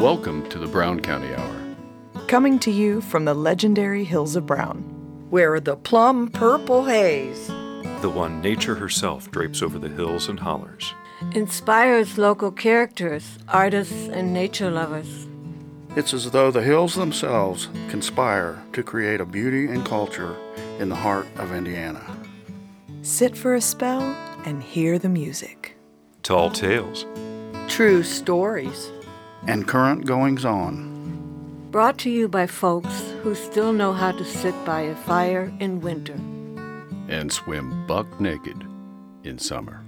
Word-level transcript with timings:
Welcome 0.00 0.46
to 0.50 0.58
the 0.58 0.66
Brown 0.66 1.00
County 1.00 1.34
Hour. 1.34 1.56
Coming 2.28 2.58
to 2.58 2.70
you 2.70 3.00
from 3.00 3.24
the 3.24 3.32
legendary 3.32 4.04
Hills 4.04 4.36
of 4.36 4.44
Brown. 4.44 4.82
Where 5.30 5.58
the 5.58 5.74
plum 5.74 6.28
purple 6.28 6.84
haze, 6.84 7.46
the 8.02 8.10
one 8.10 8.42
nature 8.42 8.74
herself 8.74 9.30
drapes 9.30 9.62
over 9.62 9.78
the 9.78 9.88
hills 9.88 10.28
and 10.28 10.38
hollers, 10.38 10.92
inspires 11.32 12.18
local 12.18 12.52
characters, 12.52 13.38
artists, 13.48 14.08
and 14.08 14.34
nature 14.34 14.70
lovers. 14.70 15.26
It's 15.96 16.12
as 16.12 16.30
though 16.30 16.50
the 16.50 16.62
hills 16.62 16.94
themselves 16.94 17.68
conspire 17.88 18.62
to 18.74 18.82
create 18.82 19.22
a 19.22 19.24
beauty 19.24 19.66
and 19.66 19.82
culture 19.82 20.36
in 20.78 20.90
the 20.90 20.94
heart 20.94 21.26
of 21.36 21.54
Indiana. 21.54 22.04
Sit 23.00 23.34
for 23.34 23.54
a 23.54 23.62
spell 23.62 24.02
and 24.44 24.62
hear 24.62 24.98
the 24.98 25.08
music. 25.08 25.74
Tall 26.22 26.50
tales, 26.50 27.06
true 27.66 28.02
stories, 28.02 28.92
and 29.46 29.66
current 29.68 30.06
goings 30.06 30.44
on. 30.44 31.68
Brought 31.70 31.98
to 31.98 32.10
you 32.10 32.28
by 32.28 32.46
folks 32.46 33.12
who 33.22 33.34
still 33.34 33.72
know 33.72 33.92
how 33.92 34.12
to 34.12 34.24
sit 34.24 34.54
by 34.64 34.80
a 34.80 34.94
fire 34.94 35.52
in 35.60 35.80
winter 35.80 36.18
and 37.08 37.32
swim 37.32 37.86
buck 37.86 38.20
naked 38.20 38.64
in 39.24 39.38
summer. 39.38 39.85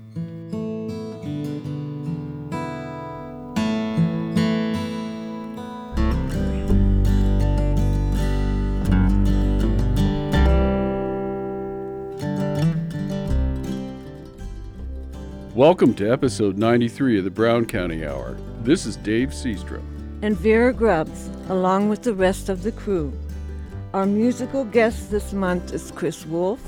Welcome 15.59 15.95
to 15.95 16.09
episode 16.09 16.57
93 16.57 17.19
of 17.19 17.25
the 17.25 17.33
Brown 17.33 17.67
County 17.67 18.07
Hour. 18.07 18.37
This 18.63 18.87
is 18.87 18.95
Dave 18.95 19.31
Seastrom. 19.31 19.83
And 20.23 20.37
Vera 20.37 20.73
Grubbs, 20.73 21.29
along 21.49 21.89
with 21.89 22.05
the 22.05 22.15
rest 22.15 22.49
of 22.49 22.63
the 22.63 22.71
crew. 22.71 23.13
Our 23.93 24.07
musical 24.07 24.65
guest 24.65 25.11
this 25.11 25.33
month 25.33 25.73
is 25.73 25.91
Chris 25.91 26.25
Wolf, 26.25 26.61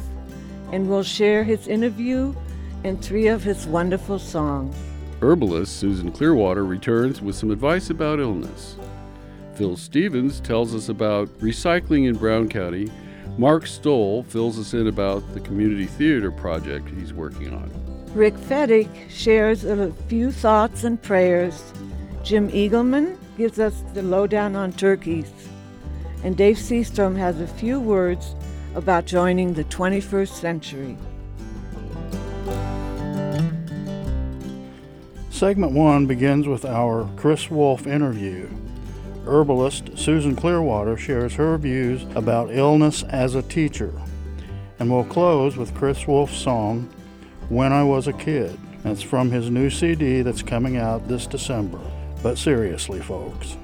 and 0.72 0.91
we'll 0.91 1.05
share 1.05 1.44
his 1.44 1.69
interview 1.69 2.34
and 2.82 3.00
three 3.00 3.28
of 3.28 3.44
his 3.44 3.64
wonderful 3.64 4.19
songs. 4.19 4.74
Herbalist 5.22 5.77
Susan 5.78 6.10
Clearwater 6.10 6.64
returns 6.64 7.22
with 7.22 7.36
some 7.36 7.52
advice 7.52 7.91
about 7.91 8.19
illness. 8.19 8.75
Phil 9.54 9.77
Stevens 9.77 10.41
tells 10.41 10.75
us 10.75 10.88
about 10.88 11.28
recycling 11.38 12.08
in 12.08 12.16
Brown 12.16 12.48
County. 12.48 12.91
Mark 13.38 13.69
Stoll 13.69 14.25
fills 14.25 14.58
us 14.58 14.75
in 14.75 14.88
about 14.88 15.22
the 15.32 15.38
community 15.38 15.86
theater 15.86 16.32
project 16.32 16.88
he's 16.88 17.12
working 17.12 17.54
on. 17.54 17.80
Rick 18.14 18.34
Fettig 18.34 18.89
shares 19.08 19.64
a 19.64 19.92
few 20.08 20.33
thoughts 20.33 20.83
and 20.83 21.00
prayers. 21.00 21.72
Jim 22.25 22.50
Eagleman 22.50 23.16
gives 23.36 23.61
us 23.61 23.84
the 23.94 24.03
lowdown 24.03 24.56
on 24.56 24.72
turkeys. 24.72 25.33
And 26.25 26.36
Dave 26.36 26.56
Seastrom 26.56 27.16
has 27.16 27.41
a 27.41 27.47
few 27.47 27.78
words 27.78 28.34
about 28.75 29.06
joining 29.06 29.55
the 29.55 29.64
21st 29.64 30.28
century. 30.28 30.98
Segment 35.31 35.72
one 35.72 36.06
begins 36.06 36.48
with 36.48 36.64
our 36.64 37.08
Chris 37.16 37.48
Wolf 37.48 37.86
interview. 37.86 38.48
Herbalist 39.25 39.97
Susan 39.97 40.34
Clearwater 40.34 40.97
shares 40.97 41.34
her 41.34 41.56
views 41.56 42.05
about 42.16 42.50
illness 42.50 43.05
as 43.05 43.36
a 43.36 43.42
teacher. 43.42 43.92
And 44.81 44.91
we'll 44.91 45.05
close 45.05 45.56
with 45.56 45.75
Chris 45.75 46.06
Wolf's 46.08 46.36
song, 46.36 46.91
when 47.51 47.73
I 47.73 47.83
Was 47.83 48.06
a 48.06 48.12
Kid. 48.12 48.56
That's 48.84 49.03
from 49.03 49.31
his 49.31 49.51
new 49.51 49.69
CD 49.69 50.23
that's 50.23 50.41
coming 50.41 50.77
out 50.77 51.06
this 51.09 51.27
December. 51.27 51.81
But 52.23 52.39
seriously, 52.39 53.01
folks. 53.01 53.56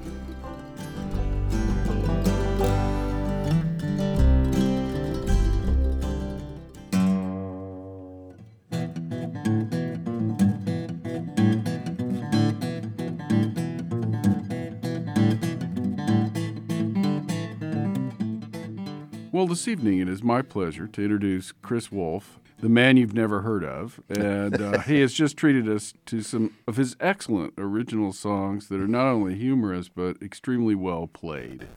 Well, 19.31 19.47
this 19.47 19.67
evening 19.67 19.99
it 19.99 20.09
is 20.09 20.23
my 20.23 20.41
pleasure 20.41 20.87
to 20.87 21.01
introduce 21.01 21.51
Chris 21.51 21.91
Wolf, 21.91 22.39
the 22.59 22.69
man 22.69 22.97
you've 22.97 23.13
never 23.13 23.41
heard 23.41 23.63
of. 23.63 23.99
And 24.09 24.61
uh, 24.61 24.79
he 24.81 24.99
has 25.01 25.13
just 25.13 25.37
treated 25.37 25.69
us 25.69 25.93
to 26.07 26.21
some 26.21 26.55
of 26.67 26.77
his 26.77 26.95
excellent 26.99 27.53
original 27.57 28.13
songs 28.13 28.67
that 28.69 28.79
are 28.79 28.87
not 28.87 29.07
only 29.07 29.35
humorous, 29.35 29.89
but 29.89 30.21
extremely 30.21 30.75
well 30.75 31.07
played. 31.07 31.67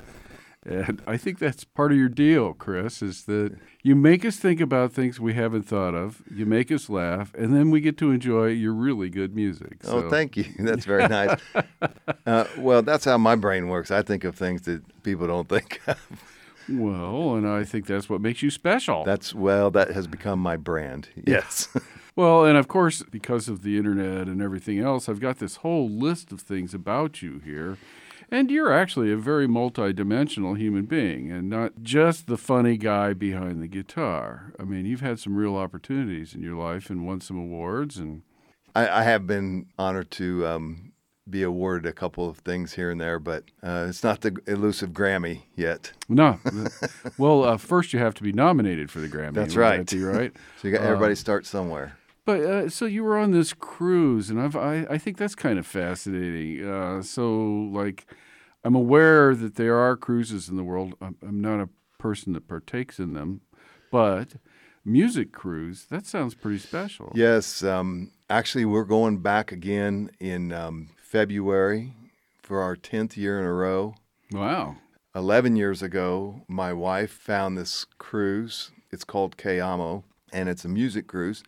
And 0.64 1.00
I 1.06 1.16
think 1.16 1.38
that's 1.38 1.64
part 1.64 1.90
of 1.90 1.96
your 1.96 2.10
deal, 2.10 2.52
Chris, 2.52 3.00
is 3.00 3.24
that 3.24 3.56
you 3.82 3.96
make 3.96 4.26
us 4.26 4.36
think 4.36 4.60
about 4.60 4.92
things 4.92 5.19
we 5.19 5.32
haven't 5.32 5.62
thought 5.62 5.94
of, 5.94 6.22
you 6.30 6.44
make 6.44 6.70
us 6.70 6.90
laugh, 6.90 7.32
and 7.34 7.56
then 7.56 7.70
we 7.70 7.80
get 7.80 7.96
to 7.98 8.10
enjoy 8.10 8.48
your 8.48 8.74
really 8.74 9.08
good 9.08 9.34
music. 9.34 9.78
Oh, 9.84 10.02
so. 10.02 10.06
Oh, 10.06 10.10
thank 10.10 10.36
you. 10.36 10.44
That's 10.58 10.84
very 10.84 11.08
nice. 11.08 11.40
uh, 12.26 12.44
well, 12.58 12.82
that's 12.82 13.06
how 13.06 13.16
my 13.16 13.36
brain 13.36 13.69
works. 13.69 13.90
I 13.90 14.02
think 14.02 14.24
of 14.24 14.34
things 14.34 14.62
that 14.62 14.82
people 15.02 15.26
don't 15.26 15.48
think 15.48 15.80
of. 15.86 15.98
Well, 16.70 17.34
and 17.34 17.48
I 17.48 17.64
think 17.64 17.86
that's 17.86 18.08
what 18.08 18.20
makes 18.20 18.42
you 18.42 18.50
special. 18.50 19.04
That's 19.04 19.34
well, 19.34 19.70
that 19.72 19.91
has 19.91 20.06
become 20.06 20.38
my 20.38 20.56
brand. 20.56 21.08
Yes. 21.26 21.69
well, 22.16 22.44
and 22.44 22.56
of 22.56 22.69
course, 22.69 23.03
because 23.03 23.48
of 23.48 23.62
the 23.62 23.76
internet 23.76 24.28
and 24.28 24.41
everything 24.41 24.78
else, 24.78 25.08
I've 25.08 25.20
got 25.20 25.38
this 25.38 25.56
whole 25.56 25.88
list 25.88 26.32
of 26.32 26.41
things 26.41 26.75
about 26.75 27.22
you 27.22 27.41
here. 27.44 27.76
And 28.32 28.48
you're 28.48 28.72
actually 28.72 29.10
a 29.10 29.16
very 29.16 29.48
multidimensional 29.48 30.56
human 30.56 30.84
being 30.84 31.32
and 31.32 31.50
not 31.50 31.82
just 31.82 32.28
the 32.28 32.38
funny 32.38 32.76
guy 32.76 33.12
behind 33.12 33.60
the 33.60 33.66
guitar. 33.66 34.52
I 34.58 34.62
mean, 34.62 34.87
you've 34.87 35.00
had 35.00 35.19
some 35.19 35.34
real 35.34 35.56
opportunities 35.56 36.32
in 36.32 36.41
your 36.41 36.54
life 36.54 36.91
and 36.91 37.04
won 37.04 37.20
some 37.20 37.37
awards 37.37 37.97
and 37.97 38.22
I, 38.75 39.00
I 39.00 39.02
have 39.02 39.26
been 39.26 39.66
honored 39.78 40.10
to 40.12 40.47
um, 40.47 40.89
be 41.30 41.42
awarded 41.42 41.86
a 41.88 41.92
couple 41.92 42.28
of 42.28 42.38
things 42.38 42.74
here 42.74 42.91
and 42.91 43.00
there, 43.00 43.18
but 43.18 43.44
uh, 43.62 43.86
it's 43.88 44.02
not 44.02 44.20
the 44.20 44.36
elusive 44.46 44.91
Grammy 44.91 45.42
yet. 45.54 45.92
No. 46.08 46.38
well, 47.18 47.44
uh, 47.44 47.56
first 47.56 47.92
you 47.92 47.98
have 47.98 48.14
to 48.14 48.22
be 48.22 48.32
nominated 48.32 48.91
for 48.91 49.00
the 49.00 49.08
Grammy. 49.08 49.34
That's 49.34 49.56
right. 49.56 49.88
Be, 49.88 50.02
right. 50.02 50.32
so 50.60 50.69
you 50.69 50.74
got 50.74 50.82
everybody 50.82 51.12
uh, 51.12 51.16
start 51.16 51.46
somewhere. 51.46 51.96
But 52.24 52.40
uh, 52.40 52.69
so 52.69 52.84
you 52.86 53.02
were 53.02 53.19
on 53.19 53.30
this 53.30 53.52
cruise, 53.52 54.30
and 54.30 54.40
I've, 54.40 54.54
I 54.54 54.86
I 54.90 54.98
think 54.98 55.16
that's 55.16 55.34
kind 55.34 55.58
of 55.58 55.66
fascinating. 55.66 56.69
Uh, 56.69 57.02
so 57.02 57.32
like, 57.72 58.06
I'm 58.62 58.74
aware 58.74 59.34
that 59.34 59.56
there 59.56 59.76
are 59.76 59.96
cruises 59.96 60.48
in 60.48 60.56
the 60.56 60.64
world. 60.64 60.94
I'm, 61.00 61.16
I'm 61.22 61.40
not 61.40 61.60
a 61.60 61.69
person 61.98 62.34
that 62.34 62.46
partakes 62.46 62.98
in 62.98 63.14
them, 63.14 63.40
but 63.90 64.34
music 64.84 65.32
cruise 65.32 65.86
that 65.90 66.06
sounds 66.06 66.34
pretty 66.34 66.58
special. 66.58 67.12
Yes. 67.14 67.62
Um, 67.62 68.10
actually, 68.28 68.64
we're 68.64 68.84
going 68.84 69.19
back 69.19 69.52
again 69.52 70.10
in 70.20 70.52
um, 70.52 70.90
February 71.10 71.93
for 72.41 72.60
our 72.60 72.76
10th 72.76 73.16
year 73.16 73.41
in 73.41 73.44
a 73.44 73.53
row. 73.53 73.97
Wow. 74.31 74.76
11 75.16 75.56
years 75.56 75.82
ago, 75.82 76.43
my 76.47 76.72
wife 76.72 77.10
found 77.10 77.59
this 77.59 77.84
cruise. 77.98 78.71
It's 78.93 79.03
called 79.03 79.37
Cayamo, 79.37 80.04
and 80.32 80.49
it's 80.49 80.65
a 80.65 80.69
music 80.69 81.09
cruise. 81.09 81.43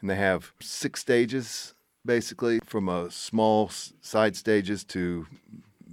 And 0.00 0.08
they 0.08 0.14
have 0.14 0.52
six 0.60 1.00
stages, 1.00 1.74
basically, 2.06 2.60
from 2.64 2.88
a 2.88 3.10
small 3.10 3.72
side 4.00 4.36
stages 4.36 4.84
to 4.84 5.26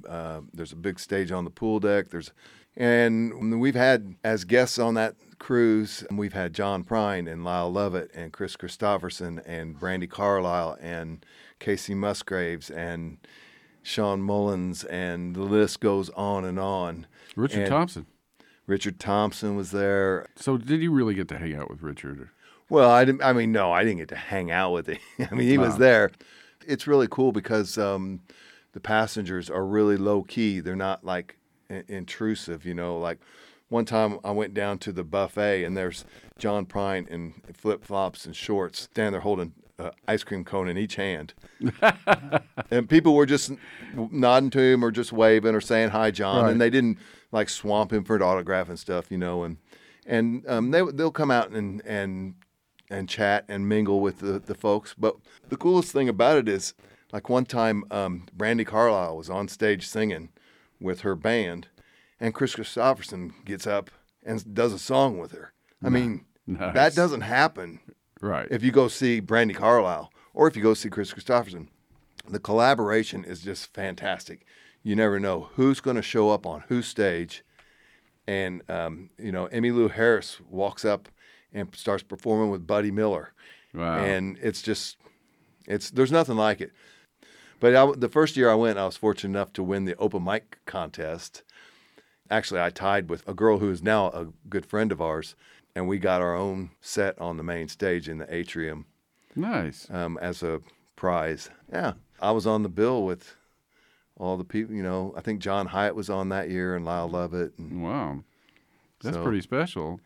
uh, 0.07 0.41
there's 0.53 0.71
a 0.71 0.75
big 0.75 0.99
stage 0.99 1.31
on 1.31 1.45
the 1.45 1.49
pool 1.49 1.79
deck. 1.79 2.09
There's 2.09 2.31
and 2.77 3.59
we've 3.59 3.73
had 3.73 4.17
as 4.23 4.43
guests 4.43 4.77
on 4.77 4.93
that 4.95 5.15
cruise, 5.39 6.05
we've 6.11 6.33
had 6.33 6.53
John 6.53 6.83
Prine 6.83 7.31
and 7.31 7.43
Lyle 7.43 7.71
Lovett 7.71 8.11
and 8.13 8.31
Kris 8.31 8.55
Kristofferson 8.55 9.41
and 9.47 9.79
Brandi 9.79 10.07
Carlile 10.07 10.77
and 10.79 11.25
Kacey 11.59 11.95
Musgraves 11.95 12.69
and 12.69 13.17
Shawn 13.83 14.21
Mullins, 14.21 14.83
and 14.83 15.35
the 15.35 15.43
list 15.43 15.79
goes 15.79 16.09
on 16.11 16.45
and 16.45 16.59
on. 16.59 17.07
Richard 17.35 17.61
and 17.61 17.69
Thompson. 17.69 18.05
Richard 18.67 18.99
Thompson 18.99 19.55
was 19.55 19.71
there. 19.71 20.27
So, 20.35 20.57
did 20.57 20.81
you 20.81 20.91
really 20.91 21.13
get 21.13 21.27
to 21.29 21.37
hang 21.37 21.55
out 21.55 21.69
with 21.69 21.81
Richard? 21.81 22.29
Well, 22.69 22.89
I 22.89 23.05
didn't. 23.05 23.23
I 23.23 23.33
mean, 23.33 23.51
no, 23.51 23.71
I 23.71 23.83
didn't 23.83 23.99
get 23.99 24.09
to 24.09 24.15
hang 24.15 24.49
out 24.51 24.71
with 24.71 24.87
him. 24.87 24.97
I 25.31 25.35
mean, 25.35 25.47
he 25.47 25.57
wow. 25.57 25.65
was 25.65 25.77
there. 25.77 26.11
It's 26.67 26.87
really 26.87 27.07
cool 27.09 27.31
because 27.31 27.77
um, 27.77 28.21
the 28.73 28.79
passengers 28.79 29.49
are 29.49 29.65
really 29.65 29.97
low 29.97 30.23
key. 30.23 30.61
They're 30.61 30.75
not 30.75 31.03
like 31.03 31.37
intrusive. 31.69 32.65
You 32.65 32.73
know, 32.73 32.97
like 32.97 33.19
one 33.69 33.85
time 33.85 34.19
I 34.23 34.31
went 34.31 34.53
down 34.53 34.79
to 34.79 34.91
the 34.91 35.03
buffet 35.03 35.63
and 35.63 35.77
there's 35.77 36.05
John 36.39 36.65
Prine 36.65 37.07
in 37.07 37.35
flip 37.53 37.83
flops 37.83 38.25
and 38.25 38.35
shorts 38.35 38.81
standing 38.81 39.11
there 39.11 39.21
holding 39.21 39.53
uh, 39.77 39.91
ice 40.07 40.23
cream 40.23 40.43
cone 40.43 40.67
in 40.67 40.77
each 40.77 40.95
hand. 40.95 41.33
and 42.71 42.89
people 42.89 43.13
were 43.15 43.25
just 43.25 43.51
nodding 43.95 44.49
to 44.51 44.59
him 44.59 44.83
or 44.83 44.91
just 44.91 45.11
waving 45.13 45.55
or 45.55 45.61
saying 45.61 45.89
hi, 45.89 46.11
John, 46.11 46.43
right. 46.43 46.51
and 46.51 46.61
they 46.61 46.69
didn't 46.69 46.97
like 47.31 47.49
swamp 47.49 47.91
him 47.93 48.03
for 48.03 48.15
an 48.15 48.21
autograph 48.21 48.69
and 48.69 48.79
stuff, 48.79 49.11
you 49.11 49.17
know. 49.17 49.43
And 49.43 49.57
and 50.05 50.45
um, 50.47 50.71
they 50.71 50.81
they'll 50.93 51.11
come 51.11 51.31
out 51.31 51.49
and 51.51 51.81
and 51.85 52.35
and 52.89 53.09
chat 53.09 53.45
and 53.47 53.67
mingle 53.67 53.99
with 54.01 54.19
the, 54.19 54.39
the 54.39 54.55
folks. 54.55 54.93
But 54.97 55.15
the 55.49 55.57
coolest 55.57 55.91
thing 55.91 56.07
about 56.09 56.37
it 56.37 56.47
is 56.47 56.73
Like 57.11 57.29
one 57.29 57.45
time, 57.45 57.83
um, 57.91 58.25
Brandi 58.35 58.65
Carlile 58.65 59.15
was 59.17 59.29
on 59.29 59.47
stage 59.47 59.87
singing 59.87 60.29
with 60.81 61.01
her 61.01 61.15
band, 61.15 61.67
and 62.19 62.33
Kris 62.33 62.55
Kristofferson 62.55 63.31
gets 63.45 63.65
up 63.65 63.89
and 64.23 64.53
does 64.53 64.73
a 64.73 64.79
song 64.79 65.17
with 65.17 65.31
her. 65.31 65.53
I 65.83 65.89
mean, 65.89 66.25
Nice. 66.47 66.73
that 66.73 66.95
doesn't 66.95 67.21
happen 67.21 67.79
Right. 68.21 68.47
if 68.51 68.63
you 68.63 68.71
go 68.71 68.87
see 68.87 69.21
Brandi 69.21 69.55
Carlile 69.55 70.11
or 70.35 70.47
if 70.47 70.55
you 70.55 70.61
go 70.61 70.75
see 70.75 70.89
Kris 70.89 71.13
Kristofferson. 71.13 71.69
The 72.29 72.39
collaboration 72.39 73.23
is 73.23 73.41
just 73.41 73.73
fantastic. 73.73 74.45
You 74.83 74.95
never 74.95 75.19
know 75.19 75.49
who's 75.53 75.79
going 75.79 75.95
to 75.95 76.01
show 76.01 76.29
up 76.29 76.45
on 76.45 76.65
whose 76.67 76.87
stage. 76.87 77.43
And, 78.27 78.61
um, 78.69 79.09
you 79.17 79.31
know, 79.31 79.47
Emmylou 79.47 79.91
Harris 79.91 80.39
walks 80.49 80.83
up 80.83 81.09
and 81.53 81.73
starts 81.73 82.03
performing 82.03 82.51
with 82.51 82.67
Buddy 82.67 82.91
Miller. 82.91 83.33
wow. 83.73 83.97
And 83.97 84.37
it's 84.41 84.61
just, 84.61 84.97
it's 85.67 85.89
there's 85.89 86.11
nothing 86.11 86.35
like 86.35 86.61
it. 86.61 86.71
But 87.59 87.75
I, 87.75 87.91
the 87.95 88.09
first 88.09 88.35
year 88.35 88.49
I 88.49 88.55
went, 88.55 88.77
I 88.77 88.85
was 88.85 88.97
fortunate 88.97 89.37
enough 89.37 89.53
to 89.53 89.63
win 89.63 89.85
the 89.85 89.95
open 89.95 90.23
mic 90.23 90.59
contest. 90.65 91.43
Actually, 92.29 92.61
I 92.61 92.71
tied 92.71 93.09
with 93.09 93.27
a 93.27 93.33
girl 93.33 93.59
who 93.59 93.71
is 93.71 93.81
now 93.81 94.07
a 94.07 94.27
good 94.49 94.65
friend 94.65 94.91
of 94.91 94.99
ours, 94.99 95.35
and 95.75 95.87
we 95.87 95.99
got 95.99 96.21
our 96.21 96.35
own 96.35 96.71
set 96.81 97.19
on 97.21 97.37
the 97.37 97.43
main 97.43 97.67
stage 97.67 98.09
in 98.09 98.17
the 98.17 98.33
atrium 98.33 98.87
nice. 99.35 99.87
um, 99.89 100.17
as 100.21 100.43
a 100.43 100.61
prize. 100.95 101.49
Yeah, 101.71 101.93
I 102.21 102.31
was 102.31 102.47
on 102.47 102.63
the 102.63 102.69
bill 102.69 103.03
with 103.05 103.35
all 104.17 104.37
the 104.37 104.43
people. 104.45 104.73
You 104.75 104.83
know, 104.83 105.13
I 105.17 105.21
think 105.21 105.39
John 105.41 105.67
Hiatt 105.67 105.95
was 105.95 106.09
on 106.09 106.29
that 106.29 106.49
year 106.49 106.75
and 106.75 106.85
Lyle 106.85 107.09
Lovett. 107.09 107.53
And, 107.57 107.83
Wow. 107.83 108.23
That's 109.03 109.17
So- 109.17 109.23
pretty 109.23 109.41
special. 109.41 109.99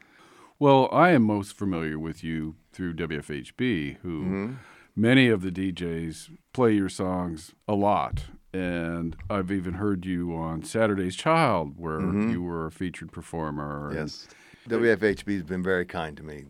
Well, 0.57 0.89
I 0.91 1.11
am 1.11 1.23
most 1.23 1.53
familiar 1.55 1.97
with 1.97 2.21
you 2.23 2.55
through 2.73 2.93
WFHB, 2.95 3.97
who 4.01 4.21
Mm-hmm. 4.23 4.53
many 4.95 5.29
of 5.29 5.41
the 5.41 5.51
DJs 5.51 6.31
play 6.53 6.73
your 6.73 6.89
songs 6.89 7.53
a 7.67 7.75
lot. 7.75 8.25
And 8.51 9.15
I've 9.29 9.51
even 9.51 9.75
heard 9.75 10.05
you 10.07 10.35
on 10.35 10.63
Saturday's 10.63 11.15
Child, 11.15 11.75
where 11.77 12.01
you 12.01 12.41
were 12.41 12.65
a 12.65 12.71
featured 12.71 13.11
performer. 13.11 13.89
Mm-hmm. 13.89 13.97
yes, 13.99 14.27
WFHB 14.67 15.33
has 15.35 15.43
been 15.43 15.61
very 15.63 15.85
kind 15.85 16.17
to 16.17 16.23
me. 16.23 16.45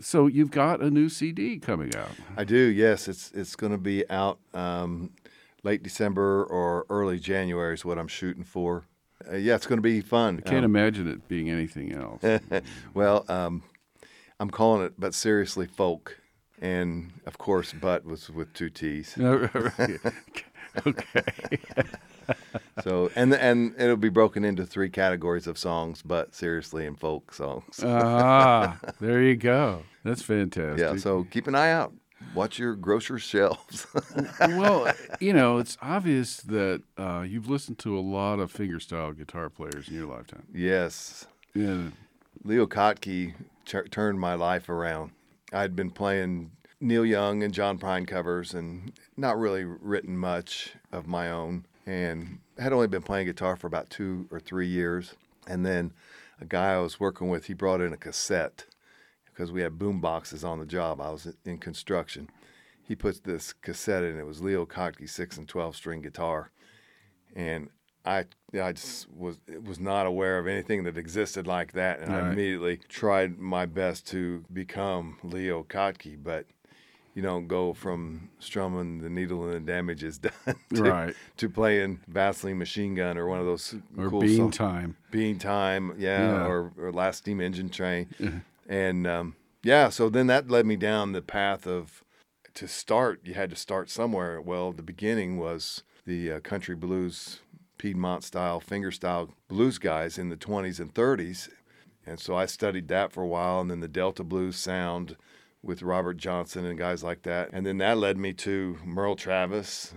So 0.00 0.26
you've 0.26 0.50
got 0.50 0.80
a 0.80 0.90
new 0.90 1.08
CD 1.08 1.58
coming 1.58 1.94
out. 1.96 2.10
I 2.36 2.44
do. 2.44 2.56
Yes, 2.56 3.08
it's 3.08 3.30
it's 3.32 3.56
going 3.56 3.72
to 3.72 3.78
be 3.78 4.08
out 4.10 4.38
um, 4.54 5.10
late 5.62 5.82
December 5.82 6.44
or 6.44 6.86
early 6.90 7.18
January 7.18 7.74
is 7.74 7.84
what 7.84 7.98
I'm 7.98 8.08
shooting 8.08 8.44
for. 8.44 8.84
Uh, 9.30 9.36
yeah, 9.36 9.54
it's 9.54 9.66
going 9.66 9.78
to 9.78 9.82
be 9.82 10.00
fun. 10.00 10.38
I 10.44 10.48
can't 10.48 10.64
Um, 10.64 10.76
imagine 10.76 11.06
it 11.08 11.28
being 11.28 11.48
anything 11.50 11.92
else. 11.92 12.22
well, 12.94 13.24
um, 13.28 13.62
I'm 14.40 14.50
calling 14.50 14.84
it, 14.84 14.94
but 14.98 15.14
seriously, 15.14 15.66
folk. 15.66 16.18
And 16.60 17.12
of 17.26 17.38
course, 17.38 17.72
but 17.72 18.04
was 18.04 18.30
with 18.30 18.52
two 18.54 18.70
T's. 18.70 19.16
okay. 20.86 21.22
So 22.82 23.10
and 23.14 23.32
and 23.34 23.74
it'll 23.78 23.96
be 23.96 24.08
broken 24.08 24.44
into 24.44 24.64
three 24.66 24.88
categories 24.88 25.46
of 25.46 25.56
songs, 25.58 26.02
but 26.02 26.34
seriously 26.34 26.86
and 26.86 26.98
folk 26.98 27.32
songs. 27.34 27.80
ah, 27.84 28.78
there 29.00 29.22
you 29.22 29.36
go. 29.36 29.82
That's 30.04 30.22
fantastic. 30.22 30.80
yeah. 30.80 30.96
So 30.96 31.24
keep 31.30 31.46
an 31.46 31.54
eye 31.54 31.70
out. 31.70 31.92
Watch 32.34 32.58
your 32.58 32.74
grocery 32.74 33.20
shelves. 33.20 33.86
well, 34.40 34.92
you 35.20 35.32
know, 35.32 35.58
it's 35.58 35.76
obvious 35.82 36.38
that 36.42 36.82
uh, 36.96 37.24
you've 37.28 37.48
listened 37.50 37.78
to 37.80 37.98
a 37.98 38.00
lot 38.00 38.38
of 38.38 38.52
fingerstyle 38.52 39.16
guitar 39.16 39.50
players 39.50 39.88
in 39.88 39.94
your 39.94 40.06
lifetime. 40.06 40.46
yes. 40.54 41.26
Yeah. 41.54 41.88
Leo 42.44 42.66
Kottke 42.66 43.34
ch- 43.66 43.90
turned 43.90 44.18
my 44.18 44.34
life 44.34 44.68
around. 44.68 45.10
I'd 45.52 45.76
been 45.76 45.90
playing 45.90 46.52
Neil 46.80 47.04
Young 47.04 47.42
and 47.42 47.52
John 47.52 47.78
Prine 47.78 48.06
covers 48.08 48.54
and 48.54 48.92
not 49.16 49.38
really 49.38 49.64
written 49.64 50.16
much 50.16 50.72
of 50.90 51.06
my 51.06 51.30
own 51.30 51.66
and 51.86 52.38
had 52.58 52.72
only 52.72 52.86
been 52.86 53.02
playing 53.02 53.26
guitar 53.26 53.56
for 53.56 53.66
about 53.66 53.90
two 53.90 54.26
or 54.30 54.40
three 54.40 54.66
years. 54.66 55.14
And 55.46 55.64
then 55.66 55.92
a 56.40 56.44
guy 56.44 56.74
I 56.74 56.78
was 56.78 57.00
working 57.00 57.28
with, 57.28 57.46
he 57.46 57.54
brought 57.54 57.80
in 57.80 57.92
a 57.92 57.96
cassette 57.96 58.66
because 59.26 59.50
we 59.50 59.62
had 59.62 59.78
boom 59.78 60.00
boxes 60.00 60.44
on 60.44 60.58
the 60.58 60.66
job. 60.66 61.00
I 61.00 61.10
was 61.10 61.34
in 61.44 61.58
construction. 61.58 62.28
He 62.82 62.94
put 62.94 63.24
this 63.24 63.52
cassette 63.52 64.04
in. 64.04 64.18
It 64.18 64.26
was 64.26 64.42
Leo 64.42 64.66
Kottke 64.66 65.08
six 65.08 65.36
and 65.36 65.48
twelve 65.48 65.74
string 65.76 66.02
guitar, 66.02 66.50
and 67.34 67.70
I 68.04 68.26
I 68.60 68.72
just 68.72 69.08
was 69.10 69.38
was 69.64 69.78
not 69.80 70.06
aware 70.06 70.38
of 70.38 70.46
anything 70.46 70.82
that 70.84 70.98
existed 70.98 71.46
like 71.46 71.72
that, 71.72 72.00
and 72.00 72.12
I 72.12 72.20
Right. 72.20 72.32
immediately 72.32 72.76
tried 72.88 73.38
my 73.38 73.66
best 73.66 74.06
to 74.08 74.44
become 74.52 75.18
Leo 75.22 75.62
Kottke, 75.62 76.22
but 76.22 76.46
you 77.14 77.22
don't 77.22 77.46
go 77.46 77.72
from 77.74 78.30
strumming 78.38 79.00
the 79.02 79.10
needle 79.10 79.44
and 79.44 79.54
the 79.66 79.72
damage 79.72 80.02
is 80.02 80.18
done 80.26 80.32
to, 80.74 80.82
Right. 80.82 81.14
to 81.36 81.48
playing 81.50 82.00
Vaseline 82.08 82.58
Machine 82.58 82.94
Gun 82.94 83.18
or 83.18 83.26
one 83.26 83.38
of 83.40 83.46
those 83.46 83.74
Or 83.98 84.08
cool 84.10 84.20
Bean 84.20 84.36
songs. 84.38 84.56
Time. 84.56 84.96
Bean 85.10 85.38
Time, 85.38 85.94
yeah, 85.98 86.20
Yeah. 86.32 86.46
Or, 86.46 86.72
or 86.78 86.92
Last 86.92 87.18
Steam 87.18 87.40
Engine 87.40 87.68
Train. 87.70 88.08
And 88.68 89.06
um, 89.08 89.34
yeah, 89.64 89.88
so 89.90 90.08
then 90.08 90.28
that 90.28 90.48
led 90.48 90.64
me 90.66 90.76
down 90.76 91.12
the 91.12 91.20
path 91.20 91.66
of 91.66 92.02
to 92.54 92.68
start, 92.68 93.20
you 93.24 93.34
had 93.34 93.50
to 93.50 93.56
start 93.56 93.90
somewhere. 93.90 94.40
Well, 94.40 94.72
the 94.72 94.82
beginning 94.84 95.36
was 95.36 95.82
the 96.06 96.32
uh, 96.32 96.40
country 96.40 96.76
blues, 96.76 97.40
Piedmont 97.76 98.22
style, 98.24 98.60
finger 98.60 98.90
style 98.92 99.30
blues 99.48 99.78
guys 99.78 100.16
in 100.16 100.28
the 100.30 100.36
20s 100.36 100.78
and 100.80 100.94
30s. 100.94 101.48
And 102.06 102.20
so 102.20 102.36
I 102.36 102.46
studied 102.46 102.88
that 102.88 103.12
for 103.12 103.22
a 103.22 103.26
while, 103.26 103.60
and 103.60 103.70
then 103.70 103.80
the 103.80 103.88
Delta 103.88 104.22
blues 104.24 104.56
sound 104.56 105.16
with 105.62 105.82
Robert 105.82 106.16
Johnson 106.16 106.64
and 106.64 106.78
guys 106.78 107.02
like 107.04 107.22
that. 107.22 107.50
And 107.52 107.64
then 107.64 107.78
that 107.78 107.98
led 107.98 108.16
me 108.18 108.32
to 108.34 108.78
Merle 108.84 109.16
Travis, 109.16 109.94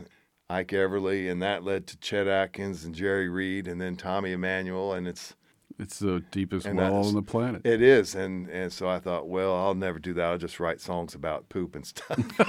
Ike 0.49 0.67
Everly, 0.69 1.31
and 1.31 1.41
that 1.41 1.63
led 1.63 1.87
to 1.87 1.97
Chet 1.97 2.27
Atkins 2.27 2.85
and 2.85 2.93
Jerry 2.93 3.29
Reed, 3.29 3.67
and 3.67 3.81
then 3.81 3.95
Tommy 3.95 4.31
Emmanuel. 4.31 4.93
And 4.93 5.07
it's 5.07 5.35
It's 5.79 5.97
the 5.99 6.23
deepest 6.31 6.67
well 6.71 6.95
on 6.95 7.15
the 7.15 7.21
planet. 7.23 7.65
it 7.65 7.81
is, 7.81 8.13
and 8.15 8.47
and 8.49 8.71
so 8.71 8.87
I 8.87 8.99
thought, 8.99 9.27
well, 9.27 9.55
I'll 9.55 9.73
never 9.75 9.97
do 9.99 10.13
that. 10.13 10.23
I'll 10.25 10.37
just 10.37 10.59
write 10.59 10.79
songs 10.79 11.15
about 11.15 11.49
poop 11.49 11.75
and 11.75 11.85
stuff. 11.85 12.17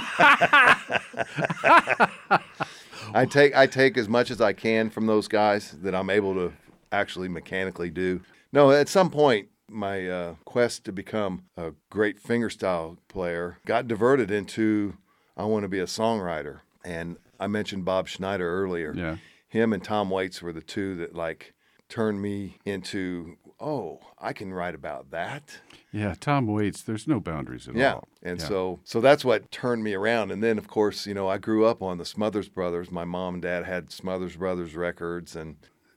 I 3.14 3.24
take 3.24 3.56
I 3.56 3.66
take 3.66 3.96
as 3.96 4.08
much 4.08 4.30
as 4.30 4.40
I 4.40 4.52
can 4.52 4.90
from 4.90 5.06
those 5.06 5.28
guys 5.28 5.72
that 5.82 5.94
I'm 5.94 6.10
able 6.10 6.34
to 6.34 6.52
actually 6.92 7.28
mechanically 7.28 7.90
do. 7.90 8.20
No, 8.52 8.70
at 8.70 8.88
some 8.88 9.10
point, 9.10 9.48
my 9.76 10.08
uh, 10.08 10.34
quest 10.44 10.84
to 10.84 10.92
become 10.92 11.44
a 11.56 11.72
great 11.90 12.22
fingerstyle 12.22 12.96
player 13.08 13.58
got 13.66 13.86
diverted 13.86 14.30
into 14.30 14.96
I 15.36 15.44
want 15.44 15.64
to 15.64 15.68
be 15.68 15.78
a 15.80 15.84
songwriter, 15.86 16.60
and 16.84 17.16
I 17.38 17.46
mentioned 17.46 17.84
Bob 17.84 18.08
Schneider 18.08 18.50
earlier 18.62 18.94
yeah. 18.94 19.16
him 19.48 19.72
and 19.72 19.84
Tom 19.84 20.08
Waits 20.10 20.40
were 20.42 20.52
the 20.52 20.62
two 20.62 20.96
that 20.96 21.14
like 21.14 21.52
turned 21.88 22.20
me 22.20 22.58
into 22.64 23.36
oh 23.60 24.00
I 24.18 24.32
can 24.32 24.52
write 24.52 24.74
about 24.74 25.10
that 25.12 25.60
Yeah. 25.92 26.14
Tom 26.18 26.46
Waits, 26.46 26.82
there's 26.82 27.06
no 27.06 27.20
boundaries 27.20 27.68
at 27.68 27.76
yeah 27.76 27.94
all. 27.94 28.08
and 28.22 28.40
Yeah. 28.40 28.46
so 28.48 28.80
so 28.84 29.00
that's 29.00 29.24
what 29.24 29.50
turned 29.52 29.84
me 29.84 29.94
around 29.94 30.30
and 30.32 30.42
then 30.42 30.58
of 30.58 30.66
course 30.68 31.06
you 31.06 31.14
know 31.14 31.28
I 31.28 31.38
grew 31.38 31.64
up 31.64 31.82
on 31.82 31.98
the 31.98 32.04
Smothers 32.04 32.48
Brothers 32.48 32.90
my 32.90 33.04
mom 33.04 33.34
and 33.34 33.42
dad 33.42 33.64
had 33.66 33.92
Smothers 33.92 34.36
Brothers 34.36 34.74
records 34.74 35.36
and 35.36 35.56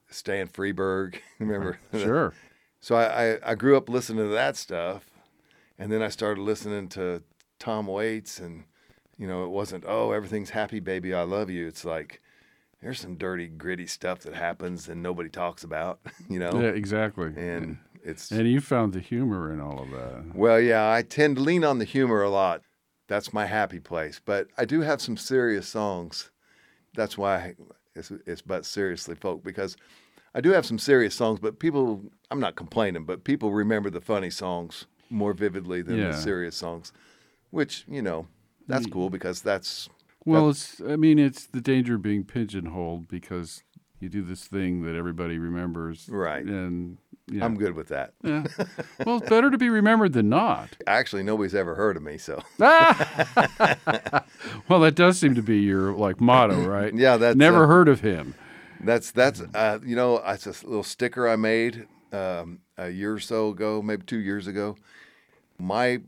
Stan 0.09 0.48
Freberg 0.48 1.15
remember 1.39 1.79
Sure. 1.91 2.33
So 2.79 2.95
I, 2.95 3.33
I 3.33 3.39
I 3.51 3.55
grew 3.55 3.77
up 3.77 3.89
listening 3.89 4.25
to 4.25 4.33
that 4.33 4.55
stuff 4.57 5.09
and 5.77 5.91
then 5.91 6.01
I 6.01 6.09
started 6.09 6.41
listening 6.41 6.89
to 6.89 7.24
Tom 7.59 7.88
Waits 7.88 8.39
and 8.39 8.65
you 9.17 9.27
know 9.27 9.45
it 9.45 9.50
wasn't 9.50 9.86
oh 9.88 10.12
everything's 10.12 10.51
happy 10.51 10.79
baby 10.79 11.13
I 11.13 11.24
love 11.24 11.50
you. 11.50 11.67
It's 11.67 11.86
like 11.86 12.21
there's 12.81 13.00
some 13.00 13.15
dirty 13.15 13.48
gritty 13.48 13.88
stuff 13.88 14.19
that 14.19 14.36
happens 14.36 14.88
and 14.88 15.03
nobody 15.03 15.29
talks 15.29 15.63
about 15.63 16.00
you 16.29 16.39
know? 16.39 16.51
Yeah, 16.62 16.69
exactly. 16.69 17.33
and 17.36 17.77
it's 18.03 18.31
and 18.31 18.50
you 18.50 18.62
found 18.62 18.93
the 18.93 19.01
humor 19.01 19.51
in 19.51 19.59
all 19.59 19.81
of 19.81 19.89
that. 19.91 20.36
well 20.36 20.59
yeah 20.59 20.91
I 20.91 21.01
tend 21.01 21.38
to 21.38 21.41
lean 21.41 21.63
on 21.63 21.79
the 21.79 21.86
humor 21.86 22.21
a 22.21 22.29
lot. 22.29 22.62
That's 23.07 23.33
my 23.33 23.48
happy 23.48 23.79
place. 23.79 24.21
But 24.24 24.50
I 24.55 24.65
do 24.65 24.81
have 24.81 25.01
some 25.01 25.17
serious 25.17 25.67
songs. 25.67 26.29
That's 26.93 27.17
why 27.17 27.55
it's, 27.95 28.12
it's 28.27 28.41
but 28.43 28.65
seriously 28.65 29.15
folk 29.15 29.43
because 29.43 29.75
I 30.36 30.41
do 30.41 30.51
have 30.51 30.65
some 30.65 30.79
serious 30.79 31.15
songs 31.15 31.39
but 31.39 31.59
people 31.59 32.03
I'm 32.31 32.39
not 32.39 32.55
complaining 32.55 33.05
but 33.05 33.24
people 33.24 33.51
remember 33.51 33.89
the 33.89 34.01
funny 34.01 34.29
songs 34.29 34.86
more 35.09 35.33
vividly 35.33 35.81
than 35.81 35.98
Yeah. 35.98 36.12
the 36.12 36.17
serious 36.17 36.55
songs 36.55 36.91
which 37.51 37.86
you 37.88 38.01
know 38.01 38.27
that's 38.67 38.86
cool 38.86 39.09
because 39.09 39.41
that's 39.41 39.89
Well, 40.25 40.50
it's. 40.50 40.79
I 40.88 40.95
mean, 40.95 41.17
it's 41.17 41.48
the 41.48 41.62
danger 41.62 41.95
of 41.95 42.03
being 42.03 42.24
pigeonholed 42.24 43.07
because 43.07 43.63
you 44.00 44.09
do 44.09 44.21
this 44.21 44.45
thing 44.45 44.83
that 44.83 44.95
everybody 44.95 45.39
remembers. 45.39 46.07
Right. 46.07 46.45
And 46.45 47.00
yeah. 47.27 47.43
I'm 47.45 47.57
good 47.57 47.74
with 47.74 47.88
that 47.88 48.13
Yeah. 48.24 48.43
well, 49.05 49.17
it's 49.17 49.29
better 49.29 49.50
to 49.50 49.57
be 49.57 49.69
remembered 49.69 50.13
than 50.13 50.29
not. 50.29 50.69
actually 50.88 51.24
nobody's 51.24 51.55
ever 51.55 51.74
heard 51.75 51.98
of 51.98 52.03
me 52.03 52.17
so 52.19 52.43
Well, 54.67 54.81
that 54.81 54.93
does 54.95 55.19
seem 55.19 55.36
to 55.36 55.41
be 55.41 55.59
your 55.59 55.93
like 55.93 56.21
motto, 56.21 56.67
right? 56.67 56.93
Yeah, 57.00 57.17
that's, 57.17 57.36
never 57.38 57.63
uh, 57.63 57.67
heard 57.67 57.88
of 57.88 58.01
him. 58.01 58.36
That's 58.81 59.12
that's 59.12 59.41
uh, 59.53 59.79
you 59.86 59.95
know 59.95 60.17
it's 60.25 60.45
a 60.45 60.65
little 60.65 60.83
sticker 60.83 61.27
I 61.27 61.36
made 61.36 61.88
um, 62.12 62.59
a 62.77 62.89
year 62.89 63.13
or 63.13 63.19
so 63.19 63.50
ago, 63.50 63.81
maybe 63.81 64.03
two 64.03 64.19
years 64.19 64.48
ago. 64.48 64.75
My 65.57 66.01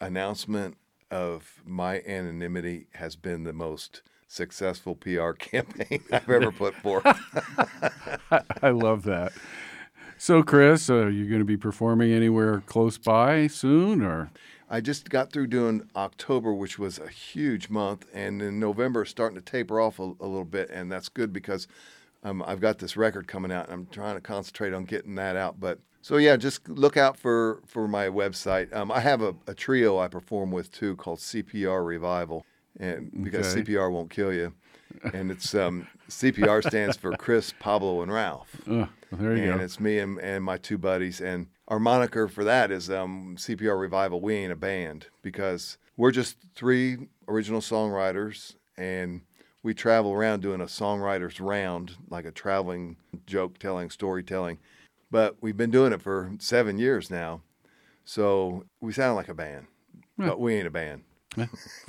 announcement 0.00 0.76
of 1.10 1.60
my 1.66 2.00
anonymity 2.06 2.86
has 2.94 3.16
been 3.16 3.44
the 3.44 3.52
most 3.52 4.02
successful 4.28 4.94
PR 4.94 5.32
campaign 5.38 6.02
I've 6.12 6.28
ever 6.28 6.52
put 6.52 6.74
forth. 6.74 7.04
I 8.62 8.70
love 8.70 9.02
that. 9.04 9.32
So, 10.16 10.42
Chris, 10.44 10.88
are 10.88 11.10
you 11.10 11.26
going 11.26 11.40
to 11.40 11.44
be 11.44 11.56
performing 11.56 12.12
anywhere 12.12 12.62
close 12.66 12.96
by 12.96 13.48
soon, 13.48 14.02
or? 14.02 14.30
I 14.70 14.80
just 14.80 15.10
got 15.10 15.32
through 15.32 15.48
doing 15.48 15.88
October, 15.96 16.54
which 16.54 16.78
was 16.78 16.98
a 16.98 17.08
huge 17.08 17.68
month, 17.68 18.06
and 18.14 18.40
in 18.40 18.60
November 18.60 19.04
starting 19.04 19.34
to 19.34 19.42
taper 19.42 19.80
off 19.80 19.98
a, 19.98 20.04
a 20.04 20.26
little 20.26 20.44
bit, 20.44 20.70
and 20.70 20.90
that's 20.90 21.08
good 21.08 21.32
because 21.32 21.66
um, 22.22 22.42
I've 22.46 22.60
got 22.60 22.78
this 22.78 22.96
record 22.96 23.26
coming 23.26 23.50
out, 23.52 23.66
and 23.66 23.74
I'm 23.74 23.86
trying 23.86 24.14
to 24.14 24.20
concentrate 24.20 24.72
on 24.72 24.84
getting 24.84 25.16
that 25.16 25.36
out. 25.36 25.58
But 25.58 25.78
so 26.02 26.16
yeah, 26.16 26.36
just 26.36 26.68
look 26.68 26.96
out 26.96 27.16
for 27.16 27.62
for 27.66 27.88
my 27.88 28.06
website. 28.06 28.74
Um, 28.74 28.90
I 28.90 29.00
have 29.00 29.22
a, 29.22 29.34
a, 29.46 29.54
trio 29.54 29.98
I 29.98 30.08
perform 30.08 30.50
with 30.50 30.70
too 30.70 30.96
called 30.96 31.18
CPR 31.18 31.84
Revival, 31.84 32.44
and 32.78 33.10
because 33.22 33.56
okay. 33.56 33.62
CPR 33.62 33.90
won't 33.90 34.10
kill 34.10 34.32
you, 34.32 34.52
and 35.14 35.30
it's 35.30 35.54
um, 35.54 35.86
CPR 36.08 36.66
stands 36.66 36.96
for 36.96 37.16
Chris, 37.16 37.52
Pablo, 37.58 38.02
and 38.02 38.12
Ralph. 38.12 38.54
Uh, 38.68 38.86
there 39.10 39.36
you 39.36 39.50
and 39.50 39.58
go. 39.58 39.64
it's 39.64 39.80
me 39.80 39.98
and, 39.98 40.18
and 40.20 40.44
my 40.44 40.58
two 40.58 40.78
buddies, 40.78 41.20
and 41.20 41.48
our 41.68 41.80
moniker 41.80 42.28
for 42.28 42.44
that 42.44 42.70
is 42.70 42.90
um, 42.90 43.36
CPR 43.38 43.80
Revival. 43.80 44.20
We 44.20 44.34
ain't 44.34 44.52
a 44.52 44.56
band 44.56 45.06
because 45.22 45.78
we're 45.96 46.12
just 46.12 46.36
three 46.54 47.08
original 47.28 47.60
songwriters 47.60 48.54
and 48.76 49.22
we 49.62 49.74
travel 49.74 50.12
around 50.12 50.40
doing 50.40 50.60
a 50.60 50.66
songwriter's 50.66 51.40
round, 51.40 51.96
like 52.10 52.24
a 52.24 52.30
traveling 52.30 52.96
joke 53.26 53.58
telling, 53.58 53.90
storytelling. 53.90 54.58
But 55.10 55.36
we've 55.40 55.56
been 55.56 55.70
doing 55.70 55.92
it 55.92 56.02
for 56.02 56.32
seven 56.38 56.78
years 56.78 57.10
now. 57.10 57.42
So 58.04 58.64
we 58.80 58.92
sound 58.92 59.16
like 59.16 59.28
a 59.28 59.34
band, 59.34 59.66
yeah. 60.18 60.28
but 60.28 60.40
we 60.40 60.54
ain't 60.54 60.66
a 60.66 60.70
band. 60.70 61.02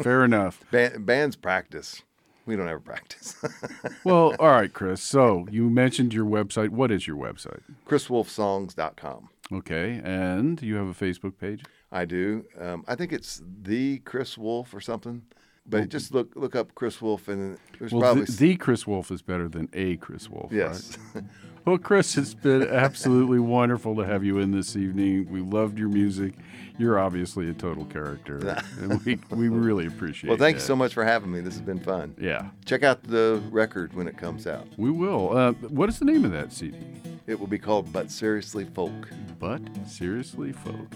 Fair 0.02 0.24
enough. 0.26 0.64
Band, 0.72 1.06
bands 1.06 1.36
practice. 1.36 2.04
We 2.46 2.58
don't 2.58 2.68
ever 2.68 2.80
practice. 2.80 3.36
well, 4.04 4.36
all 4.38 4.50
right, 4.52 4.72
Chris. 4.72 5.02
So 5.02 5.48
you 5.50 5.70
mentioned 5.70 6.14
your 6.14 6.26
website. 6.26 6.70
What 6.70 6.92
is 6.92 7.08
your 7.08 7.16
website? 7.16 7.62
ChrisWolfSongs.com. 7.88 9.30
Okay. 9.52 10.02
And 10.04 10.62
you 10.62 10.76
have 10.76 10.88
a 10.88 10.94
Facebook 10.94 11.38
page? 11.38 11.64
I 11.92 12.06
do. 12.06 12.44
Um, 12.60 12.84
I 12.88 12.96
think 12.96 13.14
it's 13.14 13.42
the 13.46 14.00
Chris 14.00 14.38
Wolf 14.38 14.74
or 14.74 14.82
something. 14.82 15.24
But 15.66 15.80
well, 15.80 15.88
just 15.88 16.14
look 16.14 16.36
look 16.36 16.56
up 16.56 16.76
Chris 16.76 17.02
Wolf, 17.02 17.28
and 17.28 17.58
there's 17.80 17.94
well, 17.94 18.02
probably 18.02 18.26
the, 18.26 18.32
the, 18.32 18.56
Chris 18.58 18.86
Wolf 18.86 19.12
is 19.12 19.22
better 19.22 19.48
than 19.48 19.70
a 19.74 19.96
Chris 19.98 20.30
Wolf. 20.30 20.52
Yes. 20.52 20.98
Right? 21.14 21.24
well, 21.66 21.78
Chris, 21.78 22.18
it's 22.18 22.34
been 22.34 22.68
absolutely 22.68 23.40
wonderful 23.40 23.96
to 23.96 24.02
have 24.06 24.26
you 24.26 24.40
in 24.40 24.52
this 24.52 24.76
evening. 24.76 25.30
We 25.30 25.40
loved 25.40 25.80
your 25.80 25.88
music. 25.88 26.34
You're 26.78 27.00
obviously 27.00 27.50
a 27.50 27.54
total 27.54 27.86
character, 27.86 28.62
and 28.82 29.02
we 29.06 29.20
we 29.30 29.48
really 29.48 29.86
appreciate. 29.86 30.28
It. 30.28 30.32
Well, 30.32 30.38
thank 30.38 30.58
that. 30.58 30.64
you 30.64 30.68
so 30.68 30.76
much 30.76 30.94
for 30.94 31.06
having 31.06 31.32
me. 31.32 31.40
This 31.40 31.54
has 31.54 31.62
been 31.62 31.80
fun. 31.80 32.14
Yeah. 32.20 32.50
Check 32.66 32.84
out 32.84 33.04
the 33.04 33.42
record 33.50 33.94
when 33.94 34.08
it 34.08 34.18
comes 34.18 34.48
out. 34.48 34.68
We 34.78 34.92
will. 34.92 35.38
Uh, 35.38 35.54
what 35.54 35.88
is 35.88 35.98
the 35.98 36.06
name 36.06 36.26
of 36.26 36.32
that 36.32 36.52
CD? 36.52 36.78
It 37.26 37.40
will 37.40 37.48
be 37.48 37.60
called 37.60 37.94
"But 37.94 38.12
Seriously 38.12 38.66
Folk." 38.66 38.92
But 39.40 39.62
seriously, 39.88 40.52
folk. 40.52 40.94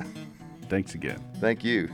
Thanks 0.68 0.94
again. 0.94 1.22
Thank 1.40 1.64
you. 1.64 1.88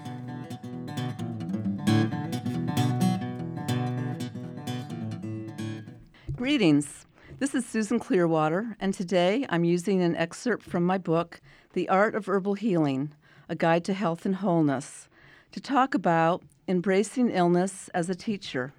Greetings. 6.45 7.07
This 7.39 7.55
is 7.55 7.65
Susan 7.65 7.99
Clearwater, 7.99 8.77
and 8.79 8.93
today 8.93 9.47
I'm 9.49 9.65
using 9.65 10.03
an 10.03 10.15
excerpt 10.15 10.63
from 10.63 10.85
my 10.85 10.99
book, 10.99 11.41
The 11.73 11.89
Art 11.89 12.15
of 12.15 12.27
Herbal 12.27 12.53
Healing 12.53 13.15
A 13.49 13.55
Guide 13.55 13.83
to 13.87 13.95
Health 13.95 14.27
and 14.27 14.37
Wholeness, 14.37 15.09
to 15.53 15.61
talk 15.61 15.95
about 15.95 16.43
embracing 16.69 17.31
illness 17.31 17.89
as 17.95 18.11
a 18.11 18.15
teacher. 18.15 18.75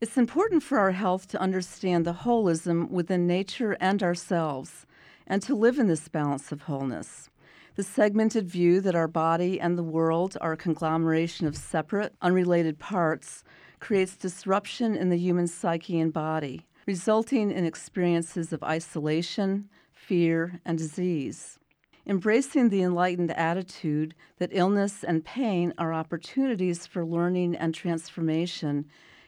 It's 0.00 0.18
important 0.18 0.64
for 0.64 0.80
our 0.80 0.90
health 0.90 1.28
to 1.28 1.40
understand 1.40 2.04
the 2.04 2.12
holism 2.12 2.90
within 2.90 3.24
nature 3.24 3.76
and 3.78 4.02
ourselves, 4.02 4.84
and 5.28 5.40
to 5.42 5.54
live 5.54 5.78
in 5.78 5.86
this 5.86 6.08
balance 6.08 6.50
of 6.50 6.62
wholeness. 6.62 7.30
The 7.76 7.84
segmented 7.84 8.48
view 8.48 8.80
that 8.80 8.96
our 8.96 9.06
body 9.06 9.60
and 9.60 9.78
the 9.78 9.84
world 9.84 10.36
are 10.40 10.54
a 10.54 10.56
conglomeration 10.56 11.46
of 11.46 11.56
separate, 11.56 12.16
unrelated 12.20 12.80
parts 12.80 13.44
creates 13.84 14.16
disruption 14.16 14.96
in 14.96 15.10
the 15.10 15.18
human 15.18 15.46
psyche 15.46 16.00
and 16.00 16.10
body, 16.10 16.66
resulting 16.86 17.50
in 17.50 17.66
experiences 17.66 18.50
of 18.50 18.62
isolation, 18.62 19.68
fear, 19.92 20.58
and 20.64 20.78
disease. 20.78 21.58
Embracing 22.06 22.70
the 22.70 22.80
enlightened 22.80 23.30
attitude 23.32 24.14
that 24.38 24.48
illness 24.52 25.04
and 25.04 25.22
pain 25.22 25.74
are 25.76 25.92
opportunities 25.92 26.86
for 26.86 27.04
learning 27.04 27.54
and 27.56 27.74
transformation 27.74 28.86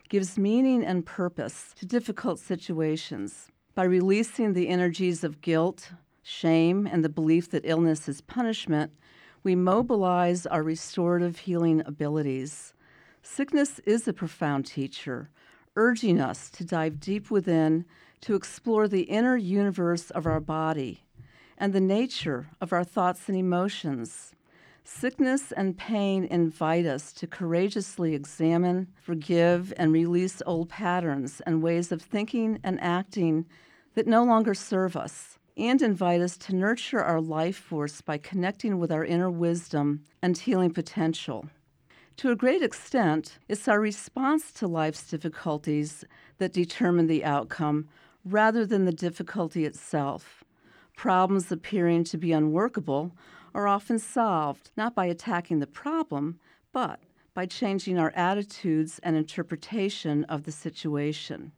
gives 0.09 0.39
meaning 0.39 0.83
and 0.83 1.05
purpose 1.05 1.75
to 1.77 1.85
difficult 1.85 2.39
situations. 2.39 3.51
By 3.75 3.85
releasing 3.85 4.55
the 4.55 4.69
energies 4.69 5.23
of 5.23 5.43
guilt, 5.43 5.93
shame, 6.23 6.87
and 6.87 7.05
the 7.05 7.11
belief 7.11 7.51
that 7.51 7.67
illness 7.67 8.09
is 8.09 8.23
punishment, 8.23 8.91
we 9.43 9.55
mobilize 9.55 10.47
our 10.47 10.63
restorative 10.63 11.41
healing 11.41 11.83
abilities. 11.85 12.73
Sickness 13.29 13.81
is 13.81 14.07
a 14.09 14.15
profound 14.15 14.65
teacher, 14.65 15.29
urging 15.75 16.21
us 16.21 16.49
to 16.49 16.65
dive 16.65 17.01
deep 17.01 17.31
within 17.31 17.85
to 18.23 18.35
explore 18.35 18.89
the 18.89 19.03
inner 19.03 19.37
universe 19.37 20.11
of 20.13 20.27
our 20.27 20.41
body 20.41 21.03
and 21.59 21.73
the 21.73 21.81
nature 21.81 22.49
of 22.63 22.73
our 22.73 22.85
thoughts 22.85 23.29
and 23.29 23.37
emotions. 23.37 24.35
Sickness 24.85 25.53
and 25.53 25.77
pain 25.77 26.25
invite 26.25 26.87
us 26.87 27.13
to 27.15 27.27
courageously 27.27 28.15
examine, 28.15 28.87
forgive, 29.03 29.75
and 29.77 29.93
release 29.93 30.41
old 30.47 30.71
patterns 30.71 31.43
and 31.45 31.63
ways 31.63 31.93
of 31.93 32.01
thinking 32.01 32.59
and 32.63 32.81
acting 32.81 33.45
that 33.95 34.07
no 34.07 34.25
longer 34.25 34.55
serve 34.55 34.97
us, 34.97 35.37
and 35.59 35.83
invite 35.83 36.23
us 36.23 36.39
to 36.39 36.55
nurture 36.55 37.03
our 37.03 37.21
life 37.21 37.57
force 37.57 38.01
by 38.01 38.17
connecting 38.17 38.79
with 38.79 38.93
our 38.93 39.05
inner 39.05 39.31
wisdom 39.31 40.05
and 40.23 40.39
healing 40.39 40.71
potential. 40.71 41.51
To 42.19 42.31
a 42.31 42.37
great 42.37 42.63
extent, 42.63 43.39
it's 43.47 43.69
our 43.69 43.79
response 43.79 44.51
to 44.53 44.67
life's 44.67 45.07
difficulties 45.07 46.03
that 46.39 46.55
determine 46.55 47.09
the 47.09 47.23
outcome 47.23 47.89
rather 48.25 48.65
than 48.65 48.87
the 48.87 48.93
difficulty 48.93 49.67
itself. 49.67 50.43
Problems 50.97 51.53
appearing 51.53 52.05
to 52.05 52.17
be 52.17 52.33
unworkable 52.33 53.15
are 53.55 53.69
often 53.69 53.99
solved 53.99 54.71
not 54.79 54.95
by 54.95 55.05
attacking 55.05 55.59
the 55.59 55.67
problem, 55.67 56.41
but 56.73 57.01
by 57.35 57.45
changing 57.45 57.99
our 57.99 58.13
attitudes 58.17 58.99
and 59.03 59.15
interpretation 59.15 60.25
of 60.25 60.45
the 60.45 60.53
situation. 60.53 61.53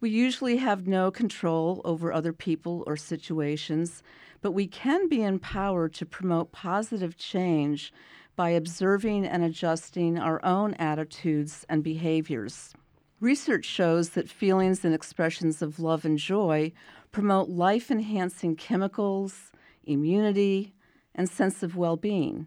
We 0.00 0.10
usually 0.10 0.56
have 0.56 0.88
no 0.88 1.12
control 1.12 1.80
over 1.84 2.12
other 2.12 2.32
people 2.32 2.82
or 2.88 2.96
situations, 2.96 4.02
but 4.42 4.50
we 4.50 4.66
can 4.66 5.08
be 5.08 5.22
empowered 5.22 5.94
to 5.94 6.06
promote 6.06 6.50
positive 6.50 7.16
change 7.16 7.92
by 8.36 8.50
observing 8.50 9.26
and 9.26 9.42
adjusting 9.42 10.18
our 10.18 10.44
own 10.44 10.74
attitudes 10.74 11.64
and 11.68 11.82
behaviors. 11.82 12.74
Research 13.18 13.64
shows 13.64 14.10
that 14.10 14.28
feelings 14.28 14.84
and 14.84 14.94
expressions 14.94 15.62
of 15.62 15.80
love 15.80 16.04
and 16.04 16.18
joy 16.18 16.70
promote 17.12 17.48
life 17.48 17.90
enhancing 17.90 18.54
chemicals, 18.54 19.50
immunity, 19.84 20.74
and 21.14 21.28
sense 21.28 21.62
of 21.62 21.76
well 21.76 21.96
being. 21.96 22.46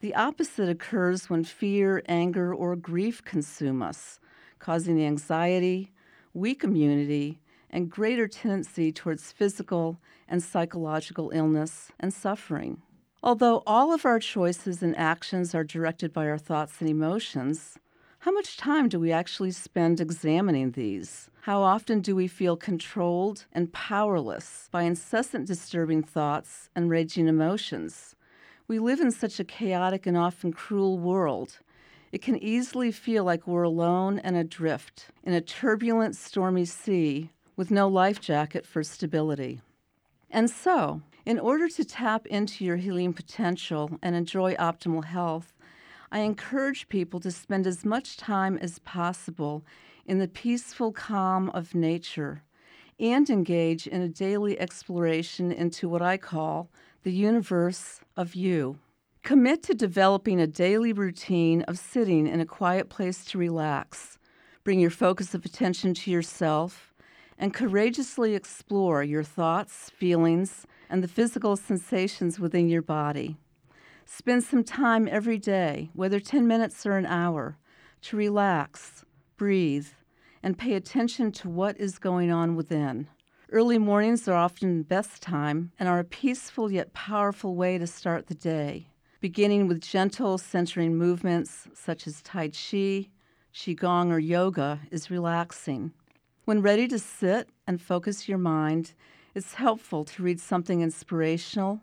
The 0.00 0.14
opposite 0.14 0.70
occurs 0.70 1.28
when 1.28 1.44
fear, 1.44 2.02
anger, 2.08 2.54
or 2.54 2.76
grief 2.76 3.22
consume 3.24 3.82
us, 3.82 4.18
causing 4.58 5.02
anxiety, 5.04 5.92
weak 6.32 6.64
immunity, 6.64 7.40
and 7.68 7.90
greater 7.90 8.26
tendency 8.26 8.92
towards 8.92 9.32
physical 9.32 10.00
and 10.28 10.42
psychological 10.42 11.30
illness 11.34 11.90
and 12.00 12.12
suffering. 12.12 12.80
Although 13.26 13.64
all 13.66 13.92
of 13.92 14.06
our 14.06 14.20
choices 14.20 14.84
and 14.84 14.96
actions 14.96 15.52
are 15.52 15.64
directed 15.64 16.12
by 16.12 16.28
our 16.28 16.38
thoughts 16.38 16.80
and 16.80 16.88
emotions, 16.88 17.76
how 18.20 18.30
much 18.30 18.56
time 18.56 18.88
do 18.88 19.00
we 19.00 19.10
actually 19.10 19.50
spend 19.50 20.00
examining 20.00 20.70
these? 20.70 21.28
How 21.40 21.60
often 21.60 22.02
do 22.02 22.14
we 22.14 22.28
feel 22.28 22.56
controlled 22.56 23.46
and 23.52 23.72
powerless 23.72 24.68
by 24.70 24.82
incessant 24.82 25.48
disturbing 25.48 26.04
thoughts 26.04 26.70
and 26.76 26.88
raging 26.88 27.26
emotions? 27.26 28.14
We 28.68 28.78
live 28.78 29.00
in 29.00 29.10
such 29.10 29.40
a 29.40 29.44
chaotic 29.44 30.06
and 30.06 30.16
often 30.16 30.52
cruel 30.52 30.96
world. 30.96 31.58
It 32.12 32.22
can 32.22 32.36
easily 32.36 32.92
feel 32.92 33.24
like 33.24 33.48
we're 33.48 33.64
alone 33.64 34.20
and 34.20 34.36
adrift 34.36 35.06
in 35.24 35.32
a 35.32 35.40
turbulent, 35.40 36.14
stormy 36.14 36.64
sea 36.64 37.30
with 37.56 37.72
no 37.72 37.88
life 37.88 38.20
jacket 38.20 38.64
for 38.64 38.84
stability. 38.84 39.62
And 40.30 40.48
so, 40.48 41.02
in 41.26 41.40
order 41.40 41.68
to 41.68 41.84
tap 41.84 42.24
into 42.26 42.64
your 42.64 42.76
healing 42.76 43.12
potential 43.12 43.98
and 44.00 44.14
enjoy 44.14 44.54
optimal 44.54 45.04
health, 45.04 45.52
I 46.12 46.20
encourage 46.20 46.88
people 46.88 47.18
to 47.20 47.32
spend 47.32 47.66
as 47.66 47.84
much 47.84 48.16
time 48.16 48.56
as 48.58 48.78
possible 48.78 49.64
in 50.06 50.20
the 50.20 50.28
peaceful 50.28 50.92
calm 50.92 51.50
of 51.50 51.74
nature 51.74 52.44
and 53.00 53.28
engage 53.28 53.88
in 53.88 54.00
a 54.00 54.08
daily 54.08 54.58
exploration 54.58 55.50
into 55.50 55.88
what 55.88 56.00
I 56.00 56.16
call 56.16 56.70
the 57.02 57.12
universe 57.12 58.00
of 58.16 58.36
you. 58.36 58.78
Commit 59.24 59.64
to 59.64 59.74
developing 59.74 60.40
a 60.40 60.46
daily 60.46 60.92
routine 60.92 61.62
of 61.62 61.76
sitting 61.76 62.28
in 62.28 62.38
a 62.38 62.46
quiet 62.46 62.88
place 62.88 63.24
to 63.26 63.38
relax, 63.38 64.16
Bring 64.66 64.80
your 64.80 64.90
focus 64.90 65.32
of 65.32 65.44
attention 65.44 65.94
to 65.94 66.10
yourself 66.10 66.92
and 67.38 67.54
courageously 67.54 68.34
explore 68.34 69.04
your 69.04 69.22
thoughts, 69.22 69.90
feelings, 69.90 70.66
and 70.88 71.02
the 71.02 71.08
physical 71.08 71.56
sensations 71.56 72.38
within 72.38 72.68
your 72.68 72.82
body. 72.82 73.36
Spend 74.04 74.44
some 74.44 74.62
time 74.62 75.08
every 75.10 75.38
day, 75.38 75.90
whether 75.92 76.20
10 76.20 76.46
minutes 76.46 76.86
or 76.86 76.96
an 76.96 77.06
hour, 77.06 77.58
to 78.02 78.16
relax, 78.16 79.04
breathe, 79.36 79.88
and 80.42 80.56
pay 80.56 80.74
attention 80.74 81.32
to 81.32 81.48
what 81.48 81.76
is 81.78 81.98
going 81.98 82.30
on 82.30 82.54
within. 82.54 83.08
Early 83.50 83.78
mornings 83.78 84.28
are 84.28 84.36
often 84.36 84.78
the 84.78 84.84
best 84.84 85.22
time 85.22 85.72
and 85.78 85.88
are 85.88 85.98
a 85.98 86.04
peaceful 86.04 86.70
yet 86.70 86.92
powerful 86.92 87.56
way 87.56 87.78
to 87.78 87.86
start 87.86 88.26
the 88.26 88.34
day, 88.34 88.88
beginning 89.20 89.66
with 89.66 89.80
gentle 89.80 90.38
centering 90.38 90.96
movements 90.96 91.68
such 91.74 92.06
as 92.06 92.22
Tai 92.22 92.48
Chi, 92.48 93.08
Qigong, 93.54 94.10
or 94.10 94.18
yoga 94.18 94.80
is 94.90 95.10
relaxing. 95.10 95.92
When 96.44 96.62
ready 96.62 96.86
to 96.88 96.98
sit 96.98 97.48
and 97.66 97.80
focus 97.80 98.28
your 98.28 98.38
mind, 98.38 98.94
it's 99.36 99.52
helpful 99.52 100.02
to 100.02 100.22
read 100.22 100.40
something 100.40 100.80
inspirational, 100.80 101.82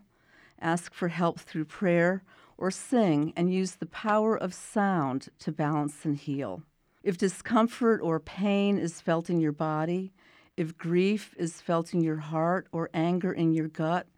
ask 0.60 0.92
for 0.92 1.06
help 1.06 1.38
through 1.38 1.64
prayer, 1.64 2.24
or 2.58 2.68
sing 2.68 3.32
and 3.36 3.54
use 3.54 3.76
the 3.76 3.86
power 3.86 4.36
of 4.36 4.52
sound 4.52 5.28
to 5.38 5.52
balance 5.52 6.04
and 6.04 6.16
heal. 6.16 6.64
If 7.04 7.16
discomfort 7.16 8.00
or 8.02 8.18
pain 8.18 8.76
is 8.76 9.00
felt 9.00 9.30
in 9.30 9.38
your 9.38 9.52
body, 9.52 10.12
if 10.56 10.76
grief 10.76 11.32
is 11.38 11.60
felt 11.60 11.94
in 11.94 12.00
your 12.00 12.16
heart 12.16 12.66
or 12.72 12.90
anger 12.92 13.32
in 13.32 13.52
your 13.52 13.68
gut, 13.68 14.08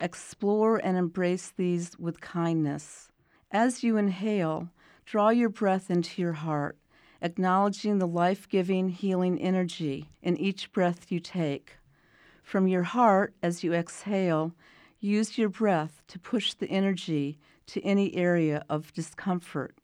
explore 0.00 0.78
and 0.78 0.96
embrace 0.96 1.52
these 1.54 1.98
with 1.98 2.22
kindness. 2.22 3.10
As 3.52 3.84
you 3.84 3.98
inhale, 3.98 4.70
draw 5.04 5.28
your 5.28 5.50
breath 5.50 5.90
into 5.90 6.22
your 6.22 6.32
heart, 6.32 6.78
acknowledging 7.20 7.98
the 7.98 8.08
life 8.08 8.48
giving, 8.48 8.88
healing 8.88 9.38
energy 9.38 10.08
in 10.22 10.38
each 10.38 10.72
breath 10.72 11.12
you 11.12 11.20
take. 11.20 11.74
From 12.46 12.68
your 12.68 12.84
heart, 12.84 13.34
as 13.42 13.64
you 13.64 13.74
exhale, 13.74 14.54
use 15.00 15.36
your 15.36 15.48
breath 15.48 16.04
to 16.06 16.16
push 16.16 16.54
the 16.54 16.70
energy 16.70 17.40
to 17.66 17.82
any 17.82 18.14
area 18.14 18.64
of 18.68 18.92
discomfort. 18.92 19.74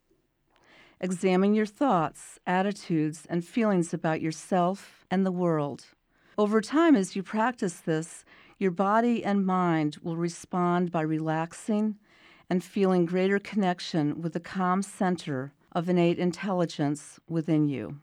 Examine 1.01 1.55
your 1.55 1.67
thoughts, 1.67 2.39
attitudes, 2.47 3.27
and 3.29 3.45
feelings 3.45 3.93
about 3.93 4.21
yourself 4.21 5.05
and 5.11 5.27
the 5.27 5.33
world. 5.33 5.87
Over 6.39 6.61
time, 6.61 6.95
as 6.95 7.17
you 7.17 7.25
practice 7.25 7.81
this, 7.81 8.25
your 8.59 8.71
body 8.71 9.25
and 9.25 9.45
mind 9.45 9.97
will 10.01 10.17
respond 10.17 10.93
by 10.93 11.01
relaxing 11.01 11.97
and 12.49 12.63
feeling 12.63 13.07
greater 13.07 13.41
connection 13.41 14.23
with 14.23 14.35
the 14.35 14.41
calm 14.41 14.83
center 14.83 15.53
of 15.73 15.89
innate 15.89 16.21
intelligence 16.21 17.19
within 17.29 17.67
you. 17.67 17.99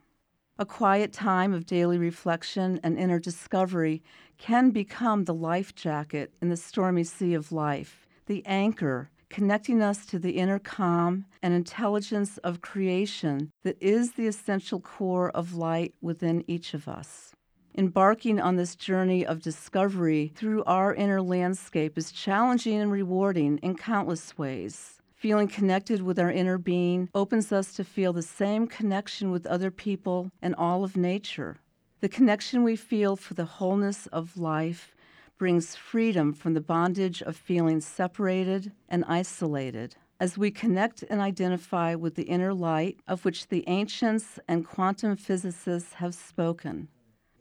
A 0.62 0.66
quiet 0.66 1.14
time 1.14 1.54
of 1.54 1.66
daily 1.66 1.98
reflection 1.98 2.82
and 2.84 3.00
inner 3.00 3.18
discovery 3.18 4.04
can 4.38 4.72
become 4.72 5.24
the 5.24 5.34
life 5.34 5.74
jacket 5.74 6.34
in 6.42 6.50
the 6.50 6.58
stormy 6.58 7.06
sea 7.06 7.34
of 7.34 7.54
life, 7.54 8.06
the 8.26 8.46
anchor 8.46 9.10
connecting 9.30 9.82
us 9.82 10.06
to 10.08 10.20
the 10.20 10.32
inner 10.32 10.60
calm 10.60 11.24
and 11.42 11.54
intelligence 11.54 12.40
of 12.40 12.60
creation 12.60 13.52
that 13.64 13.78
is 13.80 14.14
the 14.14 14.28
essential 14.28 14.82
core 14.82 15.30
of 15.30 15.56
light 15.56 15.94
within 16.02 16.44
each 16.46 16.74
of 16.74 16.90
us. 16.90 17.32
Embarking 17.78 18.42
on 18.42 18.58
this 18.58 18.76
journey 18.76 19.26
of 19.26 19.42
discovery 19.42 20.30
through 20.36 20.66
our 20.66 20.94
inner 20.94 21.22
landscape 21.22 21.98
is 21.98 22.12
challenging 22.12 22.82
and 22.82 22.92
rewarding 22.92 23.60
in 23.60 23.78
countless 23.78 24.38
ways. 24.38 24.99
Feeling 25.20 25.50
connected 25.50 26.02
with 26.02 26.18
our 26.18 26.32
inner 26.32 26.58
being 26.58 27.10
opens 27.14 27.52
us 27.52 27.74
to 27.74 27.84
feel 27.84 28.14
the 28.14 28.22
same 28.22 28.68
connection 28.68 29.32
with 29.32 29.46
other 29.46 29.70
people 29.70 30.32
and 30.42 30.56
all 30.56 30.86
of 30.86 30.96
nature. 30.96 31.58
The 32.00 32.08
connection 32.08 32.64
we 32.64 32.78
feel 32.78 33.18
for 33.18 33.34
the 33.34 33.44
wholeness 33.44 34.08
of 34.14 34.38
life 34.38 34.96
brings 35.38 35.76
freedom 35.76 36.32
from 36.32 36.54
the 36.54 36.62
bondage 36.62 37.22
of 37.22 37.36
feeling 37.36 37.82
separated 37.82 38.72
and 38.88 39.04
isolated. 39.10 39.98
As 40.22 40.38
we 40.38 40.52
connect 40.52 41.04
and 41.10 41.20
identify 41.20 41.96
with 41.96 42.16
the 42.16 42.24
inner 42.24 42.54
light 42.54 43.02
of 43.06 43.26
which 43.26 43.50
the 43.50 43.66
ancients 43.68 44.40
and 44.48 44.66
quantum 44.66 45.18
physicists 45.18 45.96
have 45.96 46.16
spoken, 46.16 46.88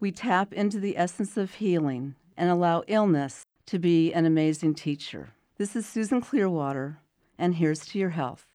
we 0.01 0.11
tap 0.11 0.51
into 0.51 0.81
the 0.81 0.97
essence 0.97 1.37
of 1.37 1.53
healing 1.53 2.15
and 2.35 2.49
allow 2.49 2.83
illness 2.87 3.43
to 3.67 3.79
be 3.79 4.11
an 4.11 4.25
amazing 4.25 4.75
teacher. 4.75 5.29
This 5.57 5.77
is 5.77 5.85
Susan 5.85 6.19
Clearwater, 6.19 6.99
and 7.39 7.55
here's 7.55 7.85
to 7.87 7.97
your 7.97 8.09
health. 8.09 8.45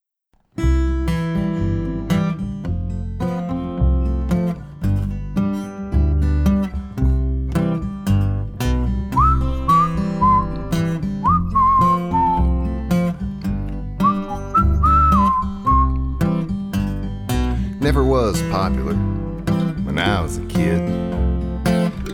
Never 17.81 18.05
was 18.05 18.41
popular 18.51 18.95
when 18.95 19.99
I 19.99 20.21
was 20.21 20.39
a 20.39 20.47
kid. 20.47 20.81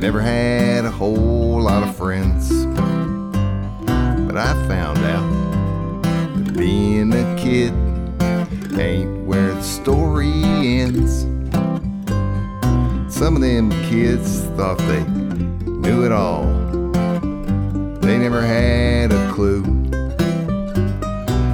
Never 0.00 0.20
had 0.20 0.84
a 0.84 0.90
whole 0.90 1.62
lot 1.62 1.82
of 1.82 1.94
friends. 1.96 2.64
But 4.26 4.36
I 4.36 4.54
found 4.66 4.98
out 4.98 5.39
being 6.60 7.10
a 7.14 7.36
kid 7.38 7.72
ain't 8.78 9.24
where 9.24 9.54
the 9.54 9.62
story 9.62 10.30
ends. 10.44 11.22
Some 13.08 13.34
of 13.36 13.40
them 13.40 13.70
kids 13.88 14.42
thought 14.58 14.76
they 14.76 15.02
knew 15.64 16.04
it 16.04 16.12
all. 16.12 16.44
They 18.02 18.18
never 18.18 18.42
had 18.42 19.10
a 19.10 19.32
clue. 19.32 19.62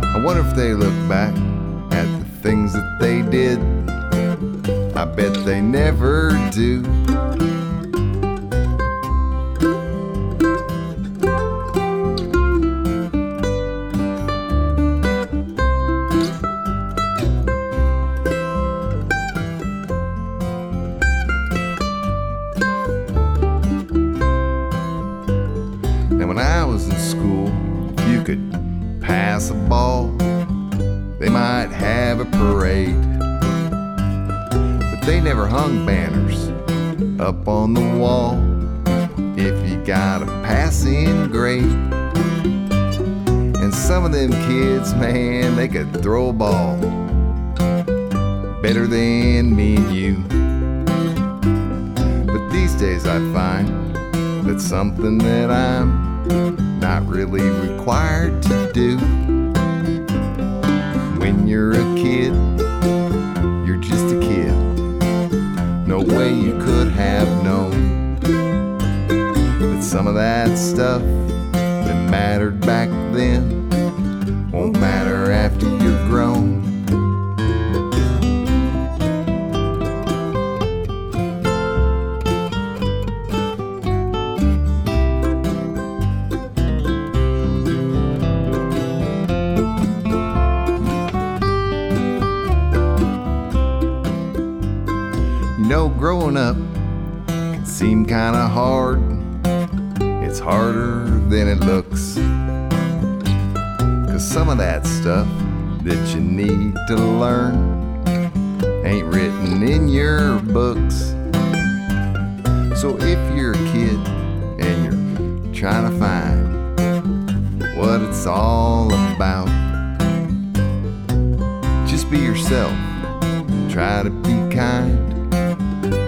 I 0.02 0.20
wonder 0.24 0.44
if 0.44 0.56
they 0.56 0.74
look 0.74 1.08
back 1.08 1.32
at 1.92 2.06
the 2.18 2.26
things 2.42 2.72
that 2.72 2.98
they 3.00 3.22
did. 3.22 3.60
I 4.96 5.04
bet 5.04 5.32
they 5.44 5.60
never 5.60 6.30
do. 6.52 6.82
But 34.90 35.00
they 35.06 35.20
never 35.20 35.46
hung 35.46 35.86
banners 35.86 36.48
up 37.18 37.48
on 37.48 37.72
the 37.72 37.80
wall 37.80 38.38
if 39.38 39.68
you 39.68 39.76
got 39.84 40.22
a 40.22 40.26
passing 40.44 41.28
grade. 41.30 41.64
And 43.62 43.74
some 43.74 44.04
of 44.04 44.12
them 44.12 44.30
kids, 44.30 44.94
man, 44.94 45.56
they 45.56 45.68
could 45.68 46.02
throw 46.02 46.28
a 46.28 46.32
ball 46.32 46.76
better 48.60 48.86
than 48.86 49.56
me 49.56 49.76
and 49.76 49.94
you. 49.94 50.16
But 52.26 52.50
these 52.50 52.74
days 52.74 53.06
I 53.06 53.18
find 53.32 53.94
that's 54.46 54.64
something 54.64 55.18
that 55.18 55.50
I'm 55.50 56.78
not 56.78 57.06
really 57.06 57.48
required 57.48 58.42
to 58.42 58.72
do. 58.72 59.35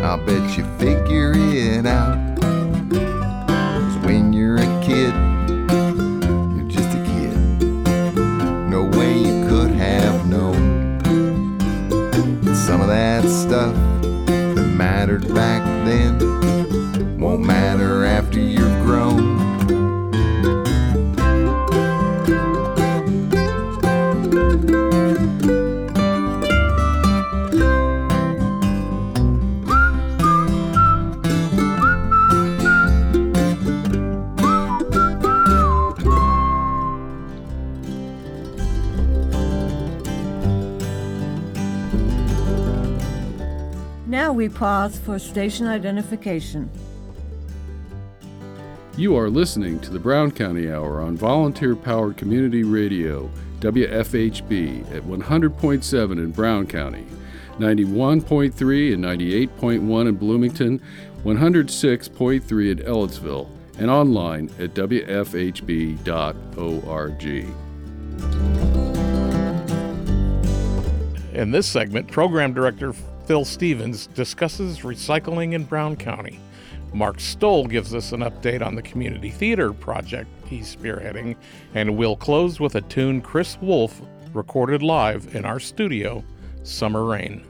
I'll 0.09 0.17
bet 0.17 0.57
you 0.57 0.65
figure 0.79 1.35
it 1.37 1.85
out. 1.85 2.28
Pause 44.59 44.99
for 44.99 45.21
station 45.21 45.69
identification. 45.69 46.69
You 48.97 49.17
are 49.17 49.31
listening 49.31 49.79
to 49.81 49.91
the 49.93 50.01
Brown 50.01 50.33
County 50.33 50.69
Hour 50.69 51.01
on 51.01 51.17
volunteer 51.17 51.77
powered 51.77 52.17
community 52.17 52.65
radio, 52.65 53.31
WFHB, 53.61 54.93
at 54.93 55.05
100.7 55.05 56.11
in 56.11 56.33
Brown 56.33 56.67
County, 56.67 57.07
91.3 57.59 58.95
and 58.95 59.05
98.1 59.05 60.09
in 60.09 60.17
Bloomington, 60.17 60.83
106.3 61.23 62.71
in 62.73 62.79
Ellettsville, 62.79 63.49
and 63.79 63.89
online 63.89 64.51
at 64.59 64.75
WFHB.org. 64.75 66.05
In 71.33 71.53
this 71.53 71.69
segment, 71.69 72.11
Program 72.11 72.53
Director 72.53 72.93
Phil 73.29 73.45
Stevens 73.45 74.07
discusses 74.07 74.79
recycling 74.79 75.53
in 75.53 75.65
Brown 75.65 75.97
County. 75.97 76.41
Mark 76.95 77.21
Stoll 77.21 77.67
gives 77.67 77.95
us 77.95 78.13
an 78.13 78.21
update 78.21 78.65
on 78.65 78.75
the 78.75 78.81
community 78.81 79.29
theater 79.29 79.75
project 79.75 80.31
he's 80.47 80.75
spearheading, 80.75 81.37
and 81.75 81.99
we'll 81.99 82.17
close 82.17 82.59
with 82.59 82.77
a 82.77 82.81
tune 82.81 83.21
Chris 83.21 83.59
Wolf 83.61 84.01
recorded 84.33 84.83
live 84.83 85.35
in 85.37 85.45
our 85.45 85.61
studio, 85.61 86.25
Summer 86.63 87.05
Rain. 87.05 87.45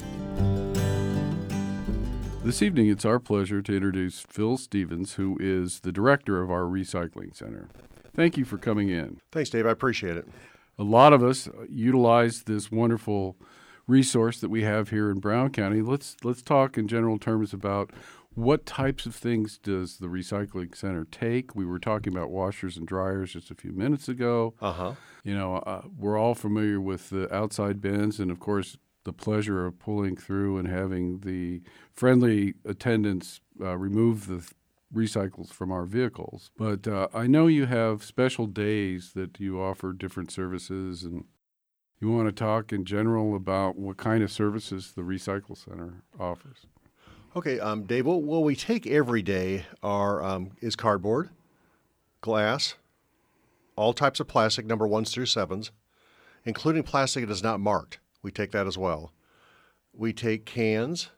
This 2.43 2.61
evening, 2.61 2.89
it's 2.89 3.05
our 3.05 3.21
pleasure 3.21 3.63
to 3.63 3.73
introduce 3.73 4.19
Phil 4.19 4.57
Stevens, 4.57 5.15
who 5.15 5.37
is 5.39 5.79
the 5.79 5.93
director 5.93 6.43
of 6.43 6.51
our 6.51 6.65
recycling 6.65 7.37
center. 7.37 7.69
Thank 8.17 8.37
you 8.37 8.45
for 8.45 8.59
coming 8.59 8.89
in. 8.89 9.21
Thanks, 9.31 9.51
Dave. 9.51 9.65
I 9.65 9.71
appreciate 9.71 10.17
it. 10.17 10.27
A 10.77 10.85
lot 10.85 11.13
of 11.13 11.23
us 11.23 11.49
utilize 11.69 12.43
this 12.43 12.73
wonderful 12.73 13.37
resource 13.89 14.41
that 14.41 14.51
we 14.51 14.63
have 14.63 14.91
here 14.91 15.11
in 15.11 15.19
Brown 15.19 15.51
County. 15.51 15.83
Let's 15.83 16.17
let's 16.23 16.43
talk 16.43 16.79
in 16.79 16.87
general 16.87 17.19
terms 17.19 17.53
about 17.53 17.91
what 18.35 18.67
types 18.67 19.05
of 19.05 19.17
things 19.17 19.59
does 19.59 19.97
the 19.97 20.07
recycling 20.07 20.77
center 20.77 21.05
take? 21.11 21.57
We 21.57 21.65
were 21.65 21.81
talking 21.81 22.13
about 22.13 22.31
washers 22.31 22.77
and 22.77 22.87
dryers 22.87 23.33
just 23.33 23.51
a 23.51 23.57
few 23.57 23.73
minutes 23.73 24.09
ago. 24.09 24.55
Uh 24.61 24.73
huh. 24.73 24.95
You 25.25 25.35
know, 25.37 25.57
uh, 25.57 25.83
we're 25.99 26.17
all 26.17 26.37
familiar 26.37 26.81
with 26.81 27.11
the 27.11 27.35
outside 27.35 27.81
bins, 27.81 28.21
and 28.21 28.31
of 28.31 28.39
course, 28.39 28.77
the 29.05 29.13
pleasure 29.13 29.67
of 29.67 29.79
pulling 29.81 30.17
through 30.17 30.59
and 30.59 30.69
having 30.69 31.21
the 31.21 31.63
friendly 31.95 32.55
attendants 32.65 33.41
uh, 33.61 33.77
remove 33.77 34.27
the 34.27 34.39
th- 34.39 34.53
recycles 34.95 35.51
from 35.51 35.73
our 35.73 35.85
vehicles. 35.85 36.51
But 36.57 36.87
uh, 36.87 37.09
I 37.13 37.27
know 37.27 37.47
you 37.47 37.67
have 37.67 38.05
special 38.05 38.47
days 38.47 39.13
that 39.15 39.41
you 39.41 39.61
offer 39.61 39.93
different 39.93 40.31
services, 40.31 41.03
and 41.05 41.25
you 42.01 42.11
want 42.11 42.29
to 42.29 42.33
talk 42.33 42.73
in 42.73 42.85
general 42.85 43.35
about 43.35 43.77
what 43.77 43.97
kind 43.97 44.23
of 44.23 44.31
services 44.31 44.93
the 44.95 45.03
Recycle 45.03 45.57
Center 45.57 46.03
offers. 46.19 46.67
Okay, 47.37 47.61
um, 47.61 47.85
Dave. 47.85 48.07
What, 48.07 48.23
what 48.23 48.43
we 48.43 48.57
take 48.57 48.87
every 48.87 49.23
day 49.23 49.67
are 49.83 50.23
um, 50.23 50.53
is 50.61 50.77
cardboard, 50.77 51.31
glass, 52.21 52.75
all 53.77 53.93
types 53.93 54.21
of 54.21 54.29
plastic, 54.29 54.67
number 54.67 54.87
ones 54.87 55.13
through 55.13 55.27
sevens, 55.27 55.71
including 56.45 56.83
plastic 56.83 57.27
that 57.27 57.33
is 57.33 57.43
not 57.43 57.61
marked. 57.61 57.99
We 58.23 58.31
take 58.31 58.53
that 58.53 58.67
as 58.67 58.79
well. 58.79 59.13
We 59.93 60.13
take 60.13 60.47
cans. 60.47 61.11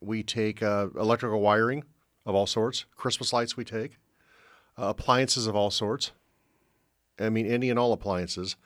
We 0.00 0.22
take 0.22 0.62
uh, 0.62 0.88
electrical 0.98 1.40
wiring 1.40 1.84
of 2.24 2.34
all 2.34 2.46
sorts. 2.46 2.84
Christmas 2.96 3.32
lights 3.32 3.56
we 3.56 3.64
take. 3.64 3.98
Uh, 4.78 4.86
appliances 4.88 5.46
of 5.46 5.56
all 5.56 5.70
sorts. 5.70 6.12
I 7.18 7.30
mean, 7.30 7.46
any 7.46 7.70
and 7.70 7.78
all 7.78 7.92
appliances. 7.92 8.56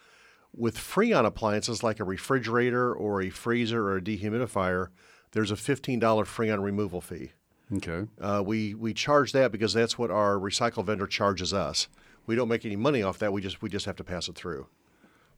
With 0.57 0.77
Freon 0.77 1.25
appliances 1.25 1.83
like 1.83 2.01
a 2.01 2.05
refrigerator 2.05 2.93
or 2.93 3.23
a 3.23 3.31
freezer 3.31 3.89
or 3.89 3.97
a 3.97 4.01
dehumidifier, 4.01 4.89
there's 5.33 5.51
a 5.51 5.57
$15 5.57 6.01
Freon 6.01 6.63
removal 6.63 7.01
fee. 7.01 7.33
Okay. 7.73 8.09
Uh, 8.21 8.43
we 8.45 8.75
we 8.75 8.93
charge 8.93 9.33
that 9.33 9.53
because 9.53 9.73
that's 9.73 9.97
what 9.97 10.11
our 10.11 10.35
recycle 10.35 10.85
vendor 10.85 11.07
charges 11.07 11.55
us. 11.55 11.87
We 12.27 12.35
don't 12.35 12.49
make 12.49 12.65
any 12.65 12.77
money 12.77 13.03
off 13.03 13.19
that. 13.19 13.33
We 13.33 13.41
just 13.41 13.63
we 13.63 13.69
just 13.69 13.87
have 13.87 13.97
to 13.97 14.05
pass 14.05 14.29
it 14.29 14.35
through. 14.35 14.67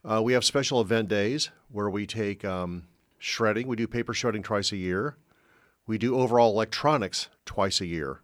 Uh, 0.05 0.23
we 0.23 0.33
have 0.33 0.45
special 0.45 0.81
event 0.81 1.09
days 1.09 1.51
where 1.71 1.91
we 1.91 2.07
take 2.07 2.45
um, 2.45 2.85
shredding. 3.19 3.69
We 3.69 3.77
do 3.77 3.87
paper 3.87 4.15
shredding 4.15 4.43
twice 4.43 4.73
a 4.73 4.77
year. 4.77 5.17
We 5.87 5.99
do 5.99 6.17
overall 6.17 6.53
electronics 6.53 7.29
twice 7.45 7.81
a 7.81 7.87
year. 7.87 8.23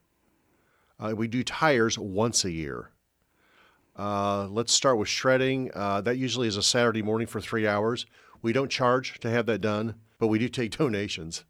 Uh, 0.98 1.14
we 1.14 1.28
do 1.28 1.44
tires 1.44 1.98
once 1.98 2.44
a 2.44 2.50
year. 2.50 2.90
Uh, 3.98 4.46
let's 4.48 4.72
start 4.72 4.96
with 4.98 5.08
shredding. 5.08 5.70
Uh, 5.74 6.00
that 6.02 6.16
usually 6.16 6.46
is 6.46 6.56
a 6.56 6.62
Saturday 6.62 7.02
morning 7.02 7.26
for 7.26 7.40
three 7.40 7.66
hours. 7.66 8.06
We 8.42 8.52
don't 8.52 8.70
charge 8.70 9.18
to 9.20 9.30
have 9.30 9.46
that 9.46 9.60
done, 9.60 9.96
but 10.18 10.28
we 10.28 10.38
do 10.38 10.48
take 10.48 10.70
donations. 10.78 11.44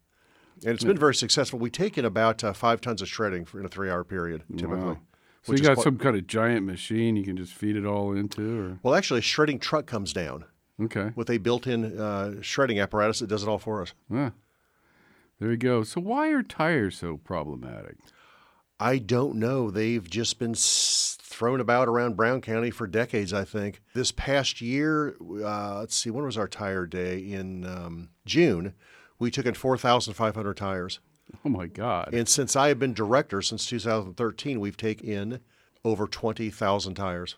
And 0.65 0.73
it's 0.73 0.83
been 0.83 0.97
very 0.97 1.15
successful. 1.15 1.59
We 1.59 1.69
take 1.69 1.97
in 1.97 2.03
about 2.03 2.43
uh, 2.43 2.51
five 2.51 2.81
tons 2.81 3.01
of 3.01 3.07
shredding 3.07 3.45
for, 3.45 3.59
in 3.59 3.65
a 3.65 3.69
three 3.69 3.89
hour 3.89 4.03
period, 4.03 4.43
typically. 4.57 4.77
Wow. 4.79 4.99
So 5.43 5.53
you 5.53 5.59
got 5.59 5.75
quite- 5.75 5.83
some 5.85 5.97
kind 5.97 6.17
of 6.17 6.27
giant 6.27 6.65
machine 6.65 7.15
you 7.15 7.23
can 7.23 7.37
just 7.37 7.53
feed 7.53 7.75
it 7.77 7.85
all 7.85 8.11
into, 8.13 8.59
or 8.59 8.79
Well, 8.83 8.93
actually, 8.95 9.19
a 9.19 9.23
shredding 9.23 9.59
truck 9.59 9.85
comes 9.85 10.11
down 10.11 10.43
okay. 10.81 11.11
with 11.15 11.29
a 11.29 11.37
built 11.37 11.65
in 11.65 11.97
uh, 11.97 12.41
shredding 12.41 12.79
apparatus 12.79 13.19
that 13.19 13.27
does 13.27 13.43
it 13.43 13.47
all 13.47 13.57
for 13.59 13.81
us. 13.81 13.93
Ah, 14.13 14.31
there 15.39 15.51
you 15.51 15.57
go. 15.57 15.83
So 15.83 16.01
why 16.01 16.27
are 16.29 16.43
tires 16.43 16.97
so 16.97 17.15
problematic? 17.15 17.95
I 18.79 18.97
don't 18.97 19.35
know. 19.35 19.69
They've 19.69 20.09
just 20.09 20.39
been 20.39 20.55
thrown 20.55 21.59
about 21.59 21.87
around 21.87 22.15
Brown 22.15 22.41
County 22.41 22.71
for 22.71 22.87
decades, 22.87 23.33
I 23.33 23.43
think. 23.43 23.81
This 23.93 24.11
past 24.11 24.61
year, 24.61 25.15
uh, 25.43 25.79
let's 25.79 25.95
see, 25.95 26.09
when 26.09 26.25
was 26.25 26.37
our 26.37 26.47
tire 26.47 26.85
day? 26.85 27.19
In 27.19 27.65
um, 27.65 28.09
June, 28.25 28.73
we 29.17 29.31
took 29.31 29.45
in 29.45 29.53
4,500 29.53 30.55
tires. 30.55 30.99
Oh 31.45 31.49
my 31.49 31.67
God! 31.67 32.11
And 32.11 32.27
since 32.27 32.55
I 32.55 32.69
have 32.69 32.79
been 32.79 32.93
director 32.93 33.43
since 33.43 33.67
2013, 33.67 34.59
we've 34.59 34.75
taken 34.75 35.07
in 35.07 35.39
over 35.85 36.07
20,000 36.07 36.95
tires. 36.95 37.35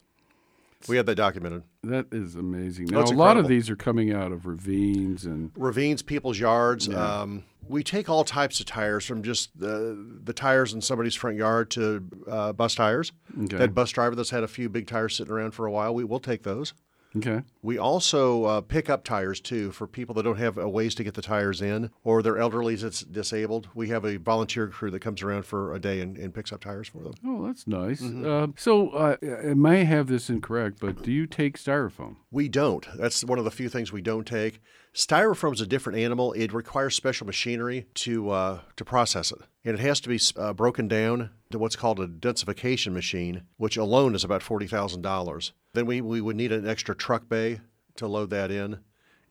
We 0.87 0.97
have 0.97 1.05
that 1.05 1.15
documented. 1.15 1.63
That 1.83 2.07
is 2.11 2.35
amazing. 2.35 2.87
Now, 2.87 3.01
it's 3.01 3.11
a 3.11 3.15
lot 3.15 3.37
of 3.37 3.47
these 3.47 3.69
are 3.69 3.75
coming 3.75 4.13
out 4.13 4.31
of 4.31 4.45
ravines 4.45 5.25
and 5.25 5.51
ravines, 5.55 6.01
people's 6.01 6.39
yards. 6.39 6.89
Um, 6.89 7.43
we 7.67 7.83
take 7.83 8.09
all 8.09 8.23
types 8.23 8.59
of 8.59 8.65
tires 8.65 9.05
from 9.05 9.23
just 9.23 9.57
the, 9.57 10.19
the 10.23 10.33
tires 10.33 10.73
in 10.73 10.81
somebody's 10.81 11.15
front 11.15 11.37
yard 11.37 11.71
to 11.71 12.03
uh, 12.27 12.53
bus 12.53 12.75
tires. 12.75 13.11
Okay. 13.43 13.57
That 13.57 13.73
bus 13.73 13.91
driver 13.91 14.15
that's 14.15 14.29
had 14.31 14.43
a 14.43 14.47
few 14.47 14.67
big 14.69 14.87
tires 14.87 15.15
sitting 15.15 15.31
around 15.31 15.51
for 15.51 15.65
a 15.65 15.71
while, 15.71 15.93
we 15.93 16.03
will 16.03 16.19
take 16.19 16.43
those. 16.43 16.73
Okay. 17.17 17.41
We 17.61 17.77
also 17.77 18.45
uh, 18.45 18.61
pick 18.61 18.89
up 18.89 19.03
tires 19.03 19.39
too 19.39 19.71
for 19.71 19.87
people 19.87 20.15
that 20.15 20.23
don't 20.23 20.37
have 20.37 20.57
a 20.57 20.69
ways 20.69 20.95
to 20.95 21.03
get 21.03 21.13
the 21.13 21.21
tires 21.21 21.61
in 21.61 21.89
or 22.03 22.21
they're 22.21 22.37
elderly 22.37 22.75
that's 22.75 23.01
disabled. 23.01 23.69
We 23.73 23.89
have 23.89 24.05
a 24.05 24.17
volunteer 24.17 24.67
crew 24.67 24.91
that 24.91 24.99
comes 24.99 25.21
around 25.21 25.43
for 25.43 25.73
a 25.73 25.79
day 25.79 26.01
and, 26.01 26.17
and 26.17 26.33
picks 26.33 26.51
up 26.51 26.61
tires 26.61 26.87
for 26.87 26.99
them. 26.99 27.13
Oh, 27.25 27.45
that's 27.45 27.67
nice. 27.67 28.01
Mm-hmm. 28.01 28.25
Uh, 28.25 28.47
so 28.57 28.89
uh, 28.89 29.17
I 29.21 29.53
may 29.53 29.83
have 29.83 30.07
this 30.07 30.29
incorrect, 30.29 30.79
but 30.79 31.03
do 31.03 31.11
you 31.11 31.27
take 31.27 31.57
styrofoam? 31.57 32.17
We 32.31 32.47
don't. 32.47 32.87
That's 32.95 33.23
one 33.23 33.39
of 33.39 33.45
the 33.45 33.51
few 33.51 33.69
things 33.69 33.91
we 33.91 34.01
don't 34.01 34.25
take. 34.25 34.61
Styrofoam 34.93 35.53
is 35.53 35.61
a 35.61 35.67
different 35.67 35.99
animal. 35.99 36.33
It 36.33 36.51
requires 36.53 36.95
special 36.95 37.25
machinery 37.25 37.85
to 37.95 38.29
uh, 38.29 38.59
to 38.75 38.83
process 38.83 39.31
it, 39.31 39.39
and 39.63 39.73
it 39.73 39.79
has 39.79 40.01
to 40.01 40.09
be 40.09 40.19
uh, 40.35 40.53
broken 40.53 40.87
down 40.87 41.29
to 41.51 41.57
what's 41.59 41.77
called 41.77 41.99
a 41.99 42.07
densification 42.07 42.91
machine, 42.91 43.43
which 43.57 43.77
alone 43.77 44.15
is 44.15 44.23
about 44.23 44.43
forty 44.43 44.67
thousand 44.67 45.01
dollars. 45.01 45.53
Then 45.73 45.85
we, 45.85 46.01
we 46.01 46.19
would 46.19 46.35
need 46.35 46.51
an 46.51 46.67
extra 46.67 46.93
truck 46.93 47.29
bay 47.29 47.61
to 47.95 48.07
load 48.07 48.31
that 48.31 48.51
in, 48.51 48.79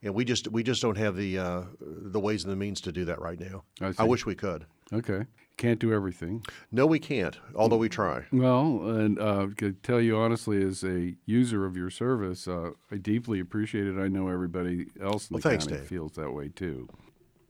and 0.01 0.15
we 0.15 0.25
just 0.25 0.47
we 0.47 0.63
just 0.63 0.81
don't 0.81 0.97
have 0.97 1.15
the 1.15 1.37
uh, 1.37 1.61
the 1.79 2.19
ways 2.19 2.43
and 2.43 2.51
the 2.51 2.57
means 2.57 2.81
to 2.81 2.91
do 2.91 3.05
that 3.05 3.21
right 3.21 3.39
now. 3.39 3.63
I, 3.79 3.93
I 3.99 4.03
wish 4.05 4.25
we 4.25 4.35
could. 4.35 4.65
Okay. 4.91 5.25
Can't 5.61 5.79
do 5.79 5.93
everything. 5.93 6.43
No, 6.71 6.87
we 6.87 6.97
can't. 6.97 7.37
Although 7.53 7.77
we 7.77 7.87
try. 7.87 8.23
Well, 8.33 8.81
and 8.97 9.19
uh, 9.19 9.45
to 9.57 9.73
tell 9.73 10.01
you 10.01 10.17
honestly, 10.17 10.63
as 10.63 10.83
a 10.83 11.13
user 11.27 11.67
of 11.67 11.77
your 11.77 11.91
service, 11.91 12.47
uh, 12.47 12.71
I 12.91 12.97
deeply 12.97 13.39
appreciate 13.39 13.85
it. 13.85 13.99
I 13.99 14.07
know 14.07 14.27
everybody 14.27 14.87
else 14.99 15.29
in 15.29 15.35
Well, 15.35 15.41
the 15.41 15.49
thanks, 15.49 15.65
county 15.65 15.77
Dave. 15.81 15.87
feels 15.87 16.13
that 16.13 16.31
way 16.31 16.49
too. 16.49 16.89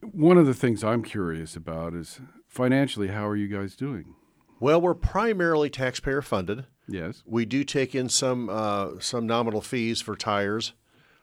One 0.02 0.38
of 0.38 0.45
the 0.45 0.54
things 0.54 0.84
I'm 0.84 1.04
curious 1.04 1.56
about 1.56 1.93
is 1.93 2.19
financially, 2.50 3.08
how 3.08 3.26
are 3.30 3.38
you 3.38 3.47
guys 3.47 3.78
doing? 3.78 4.13
Well, 4.60 4.82
we're 4.82 4.93
primarily 4.93 5.69
taxpayer 5.69 6.21
funded. 6.21 6.65
Yes. 6.89 7.24
We 7.26 7.45
do 7.45 7.63
take 7.63 7.95
in 7.95 8.10
some 8.10 8.50
uh, 8.50 9.00
some 9.00 9.26
nominal 9.26 9.62
fees 9.62 10.02
for 10.02 10.17
tires. 10.17 10.74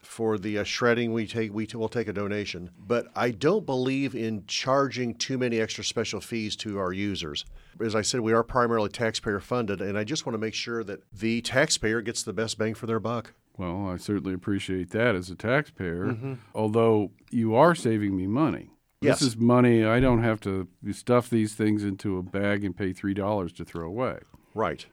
For 0.08 0.38
the 0.38 0.56
uh, 0.58 0.64
shredding, 0.64 1.12
we 1.12 1.26
take 1.26 1.52
we 1.52 1.66
t- 1.66 1.76
will 1.76 1.90
take 1.90 2.08
a 2.08 2.14
donation, 2.14 2.70
but 2.78 3.08
I 3.14 3.30
don't 3.30 3.66
believe 3.66 4.14
in 4.14 4.44
charging 4.46 5.14
too 5.14 5.36
many 5.36 5.60
extra 5.60 5.84
special 5.84 6.18
fees 6.22 6.56
to 6.56 6.78
our 6.78 6.94
users. 6.94 7.44
As 7.78 7.94
I 7.94 8.00
said, 8.00 8.20
we 8.20 8.32
are 8.32 8.42
primarily 8.42 8.88
taxpayer 8.88 9.38
funded, 9.38 9.82
and 9.82 9.98
I 9.98 10.04
just 10.04 10.24
want 10.24 10.32
to 10.32 10.38
make 10.38 10.54
sure 10.54 10.82
that 10.82 11.02
the 11.12 11.42
taxpayer 11.42 12.00
gets 12.00 12.22
the 12.22 12.32
best 12.32 12.56
bang 12.56 12.72
for 12.72 12.86
their 12.86 12.98
buck. 12.98 13.34
Well, 13.58 13.86
I 13.86 13.98
certainly 13.98 14.32
appreciate 14.32 14.90
that 14.90 15.14
as 15.14 15.28
a 15.28 15.34
taxpayer, 15.34 16.06
Mhm. 16.06 16.38
although 16.54 17.12
you 17.30 17.54
are 17.54 17.74
saving 17.74 18.16
me 18.16 18.26
money. 18.26 18.70
Yes. 19.02 19.20
This 19.20 19.28
is 19.28 19.36
money 19.36 19.84
I 19.84 20.00
don't 20.00 20.22
have 20.22 20.40
to 20.40 20.68
stuff 20.90 21.28
these 21.28 21.54
things 21.54 21.84
into 21.84 22.16
a 22.16 22.22
bag 22.22 22.64
and 22.64 22.74
pay 22.74 22.94
$3 22.94 23.52
to 23.52 23.64
throw 23.64 23.86
away. 23.86 24.20
Right. 24.54 24.86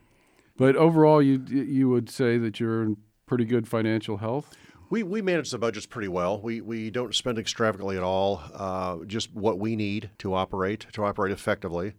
But 0.58 0.75
overall, 0.75 1.21
you 1.21 1.41
you 1.49 1.88
would 1.89 2.10
say 2.10 2.38
that 2.38 2.60
you're 2.60 2.84
in 2.84 2.97
pretty 3.25 3.45
good 3.45 3.67
financial 3.67 4.17
health? 4.17 4.54
We, 4.89 5.04
we 5.04 5.21
manage 5.21 5.52
the 5.52 5.58
budgets 5.58 5.86
pretty 5.86 6.08
well. 6.08 6.39
We, 6.39 6.62
we 6.62 6.89
don't 6.89 7.13
spend 7.15 7.38
extravagantly 7.38 7.98
at 7.98 8.04
all, 8.04 8.41
uh, 8.54 8.98
just 9.06 9.34
what 9.34 9.60
we 9.60 9.76
need 9.76 10.12
to 10.19 10.34
operate, 10.34 10.86
to 10.93 11.04
operate 11.04 11.32
effectively. 11.32 11.93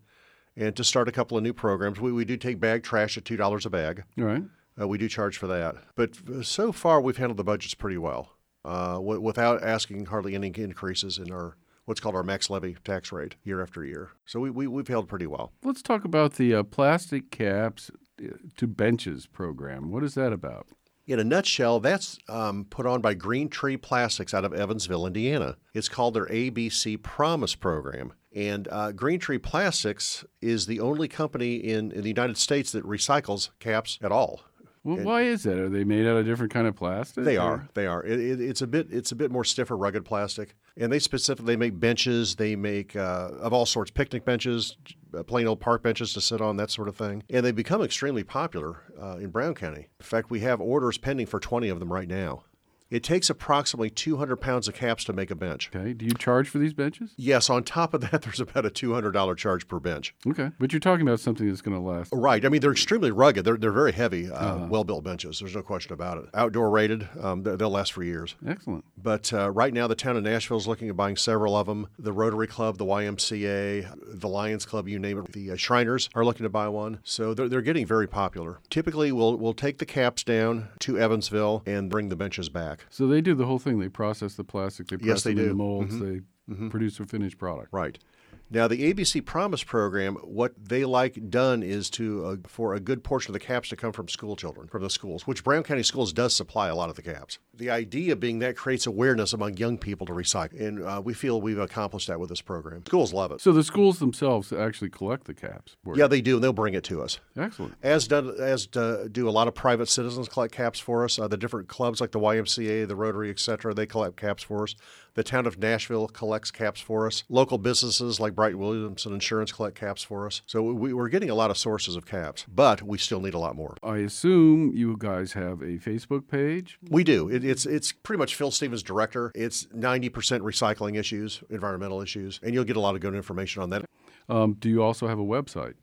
And 0.57 0.75
to 0.77 0.85
start 0.85 1.09
a 1.09 1.13
couple 1.13 1.37
of 1.37 1.43
new 1.43 1.53
programs, 1.53 2.01
we, 2.01 2.13
we 2.13 2.25
do 2.25 2.37
take 2.37 2.59
bag 2.61 2.83
trash 2.83 3.19
at 3.19 3.25
$2 3.25 3.67
a 3.67 3.71
bag. 3.71 4.05
All 4.19 4.25
right. 4.25 4.43
Uh, 4.81 4.89
we 4.89 4.99
do 4.99 5.09
charge 5.09 5.37
for 5.39 5.47
that. 5.47 5.77
But 5.95 6.17
so 6.43 6.73
far, 6.73 7.01
we've 7.01 7.17
handled 7.17 7.39
the 7.39 7.45
budgets 7.45 7.75
pretty 7.75 7.99
well 7.99 8.33
uh, 8.65 8.95
w- 8.95 9.21
without 9.21 9.63
asking 9.63 10.07
hardly 10.07 10.35
any 10.35 10.49
increases 10.49 11.19
in 11.19 11.33
our 11.33 11.57
what's 11.87 12.01
called 12.01 12.17
our 12.17 12.23
max 12.25 12.51
levy 12.51 12.77
tax 12.85 13.13
rate 13.13 13.37
year 13.45 13.63
after 13.63 13.85
year. 13.85 14.11
So 14.25 14.41
we, 14.41 14.51
we, 14.51 14.67
we've 14.67 14.89
held 14.89 15.09
pretty 15.09 15.27
well. 15.27 15.53
Let's 15.63 15.83
talk 15.83 16.05
about 16.05 16.35
the 16.35 16.55
uh, 16.55 16.63
plastic 16.65 17.31
caps 17.31 17.91
uh, 18.23 18.37
to 18.57 18.67
benches 18.67 19.27
program. 19.27 19.91
What 19.91 20.03
is 20.03 20.15
that 20.15 20.33
about? 20.33 20.67
In 21.07 21.21
a 21.21 21.25
nutshell, 21.25 21.79
that's 21.79 22.19
um, 22.29 22.67
put 22.69 22.85
on 22.85 23.01
by 23.01 23.15
Green 23.15 23.49
Tree 23.49 23.77
Plastics 23.77 24.35
out 24.35 24.45
of 24.45 24.53
Evansville, 24.53 25.07
Indiana. 25.07 25.57
It's 25.73 25.89
called 25.89 26.15
their 26.15 26.27
ABC 26.27 27.01
Promise 27.01 27.55
program. 27.55 28.13
And 28.35 28.67
uh, 28.73 28.91
Green 28.91 29.21
Tree 29.21 29.39
Plastics 29.39 30.25
is 30.43 30.67
the 30.67 30.81
only 30.81 31.07
company 31.07 31.57
in, 31.57 31.93
in 31.93 32.03
the 32.03 32.09
United 32.09 32.37
States 32.37 32.73
that 32.73 32.85
recycles 32.85 33.51
caps 33.61 33.99
at 34.03 34.11
all. 34.11 34.41
Well, 34.83 34.99
why 34.99 35.23
is 35.23 35.45
that? 35.45 35.59
Are 35.59 35.69
they 35.69 35.85
made 35.85 36.07
out 36.07 36.17
of 36.17 36.27
different 36.27 36.53
kind 36.53 36.67
of 36.67 36.75
plastic? 36.77 37.25
They 37.25 37.37
or- 37.37 37.43
are. 37.43 37.69
They 37.75 37.87
are. 37.87 38.05
It, 38.05 38.21
it, 38.21 38.41
it's 38.41 38.63
a 38.63 38.67
bit. 38.67 38.89
It's 38.91 39.13
a 39.13 39.17
bit 39.17 39.31
more 39.31 39.45
stiffer, 39.45 39.77
rugged 39.77 40.05
plastic, 40.05 40.55
and 40.77 40.93
they 40.93 40.99
specifically 40.99 41.55
they 41.55 41.57
make 41.57 41.79
benches. 41.79 42.37
They 42.37 42.57
make 42.57 42.95
uh, 42.97 43.31
of 43.41 43.53
all 43.53 43.67
sorts, 43.67 43.91
picnic 43.91 44.25
benches, 44.25 44.77
uh, 45.17 45.23
plain 45.23 45.47
old 45.47 45.61
park 45.61 45.83
benches 45.83 46.13
to 46.15 46.21
sit 46.21 46.41
on, 46.41 46.57
that 46.57 46.71
sort 46.71 46.89
of 46.89 46.97
thing. 46.97 47.23
And 47.31 47.45
they 47.45 47.53
become 47.53 47.83
extremely 47.83 48.25
popular 48.25 48.83
uh, 49.01 49.17
in 49.17 49.31
Brown 49.31 49.55
County. 49.55 49.89
In 50.01 50.05
fact, 50.05 50.31
we 50.31 50.41
have 50.41 50.61
orders 50.61 50.99
pending 50.99 51.27
for 51.27 51.41
20 51.41 51.69
of 51.69 51.81
them 51.81 51.93
right 51.93 52.09
now. 52.09 52.45
It 52.89 53.03
takes 53.03 53.29
approximately 53.29 53.91
200 53.91 54.37
pounds 54.37 54.69
of 54.69 54.75
caps 54.75 55.03
to 55.05 55.13
make 55.13 55.31
a 55.31 55.35
bench. 55.35 55.71
Okay. 55.75 55.93
Do 55.93 56.05
you 56.05 56.13
charge 56.13 56.49
for 56.49 56.59
these 56.59 56.73
benches? 56.73 57.11
Yes. 57.17 57.51
On 57.51 57.65
top 57.65 57.95
of 57.95 58.01
that, 58.03 58.23
there's 58.23 58.39
about 58.41 58.65
a 58.65 58.71
$200 58.71 59.37
charge 59.37 59.67
per 59.67 59.81
bench. 59.81 60.15
Okay. 60.27 60.51
But 60.61 60.73
you're 60.73 60.81
talking 60.81 61.07
about 61.07 61.19
something 61.21 61.49
that's 61.49 61.61
going 61.63 61.77
to 61.77 61.83
last. 61.83 62.11
Right. 62.13 62.45
I 62.45 62.49
mean, 62.49 62.61
they're 62.61 62.71
extremely 62.73 63.11
rugged. 63.11 63.45
They're, 63.45 63.57
they're 63.57 63.73
very 63.73 63.93
heavy, 63.93 64.31
uh, 64.31 64.35
Uh-huh. 64.35 64.67
well 64.71 64.85
built 64.85 65.03
benches. 65.05 65.41
There's 65.41 65.55
no 65.57 65.63
question 65.63 65.93
about 65.95 66.19
it. 66.19 66.27
Outdoor 66.35 66.71
rated. 66.71 67.09
Um, 67.21 67.43
they- 67.43 67.57
they'll 67.57 67.71
last 67.71 67.93
for 67.93 68.05
years. 68.05 68.37
Excellent. 68.47 68.85
But 68.97 69.33
uh, 69.33 69.51
right 69.51 69.73
now, 69.75 69.87
the 69.89 69.95
town 69.97 70.17
of 70.17 70.23
Nashville 70.23 70.57
is 70.59 70.69
looking 70.69 70.89
at 70.89 70.97
buying 70.97 71.17
several 71.17 71.57
of 71.57 71.67
them. 71.67 71.89
The 71.99 72.13
Rotary 72.13 72.47
Club, 72.47 72.79
the 72.79 72.85
YMCA, 72.85 74.21
the 74.21 74.29
Lions 74.29 74.65
Club, 74.65 74.89
you 74.89 74.99
name 74.99 75.19
it. 75.19 75.33
The 75.33 75.51
uh, 75.53 75.57
Shriners 75.57 76.09
are 76.15 76.25
looking 76.25 76.45
to 76.45 76.49
buy 76.51 76.69
one. 76.69 77.01
So 77.03 77.35
they're, 77.35 77.49
they're 77.49 77.63
getting 77.63 77.87
very 77.87 78.07
popular. 78.07 78.61
Typically, 78.71 79.11
we'll, 79.13 79.37
we'll 79.37 79.55
take 79.55 79.79
the 79.79 79.87
caps 79.87 80.23
down 80.23 80.69
to 80.81 80.99
Evansville 80.99 81.63
and 81.67 81.91
bring 81.91 82.09
the 82.09 82.17
benches 82.17 82.49
back. 82.49 82.76
So 82.91 83.07
they 83.07 83.21
do 83.21 83.35
the 83.35 83.47
whole 83.47 83.59
thing. 83.59 83.79
They 83.79 83.89
process 83.89 84.35
the 84.35 84.45
plastic. 84.45 84.89
They 84.89 84.97
press 84.97 85.07
Yes, 85.07 85.23
they 85.25 85.35
do. 85.35 85.49
the 85.49 85.55
molds. 85.55 85.95
Mhm. 85.95 86.23
They 86.49 86.69
produce 86.69 87.01
a 87.01 87.05
finished 87.07 87.39
product. 87.39 87.69
Right. 87.73 87.99
Now, 88.49 88.69
the 88.69 88.93
ABC 88.93 89.25
Promise 89.25 89.65
program, 89.65 90.15
what 90.17 90.53
they 90.57 90.85
like 90.85 91.31
done 91.31 91.65
is 91.65 91.91
to 91.91 92.25
uh, 92.25 92.37
for 92.47 92.75
a 92.75 92.81
good 92.81 93.03
portion 93.03 93.31
of 93.31 93.41
the 93.41 93.45
caps 93.45 93.69
to 93.71 93.77
come 93.77 93.93
from 93.93 94.09
school 94.09 94.37
children, 94.37 94.69
from 94.69 94.83
the 94.83 94.91
schools, 94.91 95.27
which 95.27 95.43
Brown 95.43 95.65
County 95.65 95.83
Schools 95.83 96.13
does 96.13 96.35
supply 96.35 96.69
a 96.69 96.75
lot 96.75 96.89
of 96.89 96.95
the 96.95 97.03
caps. 97.03 97.39
The 97.55 97.71
idea 97.71 98.15
being 98.15 98.39
that 98.41 98.57
creates 98.57 98.87
awareness 98.87 99.33
among 99.33 99.57
young 99.57 99.79
people 99.79 100.07
to 100.07 100.13
recycle, 100.13 100.61
and 100.61 100.83
uh, 100.85 101.03
we 101.05 101.13
feel 101.13 101.41
we've 101.41 101.59
accomplished 101.59 102.07
that 102.07 102.21
with 102.21 102.29
this 102.29 102.41
program. 102.41 102.85
Schools 102.87 103.13
love 103.13 103.33
it. 103.33 103.41
So 103.41 103.53
the 103.53 103.65
schools 103.65 103.99
themselves 103.99 104.53
actually 104.53 104.91
collect 104.91 105.25
the 105.25 105.35
caps. 105.35 105.77
Yeah, 105.95 106.07
they 106.07 106.21
do, 106.21 106.37
and 106.37 106.45
they'll 106.45 106.53
bring 106.53 106.75
it 106.75 106.85
to 106.85 107.03
us. 107.03 107.19
Excellent. 107.37 107.75
As 107.83 108.07
do, 108.07 108.37
as 108.39 108.67
do, 108.67 109.09
do 109.11 109.29
a 109.29 109.31
lot 109.31 109.49
of 109.49 109.55
private 109.55 109.89
citizens 109.89 110.29
collect 110.29 110.55
caps 110.55 110.79
for 110.79 111.05
us. 111.05 111.19
Uh, 111.19 111.27
the 111.27 111.37
different 111.37 111.67
clubs 111.69 112.01
like 112.01 112.13
the 112.13 112.21
YMCA, 112.21 112.87
the 112.87 112.97
Rotary, 112.97 113.31
etc., 113.31 113.75
they 113.75 113.87
collect 113.87 114.17
caps 114.17 114.45
for 114.45 114.63
us. 114.65 114.77
The 115.17 115.25
town 115.25 115.47
of 115.47 115.59
Nashville 115.59 116.09
collects 116.09 116.51
caps 116.51 116.79
for 116.79 117.07
us. 117.07 117.25
Local 117.31 117.57
businesses 117.57 118.21
like 118.21 118.35
Bright 118.35 118.59
Williamson 118.59 119.15
Insurance 119.15 119.51
collect 119.51 119.75
caps 119.75 120.03
for 120.03 120.27
us. 120.27 120.43
So 120.45 120.63
we, 120.63 120.93
we're 120.93 121.09
getting 121.09 121.31
a 121.31 121.35
lot 121.35 121.51
of 121.51 121.57
sources 121.57 121.97
of 121.97 122.05
caps, 122.05 122.45
but 122.47 122.83
we 122.83 122.99
still 122.99 123.21
need 123.21 123.33
a 123.33 123.39
lot 123.39 123.57
more. 123.57 123.79
I 123.83 123.97
assume 123.97 124.73
you 124.75 124.95
guys 124.99 125.33
have 125.33 125.63
a 125.63 125.79
Facebook 125.79 126.29
page. 126.29 126.79
We 126.91 127.03
do. 127.03 127.31
It, 127.31 127.45
it's 127.45 127.65
it's 127.65 127.93
pretty 127.93 128.19
much 128.19 128.35
Phil 128.35 128.51
Stevens 128.51 128.83
director. 128.83 129.33
It's 129.35 129.67
ninety 129.73 130.11
percent 130.11 130.45
recycling 130.45 130.99
issues, 130.99 131.43
environmental 131.49 132.03
issues, 132.03 132.39
and 132.43 132.53
you'll 132.53 132.65
get 132.65 132.77
a 132.77 132.81
lot 132.81 132.95
of 132.95 133.01
good 133.01 133.15
information 133.15 133.63
on 133.63 133.71
that. 133.71 133.87
Um, 134.29 134.53
do 134.61 134.69
you 134.69 134.83
also 134.83 135.09
have 135.09 135.19
a 135.19 135.25
website? 135.25 135.75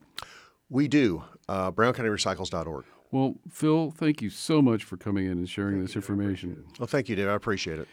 We 0.69 0.87
do. 0.87 1.23
Uh, 1.49 1.71
BrownCountyRecycles.org. 1.71 2.85
Well, 3.11 3.35
Phil, 3.49 3.89
thank 3.89 4.21
you 4.21 4.29
so 4.29 4.61
much 4.61 4.83
for 4.83 4.97
coming 4.97 5.25
in 5.25 5.33
and 5.33 5.49
sharing 5.49 5.81
this 5.81 5.95
information. 5.95 6.65
Well, 6.79 6.87
thank 6.87 7.09
you, 7.09 7.15
Dave. 7.15 7.29
I 7.29 7.33
appreciate 7.33 7.79
it. 7.79 7.87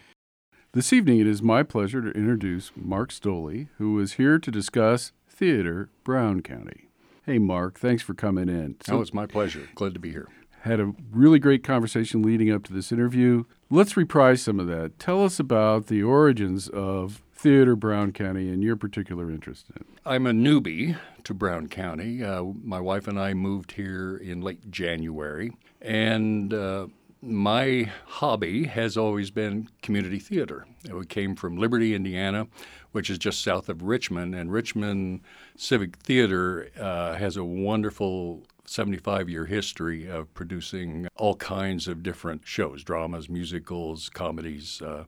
This 0.73 0.93
evening, 0.93 1.19
it 1.19 1.27
is 1.27 1.43
my 1.43 1.65
pleasure 1.65 2.01
to 2.01 2.11
introduce 2.17 2.71
Mark 2.77 3.11
Stoley, 3.11 3.67
who 3.79 3.99
is 3.99 4.13
here 4.15 4.39
to 4.39 4.51
discuss 4.53 5.11
theater, 5.29 5.89
Brown 6.05 6.43
County. 6.43 6.89
Hey, 7.27 7.39
Mark, 7.41 7.77
thanks 7.81 8.05
for 8.05 8.15
coming 8.15 8.49
in. 8.49 8.77
oh, 8.89 9.01
it's 9.01 9.13
my 9.13 9.27
pleasure. 9.27 9.69
Glad 9.75 9.95
to 9.95 10.01
be 10.01 10.13
here. 10.13 10.29
had 10.61 10.79
a 10.79 10.95
really 11.11 11.41
great 11.41 11.65
conversation 11.65 12.23
leading 12.23 12.53
up 12.53 12.63
to 12.65 12.73
this 12.73 12.93
interview. 12.93 13.45
Let's 13.69 13.97
reprise 13.97 14.43
some 14.43 14.61
of 14.61 14.69
that. 14.69 15.01
Tell 15.01 15.25
us 15.25 15.41
about 15.41 15.89
the 15.89 16.05
origins 16.05 16.69
of 16.69 17.21
Theater 17.35 17.75
Brown 17.75 18.13
County 18.13 18.49
and 18.49 18.63
your 18.63 18.77
particular 18.77 19.29
interest 19.29 19.67
in 19.71 19.83
it. 19.83 19.87
I'm 20.07 20.25
a 20.25 20.33
newbie 20.33 20.97
to 21.25 21.35
Brown 21.35 21.67
County. 21.67 22.23
Uh, 22.23 22.45
my 22.63 22.79
wife 22.79 23.09
and 23.09 23.19
I 23.19 23.35
moved 23.35 23.73
here 23.73 24.17
in 24.17 24.41
late 24.41 24.71
January, 24.71 25.53
and 25.83 26.55
uh, 26.55 26.87
my 27.23 27.91
hobby 28.07 28.65
has 28.65 28.97
always 28.97 29.31
been 29.31 29.69
community 29.83 30.19
theater. 30.19 30.67
We 30.91 31.05
came 31.07 31.37
from 31.37 31.57
Liberty, 31.57 31.95
Indiana, 31.95 32.47
which 32.93 33.11
is 33.11 33.19
just 33.19 33.43
south 33.43 33.69
of 33.69 33.83
Richmond, 33.83 34.35
and 34.35 34.51
Richmond 34.51 35.21
Civic 35.57 35.97
Theater 35.97 36.71
uh, 36.79 37.15
has 37.15 37.37
a 37.37 37.45
wonderful 37.45 38.43
75 38.65 39.29
year 39.29 39.47
history 39.47 40.09
of 40.09 40.33
producing 40.33 41.09
all 41.17 41.37
kinds 41.37 41.89
of 41.89 42.03
different 42.03 42.47
shows 42.47 42.83
dramas, 42.83 43.29
musicals, 43.29 44.09
comedies. 44.09 44.81
Uh, 44.81 45.05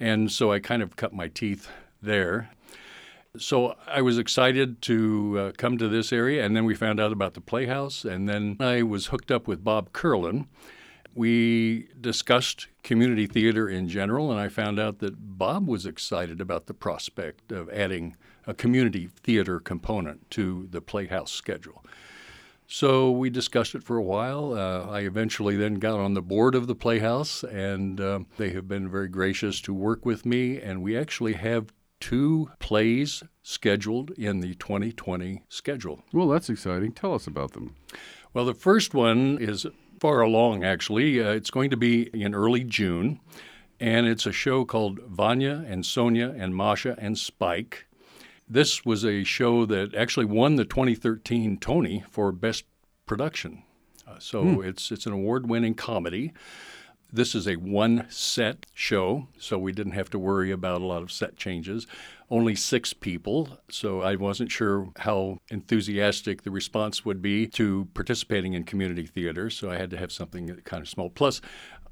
and 0.00 0.32
so 0.32 0.52
I 0.52 0.58
kind 0.58 0.82
of 0.82 0.96
cut 0.96 1.12
my 1.12 1.28
teeth 1.28 1.68
there. 2.00 2.50
So 3.38 3.76
I 3.86 4.02
was 4.02 4.18
excited 4.18 4.82
to 4.82 5.38
uh, 5.38 5.52
come 5.56 5.78
to 5.78 5.88
this 5.88 6.12
area, 6.12 6.44
and 6.44 6.54
then 6.54 6.64
we 6.64 6.74
found 6.74 7.00
out 7.00 7.12
about 7.12 7.32
the 7.32 7.40
Playhouse, 7.40 8.04
and 8.04 8.28
then 8.28 8.56
I 8.60 8.82
was 8.82 9.06
hooked 9.06 9.30
up 9.30 9.48
with 9.48 9.64
Bob 9.64 9.92
Curlin. 9.92 10.48
We 11.14 11.88
discussed 12.00 12.68
community 12.82 13.26
theater 13.26 13.68
in 13.68 13.88
general, 13.88 14.30
and 14.30 14.40
I 14.40 14.48
found 14.48 14.80
out 14.80 14.98
that 15.00 15.38
Bob 15.38 15.66
was 15.66 15.84
excited 15.84 16.40
about 16.40 16.66
the 16.66 16.74
prospect 16.74 17.52
of 17.52 17.68
adding 17.70 18.16
a 18.46 18.54
community 18.54 19.08
theater 19.22 19.60
component 19.60 20.30
to 20.30 20.66
the 20.70 20.80
Playhouse 20.80 21.30
schedule. 21.30 21.84
So 22.66 23.10
we 23.10 23.28
discussed 23.28 23.74
it 23.74 23.82
for 23.82 23.98
a 23.98 24.02
while. 24.02 24.54
Uh, 24.54 24.86
I 24.90 25.00
eventually 25.00 25.56
then 25.56 25.74
got 25.74 26.00
on 26.00 26.14
the 26.14 26.22
board 26.22 26.54
of 26.54 26.66
the 26.66 26.74
Playhouse, 26.74 27.44
and 27.44 28.00
uh, 28.00 28.20
they 28.38 28.50
have 28.50 28.66
been 28.66 28.88
very 28.88 29.08
gracious 29.08 29.60
to 29.62 29.74
work 29.74 30.06
with 30.06 30.24
me. 30.24 30.58
And 30.58 30.82
we 30.82 30.96
actually 30.96 31.34
have 31.34 31.72
two 32.00 32.50
plays 32.58 33.22
scheduled 33.42 34.10
in 34.12 34.40
the 34.40 34.54
2020 34.54 35.42
schedule. 35.48 36.02
Well, 36.12 36.28
that's 36.28 36.48
exciting. 36.48 36.92
Tell 36.92 37.14
us 37.14 37.26
about 37.26 37.52
them. 37.52 37.74
Well, 38.32 38.46
the 38.46 38.54
first 38.54 38.94
one 38.94 39.36
is 39.38 39.66
far 40.02 40.20
along, 40.20 40.64
actually. 40.64 41.22
Uh, 41.22 41.30
it's 41.30 41.50
going 41.50 41.70
to 41.70 41.76
be 41.76 42.10
in 42.12 42.34
early 42.34 42.64
June. 42.64 43.20
and 43.80 44.06
it's 44.06 44.26
a 44.26 44.32
show 44.32 44.64
called 44.64 44.98
Vanya 45.08 45.64
and 45.68 45.84
Sonia 45.84 46.32
and 46.38 46.54
Masha 46.54 46.94
and 46.98 47.16
Spike. 47.18 47.86
This 48.48 48.84
was 48.84 49.04
a 49.04 49.24
show 49.24 49.64
that 49.66 49.92
actually 49.94 50.26
won 50.26 50.54
the 50.56 50.64
2013 50.64 51.56
Tony 51.58 52.04
for 52.10 52.30
Best 52.32 52.64
Production. 53.06 53.62
Uh, 54.06 54.18
so 54.20 54.42
Hmm. 54.44 54.64
it's 54.64 54.92
it's 54.92 55.06
an 55.06 55.12
award-winning 55.12 55.74
comedy. 55.74 56.32
This 57.12 57.34
is 57.34 57.46
a 57.48 57.56
one 57.56 58.06
set 58.08 58.66
show, 58.72 59.26
so 59.38 59.58
we 59.58 59.72
didn't 59.72 59.92
have 60.00 60.10
to 60.10 60.18
worry 60.18 60.50
about 60.52 60.80
a 60.80 60.86
lot 60.86 61.02
of 61.02 61.10
set 61.12 61.36
changes. 61.36 61.86
Only 62.32 62.54
six 62.54 62.94
people, 62.94 63.58
so 63.68 64.00
I 64.00 64.16
wasn't 64.16 64.50
sure 64.50 64.88
how 65.00 65.38
enthusiastic 65.50 66.42
the 66.42 66.50
response 66.50 67.04
would 67.04 67.20
be 67.20 67.46
to 67.48 67.88
participating 67.92 68.54
in 68.54 68.64
community 68.64 69.06
theater, 69.06 69.50
so 69.50 69.70
I 69.70 69.76
had 69.76 69.90
to 69.90 69.98
have 69.98 70.10
something 70.10 70.48
kind 70.64 70.80
of 70.80 70.88
small. 70.88 71.10
Plus, 71.10 71.42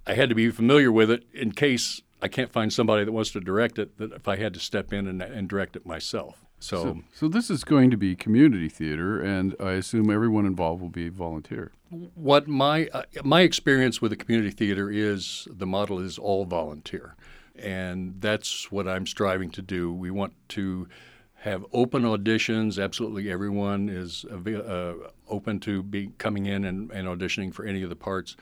I 0.06 0.14
had 0.14 0.30
to 0.30 0.34
be 0.34 0.50
familiar 0.50 0.90
with 0.90 1.10
it 1.10 1.24
in 1.34 1.52
case 1.52 2.00
I 2.22 2.28
can't 2.28 2.50
find 2.50 2.72
somebody 2.72 3.04
that 3.04 3.12
wants 3.12 3.32
to 3.32 3.40
direct 3.40 3.78
it, 3.78 3.98
that 3.98 4.12
if 4.12 4.28
I 4.28 4.36
had 4.36 4.54
to 4.54 4.60
step 4.60 4.94
in 4.94 5.06
and, 5.06 5.20
and 5.22 5.46
direct 5.46 5.76
it 5.76 5.84
myself. 5.84 6.46
So, 6.58 6.76
So, 6.82 7.00
so 7.12 7.28
this 7.28 7.50
is 7.50 7.62
going 7.62 7.90
to 7.90 7.98
be 7.98 8.16
community 8.16 8.70
theater, 8.70 9.20
and 9.20 9.54
I 9.60 9.72
assume 9.72 10.10
everyone 10.10 10.46
involved 10.46 10.80
will 10.80 10.88
be 10.88 11.10
volunteer. 11.10 11.72
what 12.14 12.48
my 12.48 12.88
uh, 12.94 13.02
my 13.24 13.42
experience 13.42 14.00
with 14.00 14.10
the 14.10 14.16
community 14.16 14.50
theater 14.50 14.90
is 14.90 15.48
the 15.50 15.66
model 15.66 15.98
is 15.98 16.18
all 16.18 16.44
volunteer 16.44 17.16
and 17.60 18.20
that's 18.20 18.70
what 18.70 18.88
I'm 18.88 19.06
striving 19.06 19.50
to 19.52 19.62
do 19.62 19.92
we 19.92 20.10
want 20.10 20.34
to 20.50 20.88
have 21.34 21.64
open 21.72 22.02
auditions 22.02 22.82
absolutely 22.82 23.30
everyone 23.30 23.88
is 23.88 24.24
uh, 24.24 24.94
open 25.28 25.60
to 25.60 25.82
be 25.82 26.10
coming 26.18 26.46
in 26.46 26.64
and, 26.64 26.90
and 26.90 27.08
auditioning 27.08 27.52
for 27.52 27.64
any 27.64 27.82
of 27.82 27.88
the 27.88 27.96
parts 27.96 28.36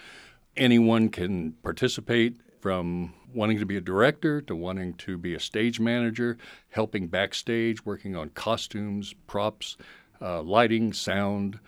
anyone 0.56 1.08
can 1.08 1.52
participate 1.62 2.36
from 2.60 3.14
wanting 3.32 3.58
to 3.58 3.66
be 3.66 3.76
a 3.76 3.80
director 3.80 4.40
to 4.40 4.56
wanting 4.56 4.94
to 4.94 5.16
be 5.16 5.34
a 5.34 5.40
stage 5.40 5.78
manager 5.78 6.36
helping 6.70 7.06
backstage 7.06 7.84
working 7.84 8.16
on 8.16 8.30
costumes 8.30 9.14
props 9.26 9.76
uh, 10.20 10.42
lighting 10.42 10.92
sound 10.92 11.60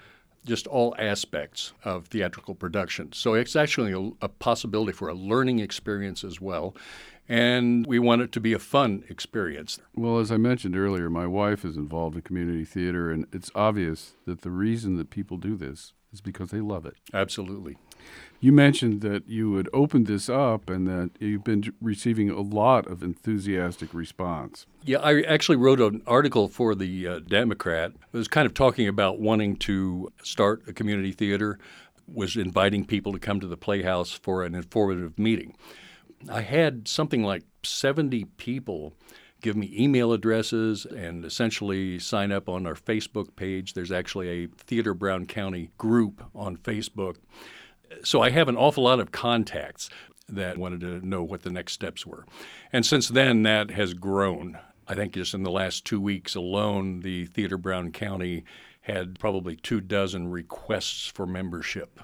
just 0.44 0.66
all 0.66 0.94
aspects 0.98 1.72
of 1.84 2.06
theatrical 2.06 2.54
production. 2.54 3.12
So 3.12 3.34
it's 3.34 3.56
actually 3.56 3.92
a, 3.92 4.24
a, 4.24 4.28
possibility 4.28 4.92
for 4.92 5.08
a 5.08 5.14
learning 5.14 5.58
experience 5.58 6.24
as 6.24 6.40
well. 6.40 6.74
And 7.30 7.86
we 7.86 8.00
want 8.00 8.22
it 8.22 8.32
to 8.32 8.40
be 8.40 8.52
a 8.52 8.58
fun 8.58 9.04
experience. 9.08 9.78
Well, 9.94 10.18
as 10.18 10.32
I 10.32 10.36
mentioned 10.36 10.76
earlier, 10.76 11.08
my 11.08 11.28
wife 11.28 11.64
is 11.64 11.76
involved 11.76 12.16
in 12.16 12.22
community 12.22 12.64
theater, 12.64 13.12
and 13.12 13.24
it's 13.32 13.52
obvious 13.54 14.14
that 14.26 14.40
the 14.40 14.50
reason 14.50 14.96
that 14.96 15.10
people 15.10 15.36
do 15.36 15.56
this 15.56 15.92
is 16.12 16.20
because 16.20 16.50
they 16.50 16.60
love 16.60 16.84
it. 16.86 16.96
Absolutely. 17.14 17.76
You 18.40 18.50
mentioned 18.50 19.00
that 19.02 19.28
you 19.28 19.54
had 19.54 19.68
opened 19.72 20.08
this 20.08 20.28
up 20.28 20.68
and 20.68 20.88
that 20.88 21.10
you've 21.20 21.44
been 21.44 21.72
receiving 21.80 22.30
a 22.30 22.40
lot 22.40 22.88
of 22.88 23.00
enthusiastic 23.00 23.94
response. 23.94 24.66
Yeah, 24.84 24.98
I 24.98 25.22
actually 25.22 25.56
wrote 25.56 25.80
an 25.80 26.02
article 26.08 26.48
for 26.48 26.74
the 26.74 27.06
uh, 27.06 27.18
Democrat. 27.20 27.92
It 28.12 28.16
was 28.16 28.26
kind 28.26 28.46
of 28.46 28.54
talking 28.54 28.88
about 28.88 29.20
wanting 29.20 29.54
to 29.58 30.10
start 30.24 30.62
a 30.66 30.72
community 30.72 31.12
theater, 31.12 31.60
was 32.12 32.34
inviting 32.34 32.86
people 32.86 33.12
to 33.12 33.20
come 33.20 33.38
to 33.38 33.46
the 33.46 33.56
Playhouse 33.56 34.10
for 34.10 34.42
an 34.42 34.56
informative 34.56 35.16
meeting. 35.16 35.54
I 36.28 36.42
had 36.42 36.86
something 36.86 37.22
like 37.22 37.44
70 37.62 38.24
people 38.36 38.94
give 39.40 39.56
me 39.56 39.74
email 39.76 40.12
addresses 40.12 40.84
and 40.84 41.24
essentially 41.24 41.98
sign 41.98 42.30
up 42.30 42.48
on 42.48 42.66
our 42.66 42.74
Facebook 42.74 43.36
page. 43.36 43.74
There's 43.74 43.92
actually 43.92 44.28
a 44.28 44.46
Theater 44.46 44.94
Brown 44.94 45.26
County 45.26 45.70
group 45.78 46.22
on 46.34 46.56
Facebook. 46.56 47.16
So 48.04 48.20
I 48.22 48.30
have 48.30 48.48
an 48.48 48.56
awful 48.56 48.84
lot 48.84 49.00
of 49.00 49.12
contacts 49.12 49.88
that 50.28 50.58
wanted 50.58 50.80
to 50.80 51.06
know 51.06 51.24
what 51.24 51.42
the 51.42 51.50
next 51.50 51.72
steps 51.72 52.06
were. 52.06 52.24
And 52.72 52.86
since 52.86 53.08
then, 53.08 53.42
that 53.42 53.70
has 53.70 53.94
grown. 53.94 54.58
I 54.86 54.94
think 54.94 55.14
just 55.14 55.34
in 55.34 55.42
the 55.42 55.50
last 55.50 55.84
two 55.84 56.00
weeks 56.00 56.34
alone, 56.34 57.00
the 57.00 57.26
Theater 57.26 57.56
Brown 57.56 57.92
County 57.92 58.44
had 58.82 59.18
probably 59.18 59.56
two 59.56 59.80
dozen 59.80 60.28
requests 60.28 61.06
for 61.06 61.26
membership. 61.26 62.00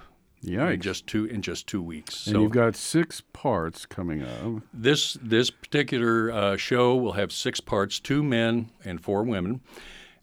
Yikes. 0.46 0.74
In 0.74 0.80
just 0.80 1.06
two 1.06 1.24
in 1.24 1.42
just 1.42 1.66
two 1.66 1.82
weeks. 1.82 2.26
And 2.26 2.34
so 2.34 2.42
you've 2.42 2.52
got 2.52 2.76
six 2.76 3.20
parts 3.20 3.84
coming 3.84 4.22
up. 4.22 4.62
this 4.72 5.18
this 5.20 5.50
particular 5.50 6.30
uh, 6.30 6.56
show 6.56 6.94
will 6.94 7.12
have 7.12 7.32
six 7.32 7.60
parts: 7.60 7.98
two 7.98 8.22
men 8.22 8.70
and 8.84 9.00
four 9.00 9.24
women. 9.24 9.60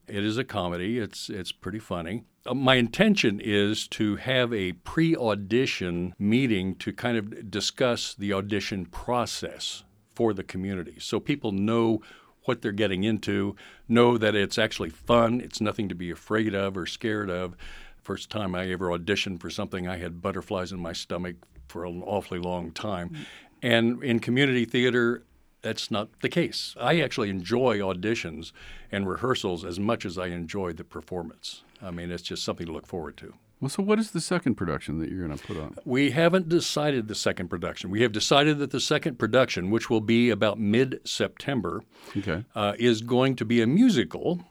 It 0.08 0.24
is 0.24 0.38
a 0.38 0.44
comedy. 0.44 0.98
It's 0.98 1.30
it's 1.30 1.52
pretty 1.52 1.80
funny. 1.80 2.24
Uh, 2.46 2.54
my 2.54 2.76
intention 2.76 3.40
is 3.44 3.88
to 3.90 4.18
have 4.18 4.54
a 4.54 4.74
pre-audition 4.74 6.14
meeting 6.20 6.76
to 6.76 6.92
kind 6.92 7.18
of 7.18 7.50
discuss 7.50 8.14
the 8.14 8.34
audition 8.34 8.86
process 8.86 9.84
for 10.14 10.34
the 10.34 10.44
community, 10.44 10.98
so 11.00 11.20
people 11.20 11.52
know 11.52 12.02
what 12.46 12.62
they're 12.62 12.72
getting 12.72 13.04
into, 13.04 13.56
know 13.88 14.18
that 14.18 14.36
it's 14.36 14.58
actually 14.58 14.90
fun. 14.90 15.40
It's 15.42 15.62
nothing 15.62 15.90
to 15.90 15.96
be 15.96 16.12
afraid 16.12 16.54
of 16.54 16.78
or 16.78 16.86
scared 16.86 17.30
of. 17.30 17.56
First 18.04 18.30
time 18.30 18.54
I 18.54 18.70
ever 18.70 18.88
auditioned 18.90 19.40
for 19.40 19.50
something, 19.50 19.88
I 19.88 19.98
had 19.98 20.22
butterflies 20.22 20.72
in 20.74 20.80
my 20.80 20.92
stomach 20.94 21.36
for 21.70 21.86
an 21.86 22.04
awfully 22.06 22.40
long 22.40 22.72
time. 22.72 23.16
And 23.62 24.04
in 24.04 24.20
community 24.20 24.66
theater, 24.66 25.24
that's 25.62 25.90
not 25.90 26.10
the 26.22 26.28
case. 26.28 26.76
I 26.80 27.00
actually 27.00 27.30
enjoy 27.30 27.80
auditions 27.80 28.52
and 28.92 29.08
rehearsals 29.08 29.64
as 29.64 29.80
much 29.80 30.06
as 30.06 30.18
I 30.18 30.28
enjoy 30.28 30.74
the 30.74 30.84
performance. 30.84 31.64
I 31.82 31.92
mean, 31.92 32.12
it's 32.12 32.24
just 32.24 32.44
something 32.44 32.66
to 32.68 32.74
look 32.74 32.86
forward 32.86 33.16
to. 33.18 33.34
Well, 33.62 33.70
so 33.70 33.82
what 33.82 33.98
is 33.98 34.12
the 34.12 34.20
second 34.20 34.56
production 34.56 35.00
that 35.00 35.10
you're 35.10 35.26
going 35.26 35.38
to 35.38 35.46
put 35.46 35.56
on? 35.56 35.78
We 35.86 36.12
haven't 36.12 36.50
decided 36.50 37.08
the 37.08 37.16
second 37.16 37.48
production. 37.48 37.90
We 37.90 38.02
have 38.02 38.12
decided 38.12 38.60
that 38.60 38.72
the 38.72 38.82
second 38.82 39.18
production, 39.18 39.72
which 39.72 39.90
will 39.90 40.02
be 40.02 40.30
about 40.30 40.60
mid 40.60 41.00
September, 41.06 41.82
Okay. 42.18 42.44
uh, 42.54 42.74
is 42.78 43.02
going 43.02 43.38
to 43.38 43.46
be 43.46 43.62
a 43.62 43.68
musical, 43.68 44.44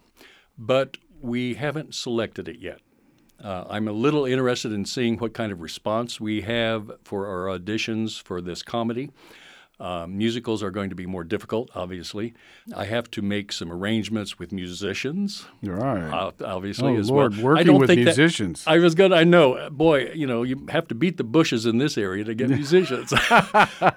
but 0.57 0.97
we 1.21 1.53
haven't 1.55 1.95
selected 1.95 2.49
it 2.49 2.59
yet. 2.59 2.81
Uh, 3.43 3.65
I'm 3.69 3.89
a 3.89 3.93
little 3.93 4.25
interested 4.25 4.73
in 4.73 4.85
seeing 4.85 5.19
what 5.19 5.35
kind 5.35 5.51
of 5.51 5.61
response 5.61 6.21
we 6.21 6.43
have 6.43 6.93
for 7.03 7.27
our 7.27 7.59
auditions 7.59 8.23
for 8.23 8.41
this 8.41 8.63
comedy. 8.63 9.11
Uh, 9.83 10.07
musicals 10.07 10.63
are 10.63 10.71
going 10.71 10.91
to 10.91 10.95
be 10.95 11.07
more 11.07 11.25
difficult, 11.25 11.69
obviously. 11.75 12.33
I 12.77 12.85
have 12.85 13.11
to 13.11 13.21
make 13.21 13.51
some 13.51 13.73
arrangements 13.73 14.39
with 14.39 14.53
musicians. 14.53 15.45
Right. 15.61 16.09
Uh, 16.09 16.31
obviously, 16.45 16.95
Oh, 16.95 17.01
as 17.01 17.11
Lord, 17.11 17.33
well. 17.35 17.45
working 17.47 17.61
I 17.61 17.65
don't 17.65 17.81
with 17.81 17.89
think 17.89 17.99
that- 18.05 18.17
musicians. 18.17 18.63
I 18.67 18.79
was 18.79 18.95
gonna. 18.95 19.17
I 19.17 19.25
know, 19.25 19.69
boy. 19.71 20.13
You 20.15 20.29
know, 20.29 20.45
you 20.45 20.67
have 20.69 20.87
to 20.89 20.95
beat 20.95 21.17
the 21.17 21.25
bushes 21.25 21.67
in 21.67 21.79
this 21.79 21.99
area 21.99 22.23
to 22.23 22.35
get 22.35 22.49
musicians. 22.63 23.11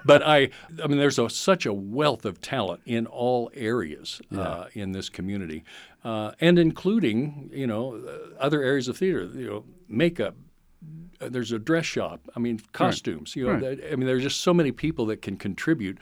but 0.04 0.22
I, 0.26 0.50
I 0.82 0.86
mean, 0.88 0.98
there's 0.98 1.20
a, 1.20 1.30
such 1.30 1.66
a 1.66 1.72
wealth 1.72 2.24
of 2.24 2.40
talent 2.40 2.80
in 2.84 3.06
all 3.06 3.50
areas 3.54 4.20
uh, 4.36 4.64
in 4.74 4.90
this 4.90 5.08
community, 5.08 5.62
uh, 6.04 6.32
and 6.40 6.58
including 6.58 7.48
you 7.52 7.66
know 7.68 7.94
uh, 7.94 8.42
other 8.42 8.60
areas 8.62 8.88
of 8.88 8.96
theater. 8.98 9.24
You 9.34 9.46
know, 9.48 9.64
makeup. 9.88 10.34
Uh, 11.20 11.28
There's 11.28 11.52
a 11.52 11.58
dress 11.58 11.86
shop. 11.86 12.20
I 12.36 12.40
mean, 12.40 12.60
costumes. 12.72 13.34
You 13.36 13.46
know, 13.46 13.52
Right. 13.52 13.60
that- 13.80 13.92
I 13.92 13.96
mean, 13.96 14.06
there's 14.06 14.22
just 14.22 14.40
so 14.40 14.52
many 14.54 14.72
people 14.72 15.06
that 15.06 15.22
can 15.22 15.36
contribute 15.36 15.98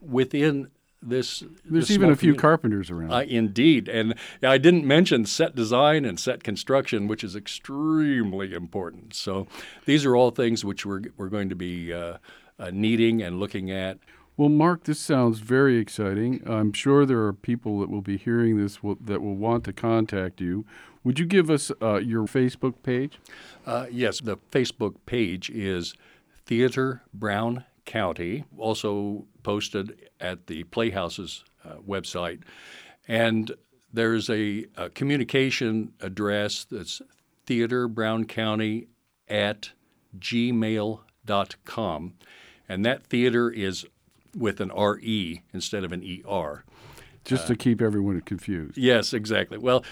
within 0.00 0.68
this. 1.02 1.40
There's 1.64 1.88
this 1.88 1.90
even 1.92 2.10
a 2.10 2.16
few 2.16 2.32
community. 2.34 2.40
carpenters 2.40 2.90
around. 2.90 3.12
Uh, 3.12 3.24
indeed. 3.26 3.88
And 3.88 4.14
I 4.42 4.58
didn't 4.58 4.84
mention 4.86 5.24
set 5.24 5.54
design 5.54 6.04
and 6.04 6.18
set 6.20 6.42
construction, 6.44 7.06
which 7.06 7.24
is 7.24 7.34
extremely 7.36 8.52
important. 8.52 9.14
So 9.14 9.46
these 9.86 10.04
are 10.04 10.14
all 10.14 10.30
things 10.30 10.64
which 10.64 10.84
we're, 10.84 11.02
we're 11.16 11.28
going 11.28 11.48
to 11.48 11.54
be 11.56 11.92
uh, 11.92 12.18
uh, 12.58 12.70
needing 12.72 13.22
and 13.22 13.40
looking 13.40 13.70
at. 13.70 13.98
Well, 14.36 14.48
Mark, 14.48 14.84
this 14.84 14.98
sounds 14.98 15.40
very 15.40 15.76
exciting. 15.76 16.42
I'm 16.46 16.72
sure 16.72 17.04
there 17.04 17.22
are 17.26 17.32
people 17.32 17.80
that 17.80 17.90
will 17.90 18.00
be 18.00 18.16
hearing 18.16 18.56
this 18.58 18.82
will, 18.82 18.96
that 19.02 19.20
will 19.20 19.36
want 19.36 19.64
to 19.64 19.72
contact 19.72 20.40
you. 20.40 20.64
Would 21.02 21.18
you 21.18 21.26
give 21.26 21.50
us 21.50 21.72
uh, 21.80 21.96
your 21.96 22.26
Facebook 22.26 22.74
page? 22.82 23.18
Uh, 23.66 23.86
yes, 23.90 24.20
the 24.20 24.36
Facebook 24.52 24.96
page 25.06 25.48
is 25.50 25.94
Theater 26.44 27.02
Brown 27.14 27.64
County, 27.86 28.44
also 28.58 29.24
posted 29.42 30.08
at 30.20 30.46
the 30.46 30.64
Playhouse's 30.64 31.44
uh, 31.64 31.76
website. 31.86 32.42
And 33.08 33.52
there's 33.92 34.28
a, 34.28 34.66
a 34.76 34.90
communication 34.90 35.92
address 36.00 36.64
that's 36.70 37.00
Theater 37.46 37.88
Brown 37.88 38.26
County 38.26 38.88
at 39.28 39.70
gmail.com. 40.18 42.14
And 42.68 42.84
that 42.84 43.06
theater 43.06 43.50
is 43.50 43.86
with 44.36 44.60
an 44.60 44.70
RE 44.70 45.42
instead 45.52 45.82
of 45.82 45.92
an 45.92 46.22
ER. 46.28 46.64
Just 47.24 47.46
to 47.48 47.56
keep 47.56 47.82
everyone 47.82 48.20
confused. 48.22 48.78
Yes, 48.78 49.12
exactly. 49.12 49.58
Well, 49.58 49.84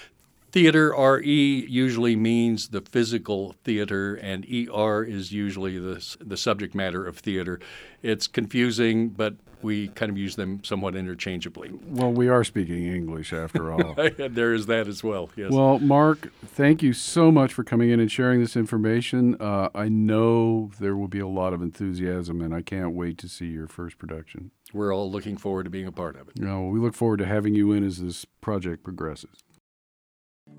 theater 0.51 0.93
RE 0.97 1.65
usually 1.67 2.15
means 2.15 2.69
the 2.69 2.81
physical 2.81 3.55
theater, 3.63 4.15
and 4.15 4.45
ER 4.45 5.03
is 5.03 5.31
usually 5.31 5.77
the, 5.77 6.17
the 6.19 6.37
subject 6.37 6.75
matter 6.75 7.05
of 7.05 7.19
theater. 7.19 7.59
It's 8.01 8.27
confusing, 8.27 9.09
but 9.09 9.35
we 9.61 9.89
kind 9.89 10.09
of 10.09 10.17
use 10.17 10.35
them 10.35 10.63
somewhat 10.63 10.95
interchangeably. 10.95 11.71
Well, 11.87 12.11
we 12.11 12.27
are 12.29 12.43
speaking 12.43 12.85
English 12.85 13.33
after 13.33 13.71
all. 13.71 13.93
there 14.17 14.53
is 14.53 14.67
that 14.67 14.87
as 14.87 15.03
well. 15.03 15.29
Yes. 15.35 15.51
Well, 15.51 15.79
Mark, 15.79 16.31
thank 16.45 16.81
you 16.81 16.93
so 16.93 17.31
much 17.31 17.53
for 17.53 17.63
coming 17.63 17.89
in 17.89 17.99
and 17.99 18.11
sharing 18.11 18.39
this 18.39 18.55
information. 18.55 19.35
Uh, 19.39 19.69
I 19.75 19.89
know 19.89 20.71
there 20.79 20.95
will 20.95 21.07
be 21.07 21.19
a 21.19 21.27
lot 21.27 21.53
of 21.53 21.61
enthusiasm, 21.61 22.41
and 22.41 22.53
I 22.53 22.61
can't 22.61 22.93
wait 22.93 23.17
to 23.19 23.27
see 23.27 23.47
your 23.47 23.67
first 23.67 23.97
production. 23.97 24.51
We're 24.71 24.93
all 24.93 25.11
looking 25.11 25.35
forward 25.35 25.63
to 25.63 25.69
being 25.69 25.87
a 25.87 25.91
part 25.91 26.15
of 26.15 26.29
it. 26.29 26.39
Know, 26.39 26.67
we 26.67 26.79
look 26.79 26.93
forward 26.93 27.17
to 27.17 27.25
having 27.25 27.55
you 27.55 27.71
in 27.71 27.83
as 27.83 27.97
this 27.97 28.25
project 28.39 28.83
progresses. 28.83 29.43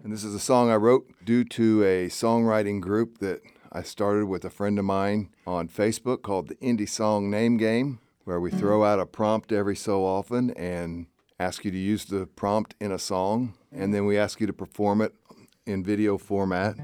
And 0.03 0.13
this 0.13 0.25
is 0.25 0.35
a 0.35 0.41
song 0.41 0.71
I 0.71 0.77
wrote 0.77 1.07
due 1.25 1.45
to 1.45 1.85
a 1.85 2.09
songwriting 2.09 2.81
group 2.81 3.19
that 3.19 3.43
I 3.71 3.83
started 3.83 4.27
with 4.27 4.45
a 4.45 4.51
friend 4.51 4.79
of 4.79 4.85
mine 4.85 5.31
on 5.47 5.69
Facebook 5.69 6.23
called 6.23 6.49
the 6.49 6.57
Indie 6.57 6.89
Song 6.89 7.31
Name 7.31 7.59
Game, 7.59 8.01
where 8.25 8.41
we 8.41 8.51
throw 8.51 8.83
out 8.83 8.99
a 8.99 9.07
prompt 9.07 9.53
every 9.53 9.77
so 9.77 10.05
often 10.05 10.51
and 10.53 11.07
ask 11.39 11.65
you 11.65 11.71
to 11.71 11.79
use 11.79 12.07
the 12.07 12.27
prompt 12.27 12.75
in 12.81 12.93
a 12.93 12.99
song, 12.99 13.55
and 13.73 13.95
then 13.95 14.07
we 14.07 14.19
ask 14.19 14.41
you 14.41 14.47
to 14.47 14.53
perform 14.53 15.01
it 15.01 15.15
in 15.67 15.85
video 15.85 16.19
format 16.19 16.77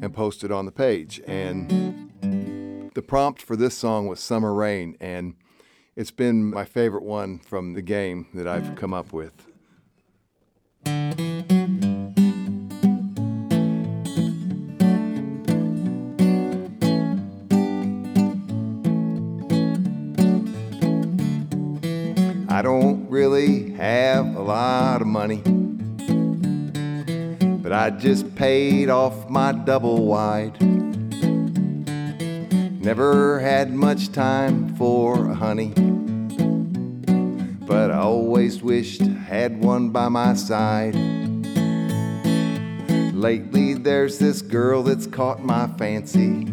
and 0.00 0.14
post 0.14 0.44
it 0.44 0.52
on 0.52 0.64
the 0.64 0.72
page. 0.72 1.20
And 1.26 2.90
the 2.94 3.02
prompt 3.02 3.42
for 3.42 3.56
this 3.56 3.76
song 3.76 4.06
was 4.06 4.20
Summer 4.20 4.54
Rain, 4.54 4.96
and 5.00 5.34
it's 5.96 6.10
been 6.12 6.50
my 6.50 6.64
favorite 6.64 7.02
one 7.02 7.40
from 7.40 7.74
the 7.74 7.82
game 7.82 8.28
that 8.34 8.46
I've 8.46 8.76
come 8.76 8.94
up 8.94 9.12
with. 9.12 9.47
I 11.18 11.42
don't 22.62 23.08
really 23.08 23.72
have 23.72 24.36
a 24.36 24.42
lot 24.42 25.00
of 25.00 25.08
money, 25.08 25.38
but 27.62 27.72
I 27.72 27.90
just 27.90 28.36
paid 28.36 28.88
off 28.88 29.28
my 29.28 29.50
double 29.52 30.06
wide. 30.06 30.60
Never 32.80 33.40
had 33.40 33.72
much 33.72 34.12
time 34.12 34.76
for 34.76 35.30
a 35.30 35.34
honey, 35.34 35.74
always 38.08 38.62
wished 38.62 39.02
I 39.02 39.08
had 39.08 39.62
one 39.62 39.90
by 39.90 40.08
my 40.08 40.32
side. 40.32 40.94
Lately, 43.12 43.74
there's 43.74 44.18
this 44.18 44.40
girl 44.40 44.82
that's 44.82 45.06
caught 45.06 45.44
my 45.44 45.66
fancy, 45.76 46.46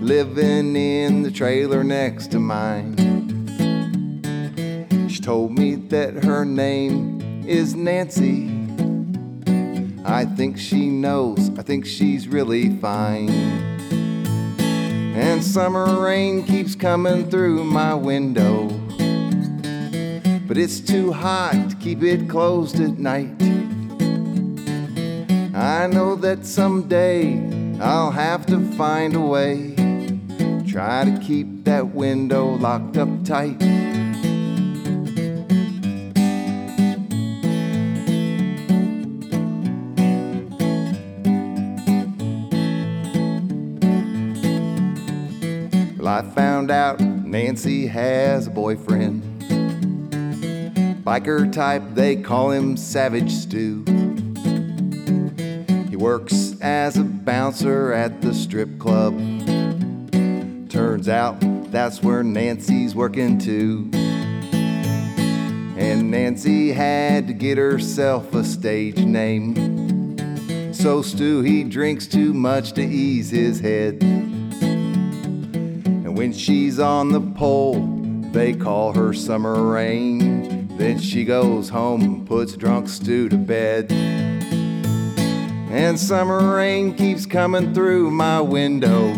living 0.00 0.74
in 0.74 1.22
the 1.22 1.30
trailer 1.30 1.84
next 1.84 2.32
to 2.32 2.40
mine. 2.40 2.96
She 5.08 5.20
told 5.20 5.56
me 5.56 5.76
that 5.76 6.24
her 6.24 6.44
name 6.44 7.46
is 7.46 7.76
Nancy. 7.76 8.50
I 10.04 10.24
think 10.24 10.58
she 10.58 10.88
knows, 10.88 11.56
I 11.56 11.62
think 11.62 11.86
she's 11.86 12.26
really 12.26 12.76
fine. 12.78 13.30
And 15.14 15.44
summer 15.44 16.00
rain 16.00 16.42
keeps 16.42 16.74
coming 16.74 17.30
through 17.30 17.62
my 17.62 17.94
window. 17.94 18.87
But 20.48 20.56
it's 20.56 20.80
too 20.80 21.12
hot 21.12 21.68
to 21.68 21.76
keep 21.76 22.02
it 22.02 22.26
closed 22.26 22.80
at 22.80 22.98
night. 22.98 23.34
I 25.54 25.86
know 25.88 26.16
that 26.16 26.46
someday 26.46 27.78
I'll 27.78 28.10
have 28.10 28.46
to 28.46 28.58
find 28.72 29.14
a 29.14 29.20
way. 29.20 29.74
Try 30.66 31.04
to 31.04 31.20
keep 31.22 31.64
that 31.64 31.88
window 31.88 32.54
locked 32.54 32.96
up 32.96 33.10
tight. 33.26 33.60
Well, 45.98 46.08
I 46.08 46.22
found 46.34 46.70
out 46.70 47.00
Nancy 47.00 47.86
has 47.88 48.46
a 48.46 48.50
boyfriend. 48.50 49.27
Biker 51.08 51.50
type, 51.50 51.82
they 51.94 52.16
call 52.16 52.50
him 52.50 52.76
Savage 52.76 53.32
Stu. 53.32 53.82
He 55.88 55.96
works 55.96 56.54
as 56.60 56.98
a 56.98 57.02
bouncer 57.02 57.94
at 57.94 58.20
the 58.20 58.34
strip 58.34 58.78
club. 58.78 59.16
Turns 60.68 61.08
out 61.08 61.38
that's 61.72 62.02
where 62.02 62.22
Nancy's 62.22 62.94
working 62.94 63.38
too. 63.38 63.88
And 65.78 66.10
Nancy 66.10 66.72
had 66.72 67.26
to 67.28 67.32
get 67.32 67.56
herself 67.56 68.34
a 68.34 68.44
stage 68.44 68.98
name. 68.98 70.74
So 70.74 71.00
Stu, 71.00 71.40
he 71.40 71.64
drinks 71.64 72.06
too 72.06 72.34
much 72.34 72.72
to 72.72 72.82
ease 72.82 73.30
his 73.30 73.60
head. 73.60 74.02
And 76.02 76.18
when 76.18 76.34
she's 76.34 76.78
on 76.78 77.12
the 77.12 77.22
pole, 77.22 77.80
they 78.30 78.52
call 78.52 78.92
her 78.92 79.14
Summer 79.14 79.72
Rain. 79.72 80.27
Then 80.78 81.00
she 81.00 81.24
goes 81.24 81.68
home 81.68 82.02
and 82.02 82.24
puts 82.24 82.56
drunk 82.56 82.88
Stu 82.88 83.28
to 83.30 83.36
bed. 83.36 83.90
And 85.70 85.98
summer 85.98 86.54
rain 86.54 86.94
keeps 86.94 87.26
coming 87.26 87.74
through 87.74 88.12
my 88.12 88.40
window. 88.40 89.12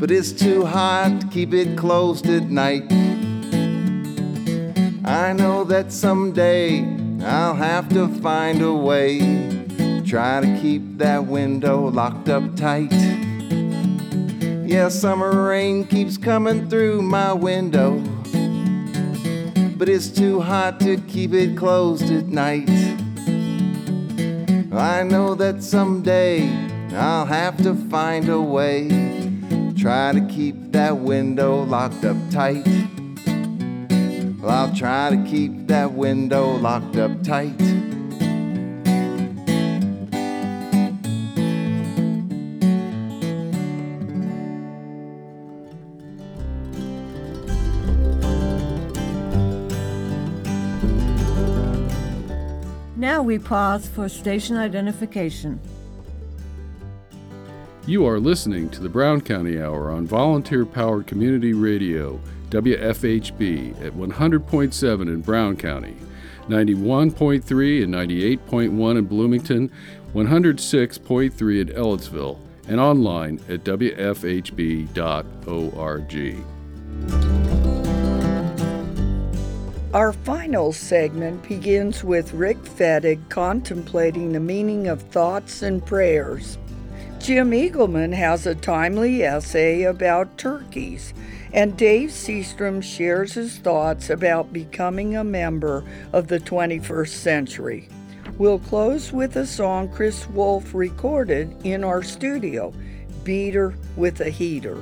But 0.00 0.10
it's 0.10 0.32
too 0.32 0.64
hot 0.64 1.20
to 1.20 1.26
keep 1.28 1.54
it 1.54 1.78
closed 1.78 2.26
at 2.26 2.50
night. 2.50 2.90
I 5.04 5.32
know 5.32 5.62
that 5.62 5.92
someday 5.92 6.84
I'll 7.22 7.54
have 7.54 7.88
to 7.90 8.08
find 8.08 8.62
a 8.62 8.74
way. 8.74 9.20
Try 10.04 10.40
to 10.40 10.58
keep 10.60 10.98
that 10.98 11.26
window 11.26 11.88
locked 11.90 12.28
up 12.28 12.56
tight. 12.56 12.92
Yeah, 14.66 14.88
summer 14.88 15.46
rain 15.46 15.86
keeps 15.86 16.18
coming 16.18 16.68
through 16.68 17.02
my 17.02 17.32
window. 17.32 18.02
But 19.78 19.90
it's 19.90 20.08
too 20.08 20.40
hot 20.40 20.80
to 20.80 20.96
keep 21.02 21.34
it 21.34 21.56
closed 21.56 22.10
at 22.10 22.26
night. 22.26 22.70
I 24.72 25.02
know 25.02 25.34
that 25.34 25.62
someday 25.62 26.48
I'll 26.94 27.26
have 27.26 27.58
to 27.62 27.74
find 27.74 28.28
a 28.30 28.40
way. 28.40 28.88
Try 29.76 30.12
to 30.12 30.26
keep 30.28 30.72
that 30.72 30.96
window 30.96 31.62
locked 31.62 32.04
up 32.06 32.16
tight. 32.30 32.66
Well, 34.40 34.50
I'll 34.50 34.74
try 34.74 35.10
to 35.10 35.22
keep 35.30 35.66
that 35.66 35.92
window 35.92 36.56
locked 36.56 36.96
up 36.96 37.22
tight. 37.22 37.60
We 53.26 53.38
pause 53.38 53.86
for 53.88 54.08
station 54.08 54.56
identification. 54.56 55.60
You 57.86 58.06
are 58.06 58.18
listening 58.20 58.70
to 58.70 58.80
the 58.80 58.88
Brown 58.88 59.20
County 59.20 59.60
Hour 59.60 59.90
on 59.90 60.06
volunteer 60.06 60.64
powered 60.64 61.06
community 61.06 61.52
radio, 61.52 62.20
WFHB, 62.50 63.84
at 63.84 63.92
100.7 63.92 65.00
in 65.02 65.20
Brown 65.20 65.56
County, 65.56 65.96
91.3 66.48 67.82
and 67.82 67.92
98.1 67.92 68.98
in 68.98 69.04
Bloomington, 69.06 69.70
106.3 70.14 71.60
in 71.60 71.68
Ellettsville, 71.68 72.38
and 72.68 72.80
online 72.80 73.40
at 73.48 73.64
WFHB.org. 73.64 74.46
Our 79.96 80.12
final 80.12 80.74
segment 80.74 81.48
begins 81.48 82.04
with 82.04 82.34
Rick 82.34 82.58
Fettig 82.58 83.30
contemplating 83.30 84.30
the 84.32 84.40
meaning 84.40 84.88
of 84.88 85.00
thoughts 85.00 85.62
and 85.62 85.82
prayers. 85.86 86.58
Jim 87.18 87.52
Eagleman 87.52 88.12
has 88.12 88.46
a 88.46 88.54
timely 88.54 89.22
essay 89.22 89.84
about 89.84 90.36
turkeys, 90.36 91.14
and 91.54 91.78
Dave 91.78 92.10
Seastrom 92.10 92.82
shares 92.82 93.32
his 93.32 93.56
thoughts 93.56 94.10
about 94.10 94.52
becoming 94.52 95.16
a 95.16 95.24
member 95.24 95.82
of 96.12 96.28
the 96.28 96.40
21st 96.40 97.08
century. 97.08 97.88
We'll 98.36 98.58
close 98.58 99.14
with 99.14 99.34
a 99.36 99.46
song 99.46 99.88
Chris 99.88 100.28
Wolf 100.28 100.74
recorded 100.74 101.56
in 101.64 101.82
our 101.82 102.02
studio, 102.02 102.74
Beater 103.24 103.74
with 103.96 104.20
a 104.20 104.28
Heater. 104.28 104.76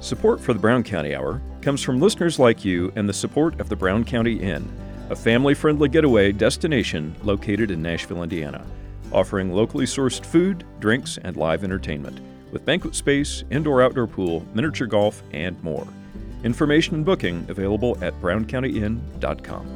Support 0.00 0.40
for 0.40 0.52
the 0.52 0.60
Brown 0.60 0.82
County 0.84 1.14
Hour 1.14 1.42
comes 1.60 1.82
from 1.82 2.00
listeners 2.00 2.38
like 2.38 2.64
you 2.64 2.92
and 2.94 3.08
the 3.08 3.12
support 3.12 3.60
of 3.60 3.68
the 3.68 3.76
Brown 3.76 4.04
County 4.04 4.34
Inn, 4.40 4.70
a 5.10 5.16
family 5.16 5.54
friendly 5.54 5.88
getaway 5.88 6.30
destination 6.32 7.16
located 7.24 7.70
in 7.70 7.82
Nashville, 7.82 8.22
Indiana, 8.22 8.64
offering 9.12 9.52
locally 9.52 9.86
sourced 9.86 10.24
food, 10.24 10.64
drinks, 10.78 11.18
and 11.24 11.36
live 11.36 11.64
entertainment. 11.64 12.20
with 12.50 12.64
banquet 12.64 12.94
space, 12.94 13.44
indoor 13.50 13.82
outdoor 13.82 14.06
pool, 14.06 14.42
miniature 14.54 14.86
golf, 14.86 15.22
and 15.32 15.62
more. 15.62 15.86
Information 16.44 16.94
and 16.94 17.04
booking 17.04 17.44
available 17.50 17.98
at 18.00 18.18
browncountyin.com. 18.22 19.66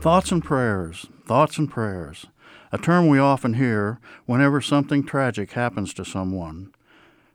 Thoughts 0.00 0.32
and 0.32 0.42
prayers, 0.42 1.04
thoughts 1.26 1.58
and 1.58 1.70
prayers, 1.70 2.24
a 2.72 2.78
term 2.78 3.08
we 3.08 3.18
often 3.18 3.54
hear 3.54 4.00
whenever 4.24 4.62
something 4.62 5.04
tragic 5.04 5.52
happens 5.52 5.92
to 5.92 6.02
someone. 6.04 6.72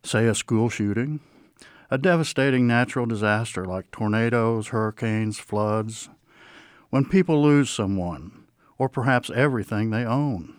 Say 0.04 0.26
a 0.26 0.34
school 0.34 0.70
shooting, 0.70 1.20
a 1.92 1.98
devastating 1.98 2.66
natural 2.66 3.06
disaster 3.06 3.66
like 3.66 3.92
tornadoes, 3.92 4.70
hurricanes, 4.70 5.40
floods, 5.40 6.10
when 6.90 7.06
people 7.06 7.42
lose 7.42 7.70
someone, 7.70 8.46
or 8.78 8.90
perhaps 8.90 9.30
everything 9.30 9.90
they 9.90 10.04
own. 10.04 10.56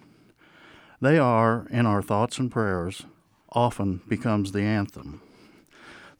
They 1.00 1.18
are, 1.18 1.66
in 1.70 1.86
our 1.86 2.02
thoughts 2.02 2.38
and 2.38 2.50
prayers, 2.50 3.02
often 3.50 4.00
becomes 4.08 4.52
the 4.52 4.62
anthem. 4.62 5.20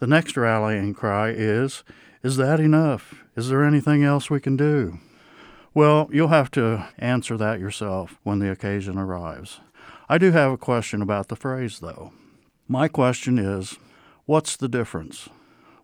The 0.00 0.08
next 0.08 0.36
rallying 0.36 0.92
cry 0.92 1.30
is, 1.30 1.84
Is 2.24 2.36
that 2.38 2.58
enough? 2.58 3.24
Is 3.36 3.48
there 3.48 3.64
anything 3.64 4.02
else 4.02 4.28
we 4.28 4.40
can 4.40 4.56
do? 4.56 4.98
Well, 5.72 6.10
you'll 6.12 6.28
have 6.28 6.50
to 6.52 6.88
answer 6.98 7.36
that 7.36 7.60
yourself 7.60 8.18
when 8.24 8.40
the 8.40 8.50
occasion 8.50 8.98
arrives. 8.98 9.60
I 10.08 10.18
do 10.18 10.32
have 10.32 10.50
a 10.50 10.58
question 10.58 11.00
about 11.00 11.28
the 11.28 11.36
phrase, 11.36 11.78
though. 11.78 12.12
My 12.72 12.88
question 12.88 13.38
is 13.38 13.76
What's 14.24 14.56
the 14.56 14.66
difference? 14.66 15.28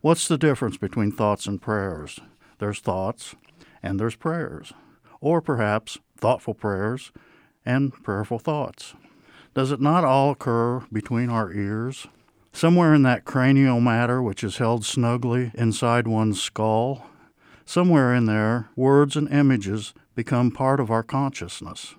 What's 0.01 0.27
the 0.27 0.39
difference 0.39 0.79
between 0.79 1.13
thoughts 1.13 1.45
and 1.45 1.61
prayers? 1.61 2.19
There's 2.61 2.81
thoughts 2.81 3.35
and 3.83 4.01
there's 4.01 4.17
prayers, 4.17 4.73
or 5.21 5.43
perhaps 5.43 5.99
thoughtful 6.17 6.55
prayers 6.55 7.13
and 7.63 7.93
prayerful 7.93 8.39
thoughts. 8.39 8.95
Does 9.53 9.71
it 9.71 9.83
not 9.83 10.03
all 10.03 10.31
occur 10.31 10.81
between 10.91 11.29
our 11.29 11.53
ears? 11.53 12.07
Somewhere 12.55 12.95
in 12.95 13.03
that 13.03 13.27
cranial 13.27 13.83
matter 13.83 14.23
which 14.23 14.43
is 14.43 14.57
held 14.57 14.87
snugly 14.87 15.51
inside 15.53 16.09
one's 16.09 16.43
skull? 16.43 17.05
Somewhere 17.67 18.15
in 18.15 18.25
there, 18.25 18.71
words 18.77 19.15
and 19.15 19.29
images 19.29 19.93
become 20.15 20.51
part 20.51 20.81
of 20.81 20.91
our 20.91 21.03
consciousness. 21.03 21.95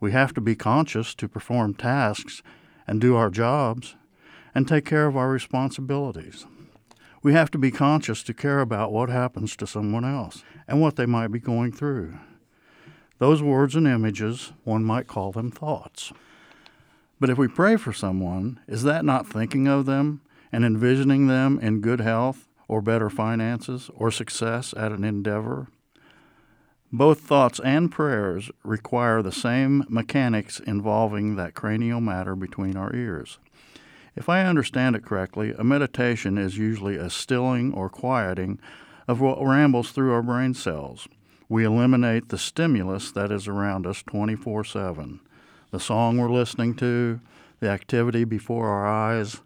We 0.00 0.12
have 0.12 0.32
to 0.32 0.40
be 0.40 0.56
conscious 0.56 1.14
to 1.16 1.28
perform 1.28 1.74
tasks 1.74 2.42
and 2.86 3.02
do 3.02 3.16
our 3.16 3.28
jobs 3.28 3.96
and 4.54 4.68
take 4.68 4.84
care 4.84 5.06
of 5.06 5.16
our 5.16 5.28
responsibilities. 5.28 6.46
We 7.22 7.32
have 7.32 7.50
to 7.52 7.58
be 7.58 7.70
conscious 7.70 8.22
to 8.24 8.34
care 8.34 8.60
about 8.60 8.92
what 8.92 9.08
happens 9.08 9.56
to 9.56 9.66
someone 9.66 10.04
else 10.04 10.44
and 10.68 10.80
what 10.80 10.96
they 10.96 11.06
might 11.06 11.28
be 11.28 11.40
going 11.40 11.72
through. 11.72 12.18
Those 13.18 13.42
words 13.42 13.74
and 13.74 13.86
images, 13.86 14.52
one 14.64 14.84
might 14.84 15.06
call 15.06 15.32
them 15.32 15.50
thoughts. 15.50 16.12
But 17.18 17.30
if 17.30 17.38
we 17.38 17.48
pray 17.48 17.76
for 17.76 17.92
someone, 17.92 18.60
is 18.66 18.82
that 18.82 19.04
not 19.04 19.26
thinking 19.26 19.66
of 19.66 19.86
them 19.86 20.20
and 20.52 20.64
envisioning 20.64 21.26
them 21.26 21.58
in 21.60 21.80
good 21.80 22.00
health 22.00 22.48
or 22.68 22.82
better 22.82 23.08
finances 23.08 23.90
or 23.94 24.10
success 24.10 24.74
at 24.76 24.92
an 24.92 25.04
endeavor? 25.04 25.68
Both 26.92 27.20
thoughts 27.20 27.58
and 27.64 27.90
prayers 27.90 28.50
require 28.62 29.22
the 29.22 29.32
same 29.32 29.84
mechanics 29.88 30.60
involving 30.60 31.36
that 31.36 31.54
cranial 31.54 32.00
matter 32.00 32.36
between 32.36 32.76
our 32.76 32.94
ears. 32.94 33.38
If 34.16 34.28
I 34.28 34.44
understand 34.44 34.94
it 34.96 35.04
correctly, 35.04 35.54
a 35.58 35.64
meditation 35.64 36.38
is 36.38 36.56
usually 36.56 36.96
a 36.96 37.10
stilling 37.10 37.72
or 37.74 37.88
quieting 37.90 38.60
of 39.08 39.20
what 39.20 39.44
rambles 39.44 39.90
through 39.90 40.12
our 40.12 40.22
brain 40.22 40.54
cells. 40.54 41.08
We 41.48 41.64
eliminate 41.64 42.28
the 42.28 42.38
stimulus 42.38 43.10
that 43.12 43.32
is 43.32 43.48
around 43.48 43.86
us 43.86 44.02
24 44.02 44.64
7 44.64 45.20
the 45.74 45.80
song 45.80 46.18
we're 46.18 46.30
listening 46.30 46.72
to, 46.76 47.18
the 47.58 47.68
activity 47.68 48.22
before 48.22 48.68
our 48.68 48.86
eyes, 48.86 49.40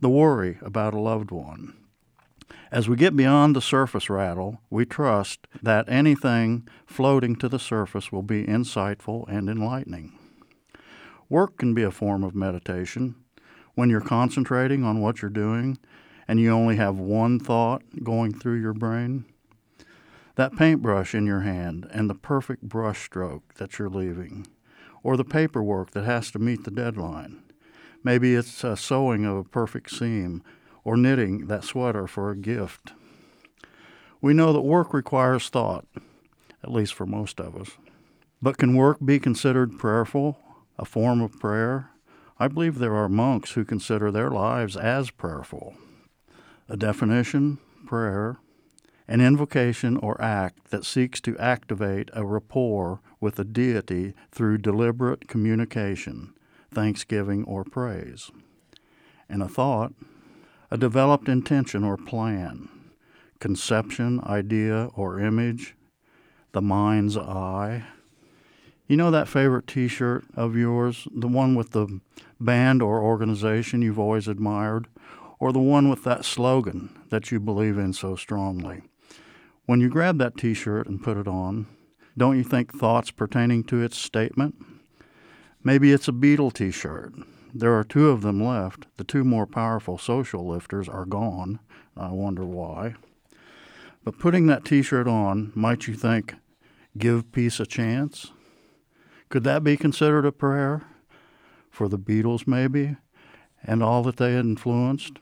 the 0.00 0.08
worry 0.08 0.58
about 0.62 0.94
a 0.94 1.00
loved 1.00 1.32
one. 1.32 1.74
As 2.70 2.88
we 2.88 2.94
get 2.94 3.16
beyond 3.16 3.56
the 3.56 3.60
surface 3.60 4.08
rattle, 4.08 4.60
we 4.70 4.84
trust 4.84 5.48
that 5.60 5.88
anything 5.88 6.68
floating 6.86 7.34
to 7.36 7.48
the 7.48 7.58
surface 7.58 8.12
will 8.12 8.22
be 8.22 8.44
insightful 8.44 9.24
and 9.26 9.50
enlightening. 9.50 10.16
Work 11.28 11.58
can 11.58 11.74
be 11.74 11.82
a 11.82 11.90
form 11.90 12.22
of 12.22 12.36
meditation 12.36 13.16
when 13.76 13.90
you're 13.90 14.00
concentrating 14.00 14.82
on 14.82 15.00
what 15.00 15.22
you're 15.22 15.30
doing 15.30 15.78
and 16.26 16.40
you 16.40 16.50
only 16.50 16.74
have 16.74 16.98
one 16.98 17.38
thought 17.38 17.82
going 18.02 18.32
through 18.32 18.60
your 18.60 18.72
brain. 18.72 19.24
That 20.34 20.56
paintbrush 20.56 21.14
in 21.14 21.24
your 21.24 21.42
hand 21.42 21.86
and 21.92 22.10
the 22.10 22.14
perfect 22.14 22.62
brush 22.62 23.04
stroke 23.04 23.54
that 23.54 23.78
you're 23.78 23.88
leaving, 23.88 24.46
or 25.02 25.16
the 25.16 25.24
paperwork 25.24 25.92
that 25.92 26.04
has 26.04 26.30
to 26.32 26.38
meet 26.40 26.64
the 26.64 26.70
deadline. 26.70 27.42
Maybe 28.02 28.34
it's 28.34 28.64
a 28.64 28.76
sewing 28.76 29.24
of 29.24 29.36
a 29.36 29.44
perfect 29.44 29.90
seam 29.90 30.42
or 30.82 30.96
knitting 30.96 31.46
that 31.46 31.64
sweater 31.64 32.06
for 32.06 32.30
a 32.30 32.36
gift. 32.36 32.92
We 34.20 34.34
know 34.34 34.52
that 34.52 34.60
work 34.60 34.92
requires 34.92 35.48
thought, 35.48 35.86
at 36.62 36.72
least 36.72 36.94
for 36.94 37.06
most 37.06 37.40
of 37.40 37.56
us. 37.56 37.70
But 38.42 38.58
can 38.58 38.74
work 38.76 38.98
be 39.04 39.18
considered 39.18 39.78
prayerful, 39.78 40.38
a 40.78 40.84
form 40.84 41.20
of 41.20 41.38
prayer? 41.38 41.90
I 42.38 42.48
believe 42.48 42.78
there 42.78 42.94
are 42.94 43.08
monks 43.08 43.52
who 43.52 43.64
consider 43.64 44.10
their 44.10 44.30
lives 44.30 44.76
as 44.76 45.10
prayerful. 45.10 45.74
A 46.68 46.76
definition, 46.76 47.58
prayer, 47.86 48.38
an 49.08 49.20
invocation 49.20 49.96
or 49.96 50.20
act 50.20 50.70
that 50.70 50.84
seeks 50.84 51.20
to 51.22 51.38
activate 51.38 52.10
a 52.12 52.26
rapport 52.26 53.00
with 53.20 53.38
a 53.38 53.44
deity 53.44 54.14
through 54.30 54.58
deliberate 54.58 55.28
communication, 55.28 56.34
thanksgiving, 56.74 57.44
or 57.44 57.64
praise. 57.64 58.30
And 59.28 59.42
a 59.42 59.48
thought, 59.48 59.92
a 60.70 60.76
developed 60.76 61.28
intention 61.28 61.84
or 61.84 61.96
plan, 61.96 62.68
conception, 63.40 64.20
idea, 64.24 64.90
or 64.94 65.20
image, 65.20 65.74
the 66.52 66.62
mind's 66.62 67.16
eye. 67.16 67.84
You 68.88 68.96
know 68.96 69.10
that 69.10 69.26
favorite 69.26 69.66
t 69.66 69.88
shirt 69.88 70.24
of 70.36 70.54
yours, 70.54 71.08
the 71.12 71.26
one 71.26 71.56
with 71.56 71.72
the 71.72 72.00
band 72.38 72.82
or 72.82 73.00
organization 73.00 73.82
you've 73.82 73.98
always 73.98 74.28
admired, 74.28 74.86
or 75.40 75.52
the 75.52 75.58
one 75.58 75.88
with 75.88 76.04
that 76.04 76.24
slogan 76.24 76.96
that 77.10 77.32
you 77.32 77.40
believe 77.40 77.78
in 77.78 77.92
so 77.92 78.14
strongly? 78.14 78.82
When 79.66 79.80
you 79.80 79.88
grab 79.88 80.18
that 80.18 80.36
t 80.36 80.54
shirt 80.54 80.86
and 80.86 81.02
put 81.02 81.16
it 81.16 81.26
on, 81.26 81.66
don't 82.16 82.38
you 82.38 82.44
think 82.44 82.72
thoughts 82.72 83.10
pertaining 83.10 83.64
to 83.64 83.82
its 83.82 83.98
statement? 83.98 84.54
Maybe 85.64 85.92
it's 85.92 86.06
a 86.06 86.12
Beatle 86.12 86.52
t 86.52 86.70
shirt. 86.70 87.12
There 87.52 87.76
are 87.76 87.82
two 87.82 88.10
of 88.10 88.22
them 88.22 88.40
left. 88.40 88.86
The 88.98 89.04
two 89.04 89.24
more 89.24 89.46
powerful 89.46 89.98
social 89.98 90.46
lifters 90.46 90.88
are 90.88 91.06
gone. 91.06 91.58
I 91.96 92.10
wonder 92.10 92.44
why. 92.44 92.94
But 94.04 94.20
putting 94.20 94.46
that 94.46 94.64
t 94.64 94.82
shirt 94.82 95.08
on, 95.08 95.50
might 95.56 95.88
you 95.88 95.94
think, 95.94 96.34
give 96.96 97.32
peace 97.32 97.58
a 97.58 97.66
chance? 97.66 98.30
Could 99.28 99.44
that 99.44 99.64
be 99.64 99.76
considered 99.76 100.24
a 100.24 100.32
prayer? 100.32 100.82
For 101.70 101.88
the 101.88 101.98
Beatles, 101.98 102.46
maybe, 102.46 102.96
and 103.62 103.82
all 103.82 104.02
that 104.04 104.16
they 104.16 104.34
had 104.34 104.44
influenced? 104.44 105.18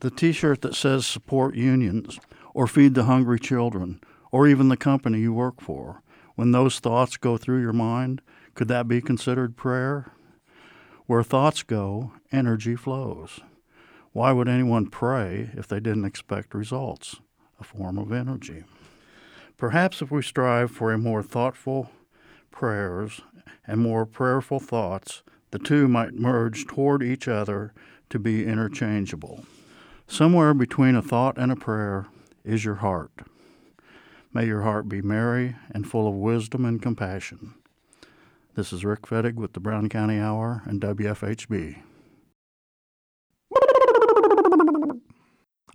The 0.00 0.10
t 0.10 0.32
shirt 0.32 0.62
that 0.62 0.76
says 0.76 1.04
support 1.06 1.56
unions, 1.56 2.20
or 2.54 2.66
feed 2.66 2.94
the 2.94 3.04
hungry 3.04 3.40
children, 3.40 4.00
or 4.30 4.46
even 4.46 4.68
the 4.68 4.76
company 4.76 5.18
you 5.18 5.32
work 5.32 5.60
for. 5.60 6.02
When 6.36 6.52
those 6.52 6.78
thoughts 6.78 7.16
go 7.16 7.36
through 7.36 7.60
your 7.60 7.72
mind, 7.72 8.22
could 8.54 8.68
that 8.68 8.86
be 8.86 9.00
considered 9.00 9.56
prayer? 9.56 10.12
Where 11.06 11.24
thoughts 11.24 11.62
go, 11.64 12.12
energy 12.30 12.76
flows. 12.76 13.40
Why 14.12 14.30
would 14.32 14.48
anyone 14.48 14.88
pray 14.88 15.50
if 15.54 15.66
they 15.66 15.80
didn't 15.80 16.04
expect 16.04 16.54
results? 16.54 17.16
A 17.60 17.64
form 17.64 17.98
of 17.98 18.12
energy. 18.12 18.62
Perhaps 19.56 20.00
if 20.00 20.12
we 20.12 20.22
strive 20.22 20.70
for 20.70 20.92
a 20.92 20.98
more 20.98 21.22
thoughtful 21.24 21.90
prayers 22.58 23.20
and 23.68 23.80
more 23.80 24.04
prayerful 24.04 24.58
thoughts, 24.58 25.22
the 25.52 25.60
two 25.60 25.86
might 25.86 26.14
merge 26.14 26.66
toward 26.66 27.04
each 27.04 27.28
other 27.28 27.72
to 28.10 28.18
be 28.18 28.44
interchangeable. 28.44 29.44
Somewhere 30.08 30.52
between 30.54 30.96
a 30.96 31.02
thought 31.02 31.38
and 31.38 31.52
a 31.52 31.56
prayer 31.56 32.08
is 32.44 32.64
your 32.64 32.76
heart. 32.76 33.12
May 34.32 34.46
your 34.46 34.62
heart 34.62 34.88
be 34.88 35.00
merry 35.00 35.54
and 35.70 35.88
full 35.88 36.08
of 36.08 36.14
wisdom 36.14 36.64
and 36.64 36.82
compassion. 36.82 37.54
This 38.56 38.72
is 38.72 38.84
Rick 38.84 39.02
Fettig 39.02 39.36
with 39.36 39.52
the 39.52 39.60
Brown 39.60 39.88
County 39.88 40.18
Hour 40.18 40.62
and 40.66 40.80
WFHB. 40.80 41.82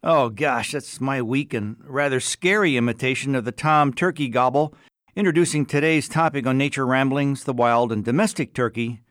Oh 0.04 0.28
gosh, 0.28 0.74
that's 0.74 1.00
my 1.00 1.22
weak 1.22 1.54
and 1.54 1.78
rather 1.86 2.20
scary 2.20 2.76
imitation 2.76 3.36
of 3.36 3.46
the 3.46 3.54
Tom 3.54 3.94
Turkey 3.94 4.28
Gobble, 4.28 4.76
Introducing 5.16 5.68
today's 5.68 6.10
topic 6.10 6.48
on 6.48 6.58
Nature 6.58 6.88
Ramblings, 6.88 7.44
the 7.44 7.54
wild 7.54 7.92
and 7.92 8.04
domestic 8.04 8.52
turkey. 8.52 9.02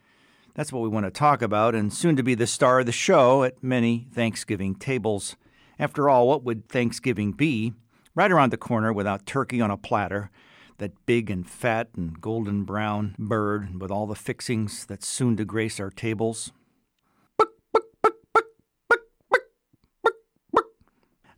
That's 0.53 0.72
what 0.72 0.82
we 0.82 0.88
want 0.88 1.07
to 1.07 1.12
talk 1.12 1.42
about, 1.42 1.76
and 1.76 1.92
soon 1.92 2.16
to 2.16 2.24
be 2.24 2.34
the 2.34 2.48
star 2.48 2.80
of 2.80 2.86
the 2.86 2.92
show 2.92 3.44
at 3.44 3.62
many 3.62 4.09
Thanksgiving 4.12 4.74
tables. 4.74 5.36
After 5.78 6.11
all, 6.11 6.26
what 6.26 6.42
would 6.42 6.68
Thanksgiving 6.68 7.30
be? 7.30 7.74
Right 8.16 8.32
around 8.32 8.50
the 8.50 8.57
corner 8.57 8.92
without 8.92 9.26
turkey 9.26 9.61
on 9.61 9.70
a 9.70 9.76
platter, 9.76 10.32
that 10.78 11.07
big 11.07 11.30
and 11.30 11.48
fat 11.48 11.90
and 11.96 12.20
golden 12.20 12.64
brown 12.64 13.14
bird 13.16 13.80
with 13.80 13.92
all 13.92 14.09
the 14.09 14.16
fixings 14.16 14.84
that's 14.84 15.07
soon 15.07 15.36
to 15.36 15.44
grace 15.44 15.78
our 15.78 15.90
tables. 15.90 16.50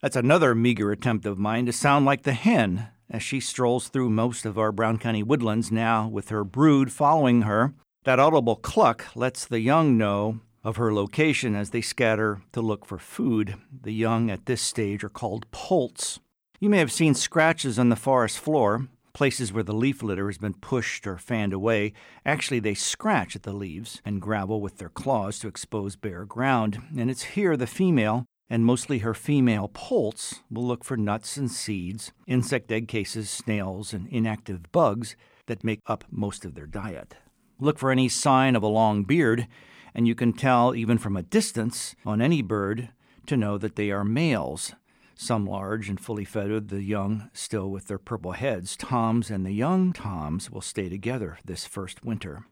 That's 0.00 0.16
another 0.16 0.54
meager 0.54 0.90
attempt 0.90 1.26
of 1.26 1.38
mine 1.38 1.66
to 1.66 1.72
sound 1.72 2.06
like 2.06 2.22
the 2.22 2.32
hen 2.32 2.88
as 3.10 3.22
she 3.22 3.40
strolls 3.40 3.88
through 3.88 4.10
most 4.10 4.44
of 4.44 4.58
our 4.58 4.72
Brown 4.72 4.98
County 4.98 5.22
woodlands 5.22 5.70
now 5.70 6.08
with 6.08 6.28
her 6.30 6.44
brood 6.44 6.92
following 6.92 7.42
her. 7.42 7.74
That 8.04 8.18
audible 8.18 8.56
cluck 8.56 9.06
lets 9.14 9.44
the 9.44 9.60
young 9.60 9.96
know 9.96 10.40
of 10.62 10.76
her 10.76 10.92
location 10.92 11.54
as 11.54 11.70
they 11.70 11.82
scatter 11.82 12.42
to 12.52 12.60
look 12.60 12.86
for 12.86 12.98
food. 12.98 13.56
The 13.82 13.92
young 13.92 14.30
at 14.30 14.46
this 14.46 14.62
stage 14.62 15.04
are 15.04 15.10
called 15.10 15.50
poults. 15.50 16.20
You 16.60 16.70
may 16.70 16.78
have 16.78 16.92
seen 16.92 17.14
scratches 17.14 17.78
on 17.78 17.90
the 17.90 17.96
forest 17.96 18.38
floor, 18.38 18.88
places 19.12 19.52
where 19.52 19.62
the 19.62 19.74
leaf 19.74 20.02
litter 20.02 20.26
has 20.26 20.38
been 20.38 20.54
pushed 20.54 21.06
or 21.06 21.18
fanned 21.18 21.52
away. 21.52 21.92
Actually, 22.24 22.60
they 22.60 22.74
scratch 22.74 23.36
at 23.36 23.42
the 23.42 23.52
leaves 23.52 24.00
and 24.04 24.20
gravel 24.20 24.60
with 24.60 24.78
their 24.78 24.88
claws 24.88 25.38
to 25.38 25.48
expose 25.48 25.96
bare 25.96 26.24
ground, 26.24 26.82
and 26.96 27.10
it's 27.10 27.22
here 27.22 27.56
the 27.56 27.66
female 27.66 28.24
and 28.48 28.64
mostly 28.64 28.98
her 28.98 29.14
female 29.14 29.70
poults 29.72 30.42
will 30.50 30.66
look 30.66 30.84
for 30.84 30.96
nuts 30.96 31.36
and 31.36 31.50
seeds, 31.50 32.12
insect 32.26 32.70
egg 32.70 32.88
cases, 32.88 33.30
snails, 33.30 33.92
and 33.92 34.06
inactive 34.08 34.70
bugs 34.72 35.16
that 35.46 35.64
make 35.64 35.80
up 35.86 36.04
most 36.10 36.44
of 36.44 36.54
their 36.54 36.66
diet. 36.66 37.14
Look 37.58 37.78
for 37.78 37.90
any 37.90 38.08
sign 38.08 38.56
of 38.56 38.62
a 38.62 38.68
long 38.68 39.04
beard, 39.04 39.46
and 39.94 40.06
you 40.06 40.14
can 40.14 40.32
tell 40.32 40.74
even 40.74 40.98
from 40.98 41.16
a 41.16 41.22
distance 41.22 41.94
on 42.04 42.20
any 42.20 42.42
bird 42.42 42.90
to 43.26 43.36
know 43.36 43.58
that 43.58 43.76
they 43.76 43.90
are 43.90 44.04
males. 44.04 44.74
Some 45.14 45.46
large 45.46 45.88
and 45.88 46.00
fully 46.00 46.24
feathered, 46.24 46.68
the 46.68 46.82
young 46.82 47.30
still 47.32 47.70
with 47.70 47.86
their 47.86 47.98
purple 47.98 48.32
heads. 48.32 48.76
Toms 48.76 49.30
and 49.30 49.46
the 49.46 49.52
young 49.52 49.92
toms 49.92 50.50
will 50.50 50.60
stay 50.60 50.88
together 50.88 51.38
this 51.44 51.66
first 51.66 52.04
winter. 52.04 52.46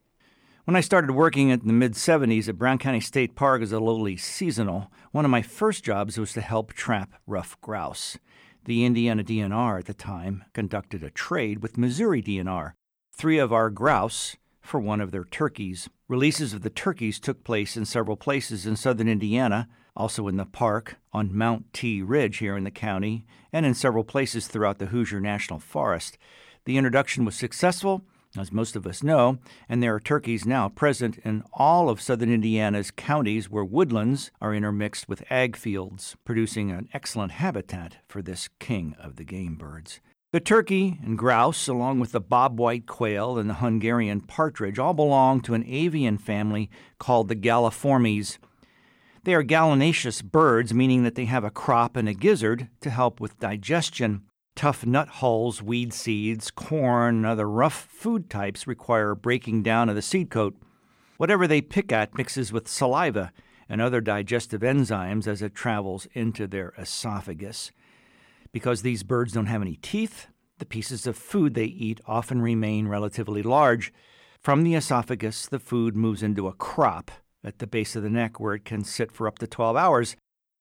When 0.64 0.76
I 0.76 0.80
started 0.80 1.10
working 1.10 1.48
in 1.48 1.66
the 1.66 1.72
mid 1.72 1.94
70s 1.94 2.48
at 2.48 2.56
Brown 2.56 2.78
County 2.78 3.00
State 3.00 3.34
Park 3.34 3.62
as 3.62 3.72
a 3.72 3.80
lowly 3.80 4.16
seasonal, 4.16 4.92
one 5.10 5.24
of 5.24 5.30
my 5.30 5.42
first 5.42 5.82
jobs 5.82 6.16
was 6.16 6.32
to 6.34 6.40
help 6.40 6.72
trap 6.72 7.14
ruffed 7.26 7.60
grouse. 7.60 8.16
The 8.64 8.84
Indiana 8.84 9.24
DNR 9.24 9.80
at 9.80 9.86
the 9.86 9.94
time 9.94 10.44
conducted 10.52 11.02
a 11.02 11.10
trade 11.10 11.64
with 11.64 11.76
Missouri 11.76 12.22
DNR. 12.22 12.74
Three 13.12 13.38
of 13.38 13.52
our 13.52 13.70
grouse 13.70 14.36
for 14.60 14.78
one 14.78 15.00
of 15.00 15.10
their 15.10 15.24
turkeys. 15.24 15.88
Releases 16.06 16.54
of 16.54 16.62
the 16.62 16.70
turkeys 16.70 17.18
took 17.18 17.42
place 17.42 17.76
in 17.76 17.84
several 17.84 18.16
places 18.16 18.64
in 18.64 18.76
southern 18.76 19.08
Indiana, 19.08 19.68
also 19.96 20.28
in 20.28 20.36
the 20.36 20.46
park, 20.46 20.96
on 21.12 21.36
Mount 21.36 21.72
T 21.72 22.02
Ridge 22.02 22.38
here 22.38 22.56
in 22.56 22.62
the 22.62 22.70
county, 22.70 23.26
and 23.52 23.66
in 23.66 23.74
several 23.74 24.04
places 24.04 24.46
throughout 24.46 24.78
the 24.78 24.86
Hoosier 24.86 25.18
National 25.18 25.58
Forest. 25.58 26.18
The 26.66 26.76
introduction 26.76 27.24
was 27.24 27.34
successful, 27.34 28.04
as 28.37 28.53
most 28.53 28.76
of 28.76 28.87
us 28.87 29.03
know, 29.03 29.39
and 29.68 29.83
there 29.83 29.95
are 29.95 30.01
turkeys 30.01 30.47
now 30.47 30.68
present 30.68 31.18
in 31.18 31.45
all 31.53 31.89
of 31.89 32.01
southern 32.01 32.33
Indiana's 32.33 32.91
counties 32.91 33.51
where 33.51 33.64
woodlands 33.64 34.30
are 34.41 34.55
intermixed 34.55 35.09
with 35.09 35.24
ag 35.30 35.57
fields, 35.57 36.16
producing 36.24 36.70
an 36.70 36.89
excellent 36.95 37.33
habitat 37.33 37.97
for 38.09 38.22
this 38.22 38.49
king 38.59 38.95
of 38.99 39.16
the 39.16 39.24
game 39.24 39.57
birds. 39.57 40.01
The 40.33 40.41
turkey 40.41 40.99
and 41.05 41.18
grouse, 41.18 41.68
along 41.68 42.01
with 42.01 42.12
the 42.12 42.20
bobwhite 42.22 42.87
quail 42.87 43.37
and 43.37 43.51
the 43.51 43.55
Hungarian 43.55 44.22
partridge, 44.22 44.78
all 44.78 44.95
belong 44.95 45.43
to 45.43 45.53
an 45.53 45.64
avian 45.66 46.16
family 46.16 46.70
called 46.99 47.28
the 47.28 47.37
Galliformes. 47.37 48.39
They 49.24 49.35
are 49.35 49.43
gallinaceous 49.43 50.22
birds, 50.22 50.72
meaning 50.72 51.03
that 51.03 51.16
they 51.16 51.26
have 51.26 51.45
a 51.45 51.51
crop 51.51 51.97
and 51.97 52.09
a 52.09 52.14
gizzard 52.14 52.68
to 52.80 52.89
help 52.89 53.20
with 53.20 53.39
digestion. 53.39 54.22
Tough 54.55 54.84
nut 54.86 55.09
hulls, 55.09 55.62
weed 55.62 55.92
seeds, 55.92 56.50
corn, 56.50 57.16
and 57.16 57.26
other 57.26 57.48
rough 57.48 57.88
food 57.90 58.28
types 58.28 58.66
require 58.66 59.14
breaking 59.14 59.62
down 59.62 59.88
of 59.88 59.94
the 59.94 60.03
seed 60.03 60.30
coat. 60.30 60.55
Whatever 61.16 61.46
they 61.46 61.61
pick 61.61 61.90
at 61.92 62.16
mixes 62.16 62.53
with 62.53 62.68
saliva 62.68 63.32
and 63.68 63.80
other 63.80 64.00
digestive 64.00 64.61
enzymes 64.61 65.26
as 65.26 65.40
it 65.40 65.55
travels 65.55 66.07
into 66.12 66.46
their 66.46 66.74
esophagus. 66.78 67.70
Because 68.53 68.82
these 68.82 69.03
birds 69.03 69.32
don't 69.32 69.46
have 69.46 69.62
any 69.62 69.76
teeth, 69.76 70.26
the 70.59 70.66
pieces 70.66 71.07
of 71.07 71.16
food 71.16 71.55
they 71.55 71.64
eat 71.64 72.00
often 72.07 72.42
remain 72.42 72.86
relatively 72.86 73.42
large. 73.42 73.92
From 74.40 74.62
the 74.62 74.74
esophagus, 74.74 75.46
the 75.46 75.59
food 75.59 75.96
moves 75.96 76.22
into 76.22 76.46
a 76.46 76.53
crop 76.53 77.11
at 77.42 77.59
the 77.59 77.66
base 77.66 77.96
of 77.96 78.03
the 78.03 78.11
neck 78.11 78.38
where 78.38 78.55
it 78.55 78.64
can 78.64 78.84
sit 78.84 79.11
for 79.11 79.26
up 79.26 79.38
to 79.38 79.46
12 79.46 79.76
hours. 79.76 80.16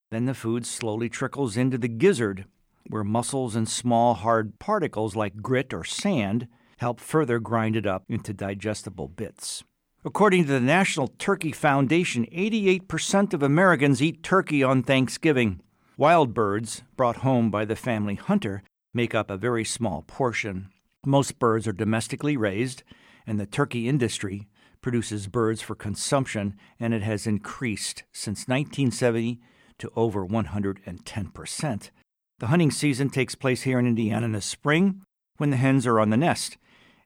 Then 0.09 0.25
the 0.25 0.33
food 0.33 0.65
slowly 0.65 1.09
trickles 1.09 1.57
into 1.57 1.77
the 1.77 1.87
gizzard 1.87 2.45
where 2.89 3.03
muscles 3.03 3.55
and 3.55 3.67
small 3.67 4.13
hard 4.13 4.59
particles 4.59 5.15
like 5.15 5.41
grit 5.41 5.73
or 5.73 5.84
sand 5.84 6.47
help 6.77 6.99
further 6.99 7.39
grind 7.39 7.75
it 7.75 7.86
up 7.86 8.03
into 8.09 8.34
digestible 8.34 9.07
bits. 9.07 9.63
According 10.03 10.45
to 10.45 10.51
the 10.51 10.59
National 10.59 11.07
Turkey 11.07 11.51
Foundation, 11.51 12.25
88% 12.34 13.34
of 13.34 13.43
Americans 13.43 14.01
eat 14.01 14.23
turkey 14.23 14.63
on 14.63 14.82
Thanksgiving. 14.82 15.61
Wild 15.95 16.34
birds, 16.34 16.82
brought 16.97 17.17
home 17.17 17.51
by 17.51 17.65
the 17.65 17.75
family 17.75 18.15
hunter, 18.15 18.63
make 18.93 19.13
up 19.13 19.29
a 19.29 19.38
very 19.38 19.63
small 19.63 20.01
portion. 20.01 20.69
Most 21.05 21.38
birds 21.38 21.67
are 21.67 21.73
domestically 21.73 22.36
raised, 22.36 22.82
and 23.27 23.39
the 23.39 23.45
turkey 23.45 23.88
industry 23.88 24.47
produces 24.82 25.27
birds 25.27 25.61
for 25.61 25.75
consumption, 25.75 26.55
and 26.79 26.95
it 26.95 27.03
has 27.03 27.27
increased 27.27 28.03
since 28.11 28.47
1970 28.47 29.39
to 29.77 29.91
over 29.95 30.25
110%. 30.25 31.89
The 32.41 32.47
hunting 32.47 32.71
season 32.71 33.11
takes 33.11 33.35
place 33.35 33.61
here 33.61 33.77
in 33.77 33.85
Indiana 33.85 34.25
in 34.25 34.31
the 34.31 34.41
spring 34.41 35.03
when 35.37 35.51
the 35.51 35.57
hens 35.57 35.85
are 35.85 35.99
on 35.99 36.09
the 36.09 36.17
nest, 36.17 36.57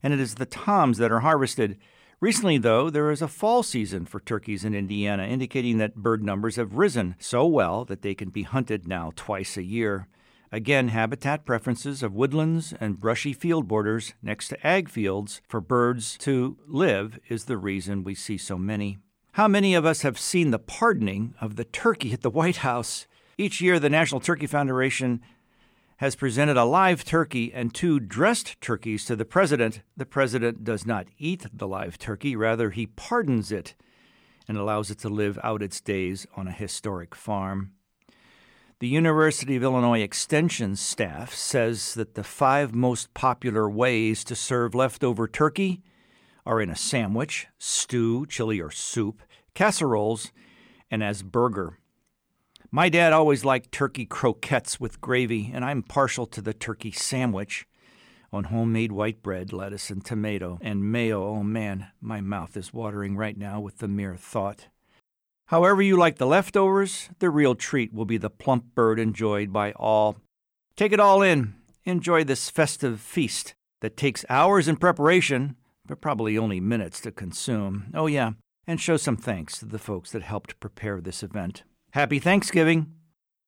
and 0.01 0.13
it 0.13 0.19
is 0.21 0.35
the 0.35 0.45
toms 0.45 0.97
that 0.97 1.11
are 1.11 1.19
harvested. 1.19 1.77
Recently, 2.21 2.57
though, 2.57 2.89
there 2.89 3.11
is 3.11 3.21
a 3.21 3.27
fall 3.27 3.61
season 3.61 4.05
for 4.05 4.21
turkeys 4.21 4.63
in 4.63 4.73
Indiana, 4.73 5.23
indicating 5.23 5.77
that 5.77 5.97
bird 5.97 6.23
numbers 6.23 6.55
have 6.55 6.75
risen 6.75 7.15
so 7.19 7.45
well 7.45 7.83
that 7.83 8.01
they 8.01 8.15
can 8.15 8.29
be 8.29 8.43
hunted 8.43 8.87
now 8.87 9.11
twice 9.17 9.57
a 9.57 9.63
year. 9.63 10.07
Again, 10.53 10.87
habitat 10.87 11.45
preferences 11.45 12.01
of 12.01 12.13
woodlands 12.13 12.73
and 12.79 12.97
brushy 12.97 13.33
field 13.33 13.67
borders 13.67 14.13
next 14.23 14.47
to 14.47 14.65
ag 14.65 14.87
fields 14.87 15.41
for 15.49 15.59
birds 15.59 16.17
to 16.19 16.55
live 16.65 17.19
is 17.27 17.43
the 17.43 17.57
reason 17.57 18.05
we 18.05 18.15
see 18.15 18.37
so 18.37 18.57
many. 18.57 18.99
How 19.33 19.49
many 19.49 19.75
of 19.75 19.85
us 19.85 20.03
have 20.03 20.17
seen 20.17 20.51
the 20.51 20.59
pardoning 20.59 21.35
of 21.41 21.57
the 21.57 21.65
turkey 21.65 22.13
at 22.13 22.21
the 22.21 22.29
White 22.29 22.57
House? 22.57 23.05
Each 23.37 23.59
year, 23.59 23.79
the 23.79 23.89
National 23.89 24.21
Turkey 24.21 24.47
Foundation 24.47 25.21
has 25.97 26.15
presented 26.15 26.55
a 26.55 26.63
live 26.63 27.03
turkey 27.03 27.53
and 27.53 27.73
two 27.73 27.99
dressed 27.99 28.59
turkeys 28.61 29.03
to 29.05 29.15
the 29.15 29.25
president. 29.25 29.81
The 29.97 30.05
president 30.05 30.63
does 30.63 30.85
not 30.85 31.07
eat 31.17 31.45
the 31.53 31.67
live 31.67 31.97
turkey, 31.97 32.35
rather, 32.35 32.69
he 32.69 32.87
pardons 32.87 33.51
it 33.51 33.75
and 34.47 34.57
allows 34.57 34.89
it 34.89 34.99
to 34.99 35.09
live 35.09 35.37
out 35.43 35.61
its 35.61 35.81
days 35.81 36.25
on 36.37 36.47
a 36.47 36.53
historic 36.53 37.13
farm. 37.13 37.71
The 38.79 38.87
University 38.87 39.55
of 39.55 39.63
Illinois 39.63 40.01
Extension 40.01 40.75
staff 40.75 41.33
says 41.33 41.93
that 41.95 42.15
the 42.15 42.23
five 42.23 42.73
most 42.73 43.13
popular 43.13 43.69
ways 43.69 44.23
to 44.25 44.35
serve 44.35 44.75
leftover 44.75 45.27
turkey 45.27 45.81
are 46.45 46.61
in 46.61 46.69
a 46.69 46.75
sandwich, 46.75 47.47
stew, 47.57 48.25
chili, 48.27 48.61
or 48.61 48.71
soup, 48.71 49.21
casseroles, 49.53 50.31
and 50.91 51.03
as 51.03 51.23
burger. 51.23 51.79
My 52.75 52.89
dad 52.89 53.13
always 53.13 53.45
liked 53.45 53.71
turkey 53.71 54.05
croquettes 54.05 54.81
with 54.81 54.99
gravy, 54.99 55.49
and 55.53 55.63
I'm 55.63 55.81
partial 55.81 56.25
to 56.25 56.41
the 56.41 56.53
turkey 56.53 56.91
sandwich 56.91 57.65
on 58.33 58.43
homemade 58.43 58.91
white 58.91 59.23
bread, 59.23 59.53
lettuce, 59.53 59.89
and 59.89 60.03
tomato, 60.03 60.59
and 60.61 60.91
mayo. 60.91 61.23
Oh 61.23 61.41
man, 61.41 61.87
my 62.01 62.19
mouth 62.19 62.57
is 62.57 62.73
watering 62.73 63.15
right 63.15 63.37
now 63.37 63.61
with 63.61 63.77
the 63.77 63.87
mere 63.87 64.17
thought. 64.17 64.67
However, 65.45 65.81
you 65.81 65.95
like 65.95 66.17
the 66.17 66.27
leftovers, 66.27 67.07
the 67.19 67.29
real 67.29 67.55
treat 67.55 67.93
will 67.93 68.03
be 68.03 68.17
the 68.17 68.29
plump 68.29 68.75
bird 68.75 68.99
enjoyed 68.99 69.53
by 69.53 69.71
all. 69.71 70.17
Take 70.75 70.91
it 70.91 70.99
all 70.99 71.21
in. 71.21 71.55
Enjoy 71.85 72.25
this 72.25 72.49
festive 72.49 72.99
feast 72.99 73.55
that 73.79 73.95
takes 73.95 74.25
hours 74.27 74.67
in 74.67 74.75
preparation, 74.75 75.55
but 75.85 76.01
probably 76.01 76.37
only 76.37 76.59
minutes 76.59 76.99
to 76.99 77.11
consume. 77.13 77.85
Oh, 77.93 78.07
yeah, 78.07 78.31
and 78.67 78.81
show 78.81 78.97
some 78.97 79.15
thanks 79.15 79.59
to 79.59 79.65
the 79.65 79.79
folks 79.79 80.11
that 80.11 80.23
helped 80.23 80.59
prepare 80.59 80.99
this 80.99 81.23
event. 81.23 81.63
Happy 81.95 82.19
Thanksgiving. 82.19 82.91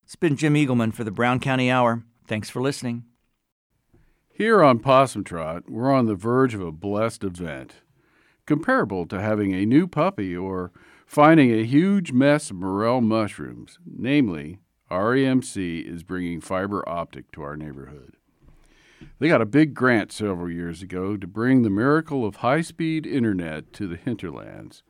It's 0.05 0.15
been 0.15 0.37
Jim 0.37 0.53
Eagleman 0.53 0.93
for 0.93 1.03
the 1.03 1.11
Brown 1.11 1.41
County 1.41 1.69
Hour. 1.69 2.05
Thanks 2.29 2.49
for 2.49 2.61
listening. 2.61 3.03
Here 4.31 4.63
on 4.63 4.79
Possum 4.79 5.25
Trot, 5.25 5.69
we're 5.69 5.91
on 5.91 6.05
the 6.05 6.15
verge 6.15 6.53
of 6.53 6.61
a 6.61 6.71
blessed 6.71 7.25
event, 7.25 7.73
comparable 8.45 9.05
to 9.07 9.19
having 9.19 9.53
a 9.53 9.65
new 9.65 9.85
puppy 9.85 10.33
or 10.33 10.71
finding 11.05 11.51
a 11.51 11.65
huge 11.65 12.13
mess 12.13 12.49
of 12.49 12.55
morel 12.55 13.01
mushrooms. 13.01 13.79
Namely, 13.85 14.59
REMC 14.89 15.85
is 15.85 16.03
bringing 16.03 16.39
fiber 16.39 16.87
optic 16.87 17.33
to 17.33 17.41
our 17.41 17.57
neighborhood. 17.57 18.15
They 19.19 19.27
got 19.27 19.41
a 19.41 19.45
big 19.45 19.73
grant 19.73 20.13
several 20.13 20.49
years 20.49 20.81
ago 20.81 21.17
to 21.17 21.27
bring 21.27 21.63
the 21.63 21.69
miracle 21.69 22.25
of 22.25 22.37
high 22.37 22.61
speed 22.61 23.05
internet 23.05 23.73
to 23.73 23.87
the 23.87 23.97
hinterlands. 23.97 24.83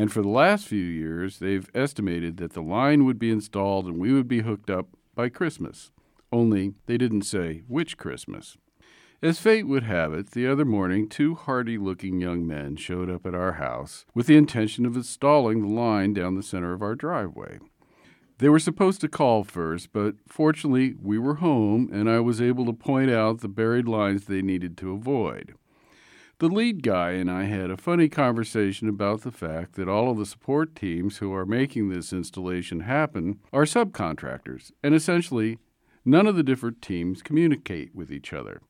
And 0.00 0.10
for 0.10 0.22
the 0.22 0.30
last 0.30 0.66
few 0.66 0.82
years, 0.82 1.40
they've 1.40 1.68
estimated 1.74 2.38
that 2.38 2.54
the 2.54 2.62
line 2.62 3.04
would 3.04 3.18
be 3.18 3.30
installed 3.30 3.84
and 3.84 3.98
we 3.98 4.14
would 4.14 4.28
be 4.28 4.40
hooked 4.40 4.70
up 4.70 4.88
by 5.14 5.28
Christmas. 5.28 5.90
Only 6.32 6.72
they 6.86 6.96
didn't 6.96 7.24
say 7.24 7.64
which 7.68 7.98
Christmas. 7.98 8.56
As 9.20 9.40
fate 9.40 9.68
would 9.68 9.82
have 9.82 10.14
it, 10.14 10.30
the 10.30 10.46
other 10.46 10.64
morning, 10.64 11.06
two 11.06 11.34
hardy 11.34 11.76
looking 11.76 12.18
young 12.18 12.46
men 12.46 12.76
showed 12.76 13.10
up 13.10 13.26
at 13.26 13.34
our 13.34 13.52
house 13.52 14.06
with 14.14 14.26
the 14.26 14.38
intention 14.38 14.86
of 14.86 14.96
installing 14.96 15.60
the 15.60 15.68
line 15.68 16.14
down 16.14 16.34
the 16.34 16.42
center 16.42 16.72
of 16.72 16.80
our 16.80 16.94
driveway. 16.94 17.58
They 18.38 18.48
were 18.48 18.58
supposed 18.58 19.02
to 19.02 19.08
call 19.08 19.44
first, 19.44 19.92
but 19.92 20.14
fortunately 20.26 20.94
we 20.98 21.18
were 21.18 21.34
home 21.34 21.90
and 21.92 22.08
I 22.08 22.20
was 22.20 22.40
able 22.40 22.64
to 22.64 22.72
point 22.72 23.10
out 23.10 23.42
the 23.42 23.48
buried 23.48 23.86
lines 23.86 24.24
they 24.24 24.40
needed 24.40 24.78
to 24.78 24.92
avoid. 24.92 25.56
The 26.40 26.48
lead 26.48 26.82
guy 26.82 27.10
and 27.10 27.30
I 27.30 27.44
had 27.44 27.70
a 27.70 27.76
funny 27.76 28.08
conversation 28.08 28.88
about 28.88 29.20
the 29.20 29.30
fact 29.30 29.74
that 29.74 29.90
all 29.90 30.10
of 30.10 30.16
the 30.16 30.24
support 30.24 30.74
teams 30.74 31.18
who 31.18 31.34
are 31.34 31.44
making 31.44 31.90
this 31.90 32.14
installation 32.14 32.80
happen 32.80 33.40
are 33.52 33.64
subcontractors, 33.64 34.72
and 34.82 34.94
essentially 34.94 35.58
none 36.02 36.26
of 36.26 36.36
the 36.36 36.42
different 36.42 36.80
teams 36.80 37.20
communicate 37.20 37.94
with 37.94 38.10
each 38.10 38.32
other. 38.32 38.62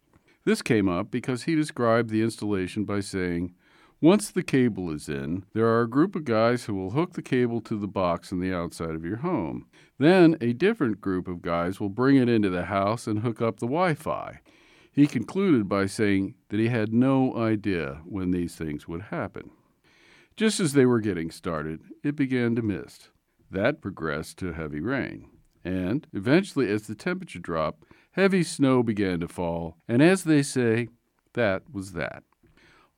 This 0.45 0.63
came 0.63 0.89
up 0.89 1.13
because 1.13 1.45
he 1.45 1.55
described 1.55 2.11
the 2.11 2.23
installation 2.23 2.85
by 2.85 2.99
saying, 2.99 3.55
once 4.01 4.33
the 4.33 4.43
cable 4.43 4.91
is 4.91 5.09
in, 5.09 5.45
there 5.55 5.67
are 5.67 5.83
a 5.83 5.89
group 5.89 6.17
of 6.17 6.25
guys 6.25 6.65
who 6.65 6.75
will 6.75 6.91
hook 6.91 7.13
the 7.13 7.23
cable 7.23 7.61
to 7.61 7.79
the 7.79 7.87
box 7.87 8.33
on 8.33 8.41
the 8.41 8.53
outside 8.53 8.97
of 8.97 9.05
your 9.05 9.19
home. 9.19 9.65
Then 9.97 10.37
a 10.41 10.55
different 10.55 11.01
group 11.01 11.29
of 11.29 11.41
guys 11.41 11.79
will 11.79 11.89
bring 11.89 12.17
it 12.17 12.29
into 12.29 12.51
the 12.51 12.65
house 12.65 13.07
and 13.07 13.21
hook 13.21 13.41
up 13.41 13.61
the 13.61 13.67
Wi 13.67 13.95
Fi. 13.95 14.41
He 14.93 15.07
concluded 15.07 15.69
by 15.69 15.87
saying 15.87 16.35
that 16.49 16.59
he 16.61 16.69
had 16.69 16.93
no 16.93 17.37
idea 17.37 18.01
when 18.05 18.31
these 18.31 18.57
things 18.57 18.89
would 18.89 19.03
happen. 19.03 19.51
Just 20.37 20.59
as 20.59 20.73
they 20.73 20.87
were 20.87 21.01
getting 21.01 21.31
started, 21.31 21.81
it 22.03 22.17
began 22.17 22.57
to 22.57 22.63
mist. 22.63 23.11
That 23.51 23.81
progressed 23.81 24.39
to 24.39 24.53
heavy 24.53 24.81
rain. 24.81 25.29
And 25.65 26.07
eventually, 26.13 26.71
as 26.71 26.87
the 26.87 26.95
temperature 26.95 27.39
dropped, 27.39 27.85
heavy 28.13 28.43
snow 28.43 28.83
began 28.83 29.21
to 29.21 29.29
fall, 29.29 29.77
and 29.87 30.03
as 30.03 30.25
they 30.25 30.43
say, 30.43 30.89
that 31.35 31.63
was 31.73 31.93
that. 31.93 32.23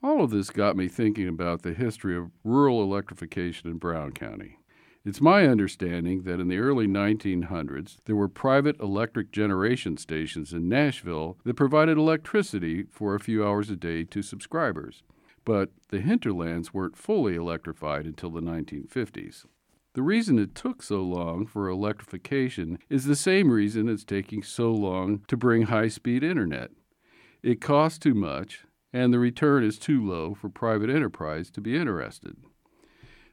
All 0.03 0.23
of 0.23 0.31
this 0.31 0.51
got 0.51 0.77
me 0.77 0.89
thinking 0.89 1.29
about 1.29 1.63
the 1.63 1.75
history 1.75 2.17
of 2.17 2.31
rural 2.45 2.83
electrification 2.83 3.71
in 3.71 3.79
Brown 3.79 4.13
County. 4.13 4.59
It's 5.05 5.21
my 5.21 5.49
understanding 5.49 6.23
that 6.23 6.39
in 6.39 6.47
the 6.47 6.59
early 6.59 6.87
1900s, 6.87 7.97
there 8.05 8.15
were 8.15 8.29
private 8.29 8.79
electric 8.79 9.33
generation 9.33 9.97
stations 9.97 10.53
in 10.53 10.69
Nashville 10.69 11.39
that 11.45 11.55
provided 11.55 11.99
electricity 11.99 12.85
for 12.89 13.17
a 13.17 13.21
few 13.21 13.45
hours 13.45 13.69
a 13.69 13.75
day 13.75 14.05
to 14.05 14.23
subscribers. 14.23 15.03
But 15.45 15.71
the 15.89 16.01
hinterlands 16.01 16.73
weren't 16.73 16.97
fully 16.97 17.35
electrified 17.35 18.07
until 18.07 18.31
the 18.31 18.41
1950s. 18.41 19.45
The 19.95 20.03
reason 20.03 20.39
it 20.39 20.55
took 20.55 20.85
so 20.85 21.03
long 21.03 21.47
for 21.47 21.69
electrification 21.69 22.79
is 22.89 23.05
the 23.05 23.17
same 23.17 23.51
reason 23.51 23.89
it's 23.89 24.05
taking 24.05 24.45
so 24.45 24.71
long 24.71 25.25
to 25.27 25.37
bring 25.37 25.63
high 25.63 25.89
speed 25.89 26.23
internet. 26.23 26.71
It 27.43 27.61
costs 27.61 27.99
too 27.99 28.15
much, 28.15 28.65
and 28.93 29.13
the 29.13 29.19
return 29.19 29.65
is 29.65 29.81
too 29.81 30.01
low 30.07 30.35
for 30.35 30.49
private 30.49 30.91
enterprise 30.91 31.51
to 31.51 31.61
be 31.61 31.77
interested. 31.77 32.37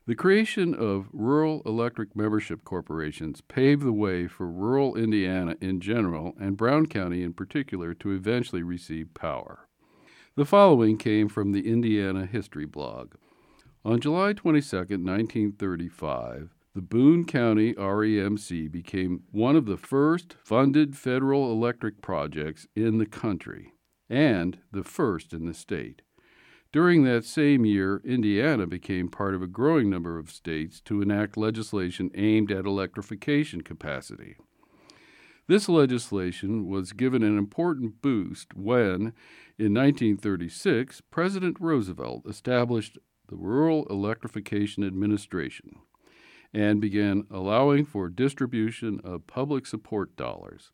The 0.09 0.15
creation 0.15 0.73
of 0.73 1.07
rural 1.13 1.61
electric 1.67 2.15
membership 2.15 2.63
corporations 2.63 3.41
paved 3.41 3.83
the 3.83 3.93
way 3.93 4.25
for 4.25 4.47
rural 4.47 4.95
Indiana 4.95 5.55
in 5.61 5.79
general 5.79 6.33
and 6.41 6.57
Brown 6.57 6.87
County 6.87 7.21
in 7.21 7.33
particular 7.33 7.93
to 7.93 8.13
eventually 8.13 8.63
receive 8.63 9.13
power. 9.13 9.67
The 10.35 10.45
following 10.45 10.97
came 10.97 11.29
from 11.29 11.51
the 11.51 11.71
Indiana 11.71 12.25
History 12.25 12.65
blog. 12.65 13.13
On 13.85 13.99
July 13.99 14.33
22, 14.33 14.77
1935, 14.77 16.55
the 16.73 16.81
Boone 16.81 17.23
County 17.23 17.75
REMC 17.75 18.71
became 18.71 19.25
one 19.29 19.55
of 19.55 19.67
the 19.67 19.77
first 19.77 20.37
funded 20.43 20.97
federal 20.97 21.51
electric 21.51 22.01
projects 22.01 22.65
in 22.75 22.97
the 22.97 23.05
country 23.05 23.73
and 24.09 24.57
the 24.71 24.83
first 24.83 25.33
in 25.33 25.45
the 25.45 25.53
state. 25.53 26.01
During 26.71 27.03
that 27.03 27.25
same 27.25 27.65
year, 27.65 27.99
Indiana 28.05 28.67
became 28.67 29.09
part 29.09 29.33
of 29.33 29.41
a 29.41 29.47
growing 29.47 29.89
number 29.89 30.19
of 30.19 30.29
states 30.29 30.79
to 30.81 31.01
enact 31.01 31.35
legislation 31.35 32.11
aimed 32.13 32.51
at 32.51 32.65
electrification 32.65 33.61
capacity. 33.61 34.35
This 35.47 35.67
legislation 35.67 36.67
was 36.67 36.93
given 36.93 37.23
an 37.23 37.35
important 37.39 38.03
boost 38.03 38.53
when, 38.53 39.13
in 39.57 39.73
1936, 39.73 41.01
President 41.09 41.57
Roosevelt 41.59 42.27
established 42.29 42.99
the 43.29 43.35
Rural 43.35 43.87
Electrification 43.89 44.83
Administration 44.83 45.79
and 46.53 46.79
began 46.79 47.25
allowing 47.31 47.83
for 47.85 48.09
distribution 48.09 49.01
of 49.03 49.25
public 49.25 49.65
support 49.65 50.15
dollars. 50.15 50.71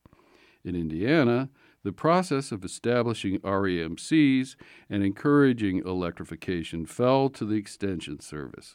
In 0.65 0.75
Indiana, 0.75 1.49
the 1.85 1.93
process 1.93 2.51
of 2.51 2.65
establishing 2.65 3.37
REMCs 3.41 4.55
and 4.89 5.03
encouraging 5.03 5.83
electrification 5.85 6.87
fell 6.87 7.29
to 7.29 7.45
the 7.45 7.57
Extension 7.57 8.19
Service. 8.19 8.73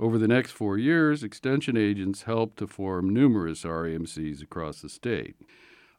Over 0.00 0.16
the 0.16 0.26
next 0.26 0.52
four 0.52 0.78
years, 0.78 1.22
Extension 1.22 1.76
agents 1.76 2.22
helped 2.22 2.56
to 2.56 2.66
form 2.66 3.12
numerous 3.12 3.64
REMCs 3.64 4.42
across 4.42 4.80
the 4.80 4.88
state. 4.88 5.36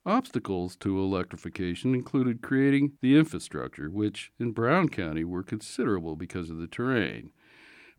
Obstacles 0.03 0.75
to 0.77 0.99
electrification 0.99 1.93
included 1.93 2.41
creating 2.41 2.93
the 3.01 3.15
infrastructure, 3.15 3.91
which 3.91 4.31
in 4.39 4.51
Brown 4.51 4.89
County 4.89 5.23
were 5.23 5.43
considerable 5.43 6.15
because 6.15 6.49
of 6.49 6.57
the 6.57 6.65
terrain. 6.65 7.29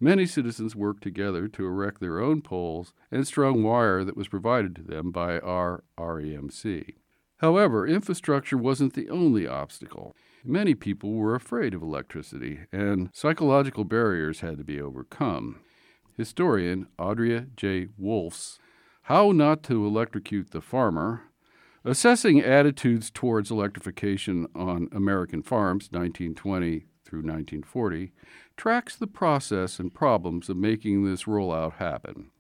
Many 0.01 0.27
citizens 0.27 0.75
worked 0.75 1.05
together 1.05 1.47
to 1.47 1.65
erect 1.65 2.01
their 2.01 2.19
own 2.19 2.43
poles 2.43 2.93
and 3.13 3.25
strung 3.25 3.63
wire 3.63 4.03
that 4.03 4.17
was 4.17 4.27
provided 4.27 4.75
to 4.77 4.83
them 4.83 5.13
by 5.13 5.39
our 5.39 5.85
REMC. 5.97 6.95
However, 7.39 7.87
infrastructure 7.87 8.59
wasn't 8.59 8.95
the 8.95 9.09
only 9.09 9.47
obstacle. 9.47 10.15
Many 10.45 10.75
people 10.75 11.15
were 11.15 11.35
afraid 11.35 11.73
of 11.73 11.83
electricity, 11.83 12.61
and 12.73 13.11
psychological 13.13 13.85
barriers 13.85 14.41
had 14.41 14.59
to 14.59 14.65
be 14.65 14.81
overcome. 14.81 15.61
Historian 16.17 16.89
Audra 16.99 17.55
J. 17.57 17.89
Wolfe's 17.97 18.59
How 19.03 19.31
Not 19.31 19.63
to 19.65 19.87
Electrocute 19.87 20.51
the 20.51 20.61
Farmer, 20.61 21.23
assessing 21.85 22.41
attitudes 22.41 23.11
towards 23.11 23.53
electrification 23.53 24.49
on 24.55 24.89
American 24.93 25.43
farms 25.43 25.89
1920 25.93 26.87
through 27.05 27.21
1940, 27.21 28.13
tracks 28.57 28.97
the 28.97 29.07
process 29.07 29.79
and 29.79 29.95
problems 29.95 30.49
of 30.49 30.57
making 30.57 31.05
this 31.05 31.25
rollout 31.25 31.75
happen. 31.75 32.31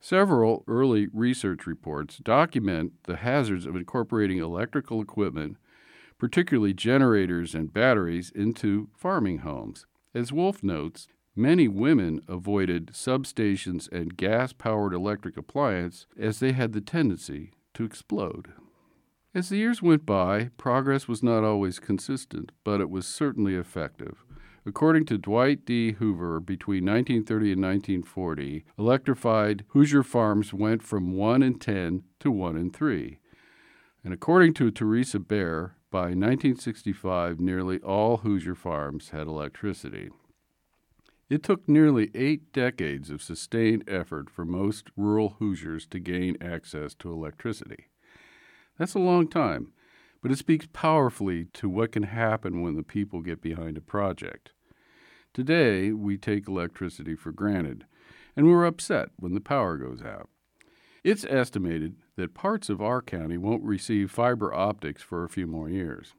Several 0.00 0.64
early 0.66 1.08
research 1.12 1.66
reports 1.66 2.16
document 2.18 2.94
the 3.04 3.16
hazards 3.16 3.66
of 3.66 3.76
incorporating 3.76 4.38
electrical 4.38 5.02
equipment, 5.02 5.58
particularly 6.18 6.72
generators 6.72 7.54
and 7.54 7.72
batteries, 7.72 8.30
into 8.30 8.88
farming 8.96 9.38
homes. 9.38 9.86
As 10.14 10.32
Wolfe 10.32 10.62
notes, 10.62 11.06
many 11.36 11.68
women 11.68 12.22
avoided 12.28 12.88
substations 12.88 13.88
and 13.92 14.16
gas 14.16 14.54
powered 14.54 14.94
electric 14.94 15.36
appliances 15.36 16.06
as 16.18 16.40
they 16.40 16.52
had 16.52 16.72
the 16.72 16.80
tendency 16.80 17.52
to 17.74 17.84
explode. 17.84 18.52
As 19.34 19.50
the 19.50 19.58
years 19.58 19.82
went 19.82 20.06
by, 20.06 20.50
progress 20.56 21.06
was 21.08 21.22
not 21.22 21.44
always 21.44 21.78
consistent, 21.78 22.52
but 22.64 22.80
it 22.80 22.90
was 22.90 23.06
certainly 23.06 23.54
effective. 23.54 24.24
According 24.66 25.06
to 25.06 25.16
Dwight 25.16 25.64
D. 25.64 25.92
Hoover, 25.92 26.38
between 26.38 26.84
1930 26.84 27.52
and 27.52 27.62
1940, 27.62 28.64
electrified 28.78 29.64
Hoosier 29.68 30.02
farms 30.02 30.52
went 30.52 30.82
from 30.82 31.14
1 31.14 31.42
in 31.42 31.58
10 31.58 32.02
to 32.20 32.30
1 32.30 32.56
in 32.56 32.70
3. 32.70 33.18
And 34.04 34.12
according 34.12 34.54
to 34.54 34.70
Teresa 34.70 35.18
Bear, 35.18 35.76
by 35.90 36.10
1965, 36.14 37.40
nearly 37.40 37.78
all 37.78 38.18
Hoosier 38.18 38.54
farms 38.54 39.10
had 39.10 39.26
electricity. 39.26 40.10
It 41.30 41.42
took 41.42 41.68
nearly 41.68 42.10
eight 42.14 42.52
decades 42.52 43.10
of 43.10 43.22
sustained 43.22 43.84
effort 43.88 44.28
for 44.28 44.44
most 44.44 44.90
rural 44.96 45.36
Hoosiers 45.38 45.86
to 45.86 45.98
gain 45.98 46.36
access 46.40 46.92
to 46.96 47.12
electricity. 47.12 47.86
That's 48.78 48.94
a 48.94 49.00
long 49.00 49.28
time, 49.28 49.72
but 50.22 50.30
it 50.30 50.38
speaks 50.38 50.66
powerfully 50.72 51.46
to 51.54 51.68
what 51.68 51.92
can 51.92 52.04
happen 52.04 52.60
when 52.60 52.76
the 52.76 52.82
people 52.82 53.22
get 53.22 53.40
behind 53.40 53.76
a 53.76 53.82
project. 53.82 54.52
Today, 55.32 55.92
we 55.92 56.18
take 56.18 56.48
electricity 56.48 57.14
for 57.14 57.32
granted, 57.32 57.84
and 58.36 58.46
we're 58.46 58.66
upset 58.66 59.10
when 59.16 59.34
the 59.34 59.40
power 59.40 59.76
goes 59.76 60.02
out. 60.02 60.28
It's 61.02 61.24
estimated 61.24 61.96
that 62.16 62.34
parts 62.34 62.68
of 62.68 62.82
our 62.82 63.00
county 63.00 63.38
won't 63.38 63.62
receive 63.62 64.10
fiber 64.10 64.52
optics 64.52 65.02
for 65.02 65.24
a 65.24 65.28
few 65.28 65.46
more 65.46 65.68
years. 65.68 66.14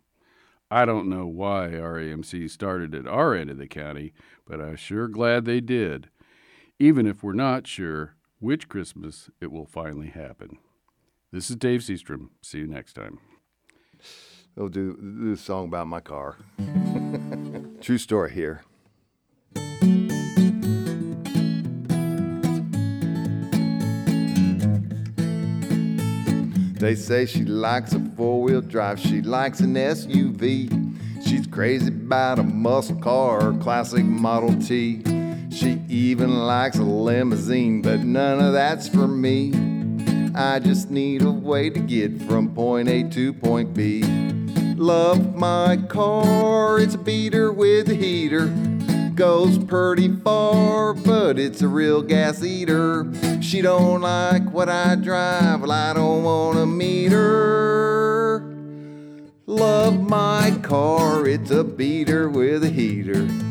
I 0.72 0.86
don't 0.86 1.10
know 1.10 1.28
why 1.28 1.68
REMC 1.68 2.50
started 2.50 2.96
at 2.96 3.06
our 3.06 3.36
end 3.36 3.50
of 3.50 3.58
the 3.58 3.68
county, 3.68 4.14
but 4.48 4.62
I'm 4.62 4.78
sure 4.78 5.08
glad 5.10 5.46
they 5.46 5.60
did, 5.60 6.10
even 6.80 7.06
if 7.06 7.22
we're 7.22 7.34
not 7.34 7.68
sure 7.68 8.16
which 8.40 8.70
Christmas 8.70 9.30
it 9.42 9.52
will 9.52 9.66
finally 9.66 10.08
happen. 10.08 10.58
This 11.32 11.50
is 11.50 11.58
Dave 11.58 11.82
Seastrom. 11.82 12.30
See 12.42 12.60
you 12.60 12.68
next 12.68 12.94
time. 12.94 13.20
They'll 14.56 14.70
do, 14.70 15.32
a 15.34 15.38
song 15.38 15.66
about 15.66 15.88
my 15.88 16.02
car. 16.02 16.38
True 17.82 17.98
story 17.98 18.32
here. 18.32 18.62
They 26.82 26.96
say 26.96 27.28
she 27.28 27.46
likes 27.46 27.94
a 27.94 28.00
four 28.18 28.42
wheel 28.42 28.62
drive, 28.62 29.00
she 29.00 29.22
likes 29.22 29.60
an 29.60 29.76
SUV. 29.76 30.92
She's 31.26 31.46
crazy 31.46 31.90
about 31.90 32.40
a 32.40 32.44
muscle 32.44 32.96
car 32.96 33.54
classic 33.62 34.04
Model 34.04 34.60
T. 34.60 35.04
She 35.52 35.80
even 35.88 36.40
likes 36.40 36.78
a 36.78 36.84
limousine, 36.84 37.82
but 37.82 38.00
none 38.00 38.40
of 38.44 38.54
that's 38.54 38.90
for 38.90 39.08
me. 39.08 39.71
I 40.34 40.60
just 40.60 40.90
need 40.90 41.24
a 41.24 41.32
way 41.32 41.70
to 41.70 41.80
get 41.80 42.22
from 42.22 42.54
point 42.56 42.88
A 42.88 43.04
to 43.04 43.34
point 43.34 43.74
B. 43.74 44.04
Love 44.76 45.36
my 45.36 45.78
car, 45.90 46.80
it's 46.80 46.96
a 46.96 46.98
beater 46.98 47.52
with 47.52 47.90
a 47.90 47.96
heater. 47.96 48.48
Goes 49.14 49.58
pretty 49.58 50.08
far, 50.08 50.94
but 50.94 51.38
it's 51.38 51.62
a 51.62 51.68
real 51.68 52.02
gas 52.02 52.44
eater. 52.44 53.12
She 53.42 53.62
don't 53.62 54.02
like 54.02 54.50
what 54.52 54.70
I 54.70 54.96
drive, 54.96 55.62
well, 55.62 55.72
I 55.72 55.94
don't 55.94 56.24
wanna 56.24 56.66
meet 56.66 57.12
her. 57.12 58.40
Love 59.46 60.00
my 60.00 60.58
car, 60.64 61.28
it's 61.28 61.52
a 61.52 61.64
beater 61.64 62.30
with 62.30 62.64
a 62.64 62.70
heater. 62.70 63.51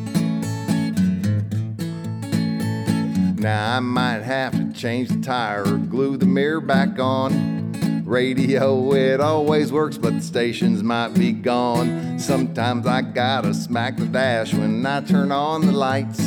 Now 3.41 3.79
I 3.79 3.81
might 3.81 4.21
have 4.21 4.53
to 4.53 4.71
change 4.79 5.09
the 5.09 5.19
tire 5.23 5.63
or 5.63 5.79
glue 5.79 6.19
the 6.19 6.27
mirror 6.27 6.61
back 6.61 6.99
on. 6.99 8.05
Radio, 8.05 8.93
it 8.93 9.19
always 9.19 9.73
works, 9.73 9.97
but 9.97 10.13
the 10.13 10.21
stations 10.21 10.83
might 10.83 11.15
be 11.15 11.33
gone. 11.33 12.19
Sometimes 12.19 12.87
I 12.87 13.01
gotta 13.01 13.55
smack 13.55 13.97
the 13.97 14.05
dash 14.05 14.53
when 14.53 14.85
I 14.85 15.01
turn 15.01 15.33
on 15.33 15.65
the 15.65 15.73
lights. 15.73 16.23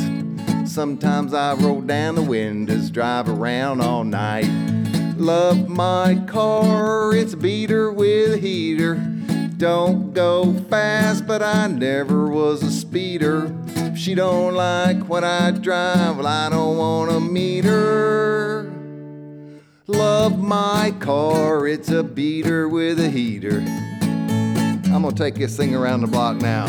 Sometimes 0.64 1.32
I 1.32 1.54
roll 1.54 1.82
down 1.82 2.16
the 2.16 2.22
windows, 2.22 2.90
drive 2.90 3.28
around 3.28 3.80
all 3.80 4.02
night. 4.02 4.48
Love 5.16 5.68
my 5.68 6.16
car, 6.26 7.14
it's 7.14 7.34
a 7.34 7.36
beater 7.36 7.92
with 7.92 8.32
a 8.32 8.38
heater. 8.38 8.96
Don't 9.56 10.12
go 10.14 10.52
fast, 10.68 11.28
but 11.28 11.44
I 11.44 11.68
never 11.68 12.26
was 12.26 12.64
a 12.64 12.72
speeder. 12.72 13.54
If 13.94 14.00
she 14.00 14.16
don't 14.16 14.54
like 14.54 15.08
what 15.08 15.22
I 15.22 15.52
drive, 15.52 16.16
well, 16.16 16.26
I 16.26 16.48
don't 16.50 16.76
wanna 16.76 17.20
meet 17.20 17.64
her. 17.64 18.68
Love 19.86 20.36
my 20.36 20.92
car, 20.98 21.68
it's 21.68 21.90
a 21.90 22.02
beater 22.02 22.68
with 22.68 22.98
a 22.98 23.08
heater. 23.08 23.62
I'm 24.92 25.02
gonna 25.02 25.12
take 25.12 25.36
this 25.36 25.56
thing 25.56 25.76
around 25.76 26.00
the 26.00 26.08
block 26.08 26.38
now. 26.38 26.66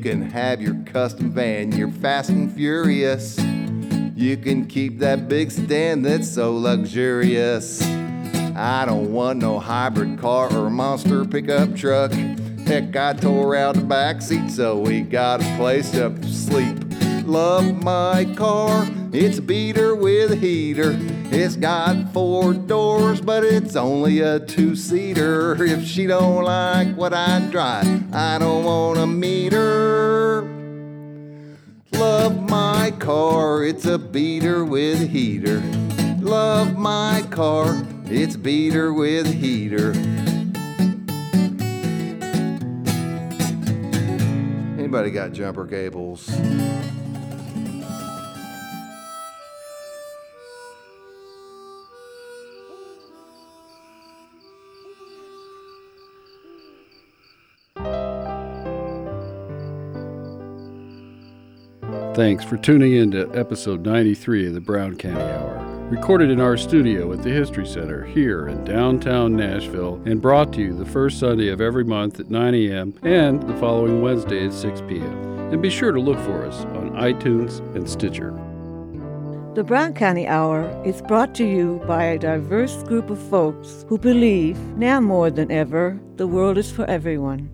You 0.00 0.12
can 0.12 0.30
have 0.30 0.62
your 0.62 0.76
custom 0.86 1.30
van, 1.30 1.72
you're 1.72 1.90
fast 1.90 2.30
and 2.30 2.50
furious. 2.50 3.38
You 4.16 4.34
can 4.38 4.66
keep 4.66 4.98
that 5.00 5.28
big 5.28 5.50
stand 5.50 6.06
that's 6.06 6.26
so 6.26 6.56
luxurious. 6.56 7.82
I 8.56 8.86
don't 8.86 9.12
want 9.12 9.40
no 9.40 9.58
hybrid 9.58 10.18
car 10.18 10.50
or 10.56 10.70
monster 10.70 11.26
pickup 11.26 11.76
truck. 11.76 12.12
Heck, 12.12 12.96
I 12.96 13.12
tore 13.12 13.54
out 13.54 13.74
the 13.74 13.82
back 13.82 14.22
seat 14.22 14.50
so 14.50 14.78
we 14.78 15.02
got 15.02 15.42
a 15.42 15.56
place 15.58 15.90
to 15.90 16.16
sleep. 16.22 16.78
Love 17.26 17.84
my 17.84 18.24
car, 18.38 18.88
it's 19.12 19.36
a 19.36 19.42
beater 19.42 19.94
with 19.94 20.32
a 20.32 20.36
heater. 20.36 20.92
It's 21.32 21.54
got 21.54 22.12
four 22.12 22.52
doors, 22.52 23.20
but 23.20 23.44
it's 23.44 23.76
only 23.76 24.18
a 24.18 24.40
two 24.40 24.74
seater. 24.74 25.62
If 25.62 25.86
she 25.86 26.08
don't 26.08 26.42
like 26.42 26.96
what 26.96 27.14
I 27.14 27.38
drive, 27.52 28.12
I 28.12 28.36
don't 28.38 28.64
wanna 28.64 29.06
meet 29.06 29.52
her. 29.52 30.42
Love 31.92 32.50
my 32.50 32.92
car, 32.98 33.62
it's 33.62 33.84
a 33.86 33.96
beater 33.96 34.64
with 34.64 35.08
heater. 35.08 35.62
Love 36.20 36.76
my 36.76 37.24
car, 37.30 37.80
it's 38.06 38.36
beater 38.36 38.92
with 38.92 39.32
heater. 39.32 39.92
Anybody 44.76 45.12
got 45.12 45.32
jumper 45.32 45.66
cables? 45.66 46.28
Thanks 62.20 62.44
for 62.44 62.58
tuning 62.58 62.92
in 62.92 63.12
to 63.12 63.30
episode 63.32 63.80
93 63.86 64.48
of 64.48 64.52
the 64.52 64.60
Brown 64.60 64.94
County 64.94 65.22
Hour. 65.22 65.56
Recorded 65.88 66.30
in 66.30 66.38
our 66.38 66.58
studio 66.58 67.10
at 67.14 67.22
the 67.22 67.30
History 67.30 67.66
Center 67.66 68.04
here 68.04 68.46
in 68.46 68.62
downtown 68.62 69.34
Nashville 69.34 70.02
and 70.04 70.20
brought 70.20 70.52
to 70.52 70.60
you 70.60 70.76
the 70.76 70.84
first 70.84 71.18
Sunday 71.18 71.48
of 71.48 71.62
every 71.62 71.82
month 71.82 72.20
at 72.20 72.28
9 72.30 72.54
a.m. 72.54 72.94
and 73.04 73.42
the 73.44 73.56
following 73.56 74.02
Wednesday 74.02 74.44
at 74.44 74.52
6 74.52 74.82
p.m. 74.82 75.50
And 75.50 75.62
be 75.62 75.70
sure 75.70 75.92
to 75.92 75.98
look 75.98 76.18
for 76.18 76.44
us 76.44 76.56
on 76.76 76.90
iTunes 76.90 77.60
and 77.74 77.88
Stitcher. 77.88 78.32
The 79.54 79.64
Brown 79.64 79.94
County 79.94 80.26
Hour 80.26 80.68
is 80.84 81.00
brought 81.00 81.34
to 81.36 81.46
you 81.46 81.82
by 81.86 82.04
a 82.04 82.18
diverse 82.18 82.82
group 82.82 83.08
of 83.08 83.18
folks 83.30 83.86
who 83.88 83.96
believe, 83.96 84.58
now 84.76 85.00
more 85.00 85.30
than 85.30 85.50
ever, 85.50 85.98
the 86.16 86.26
world 86.26 86.58
is 86.58 86.70
for 86.70 86.84
everyone. 86.84 87.48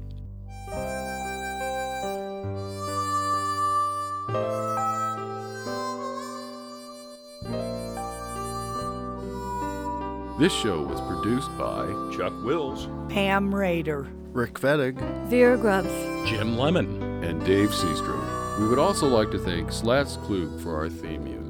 This 10.39 10.53
show 10.53 10.83
was 10.83 11.01
produced 11.01 11.49
by 11.57 11.87
Chuck 12.15 12.33
Wills, 12.45 12.89
Pam 13.09 13.55
Rader, 13.55 14.07
Rick 14.33 14.61
Fettig, 14.61 15.01
Vera 15.29 15.57
Grubbs, 15.57 15.89
Jim 16.29 16.59
Lemon, 16.59 17.03
and 17.25 17.43
Dave 17.47 17.71
Seastrom. 17.71 18.61
We 18.61 18.69
would 18.69 18.79
also 18.79 19.07
like 19.09 19.31
to 19.31 19.39
thank 19.39 19.73
Slats 19.73 20.17
Klug 20.19 20.61
for 20.61 20.77
our 20.77 20.91
theme 20.91 21.25
music. 21.25 21.47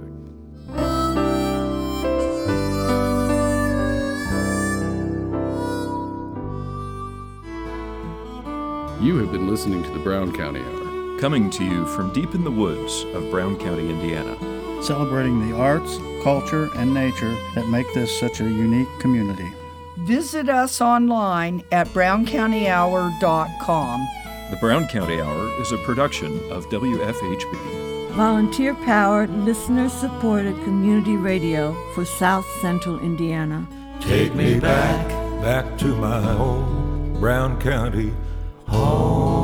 You 9.02 9.16
have 9.18 9.32
been 9.32 9.48
listening 9.48 9.82
to 9.82 9.90
the 9.90 9.98
Brown 9.98 10.32
County 10.32 10.60
Hour. 10.60 11.18
Coming 11.18 11.50
to 11.50 11.64
you 11.64 11.86
from 11.86 12.12
deep 12.12 12.34
in 12.34 12.44
the 12.44 12.50
woods 12.52 13.02
of 13.14 13.30
Brown 13.30 13.56
County, 13.58 13.90
Indiana. 13.90 14.36
celebrating 14.82 15.48
the 15.48 15.56
arts, 15.56 15.96
culture, 16.26 16.68
and 16.74 16.92
nature 16.92 17.38
that 17.54 17.68
make 17.68 17.86
this 17.94 18.10
such 18.18 18.40
a 18.40 18.44
unique 18.44 18.88
community. 18.98 19.48
Visit 19.98 20.48
us 20.48 20.80
online 20.80 21.62
at 21.70 21.86
browncountyhour.com. 21.90 24.08
The 24.50 24.56
Brown 24.56 24.88
County 24.88 25.20
Hour 25.20 25.60
is 25.60 25.70
a 25.70 25.78
production 25.78 26.40
of 26.50 26.68
WFHB. 26.68 28.10
Volunteer 28.10 28.74
powered, 28.74 29.30
listener 29.44 29.88
supported 29.88 30.56
community 30.64 31.14
radio 31.14 31.76
for 31.94 32.04
South 32.04 32.44
Central 32.60 32.98
Indiana. 32.98 33.64
Take 34.00 34.34
me 34.34 34.58
back, 34.58 35.06
back 35.42 35.78
to 35.78 35.94
my 35.94 36.20
home, 36.20 37.16
Brown 37.20 37.56
County 37.60 38.12
home. 38.66 39.35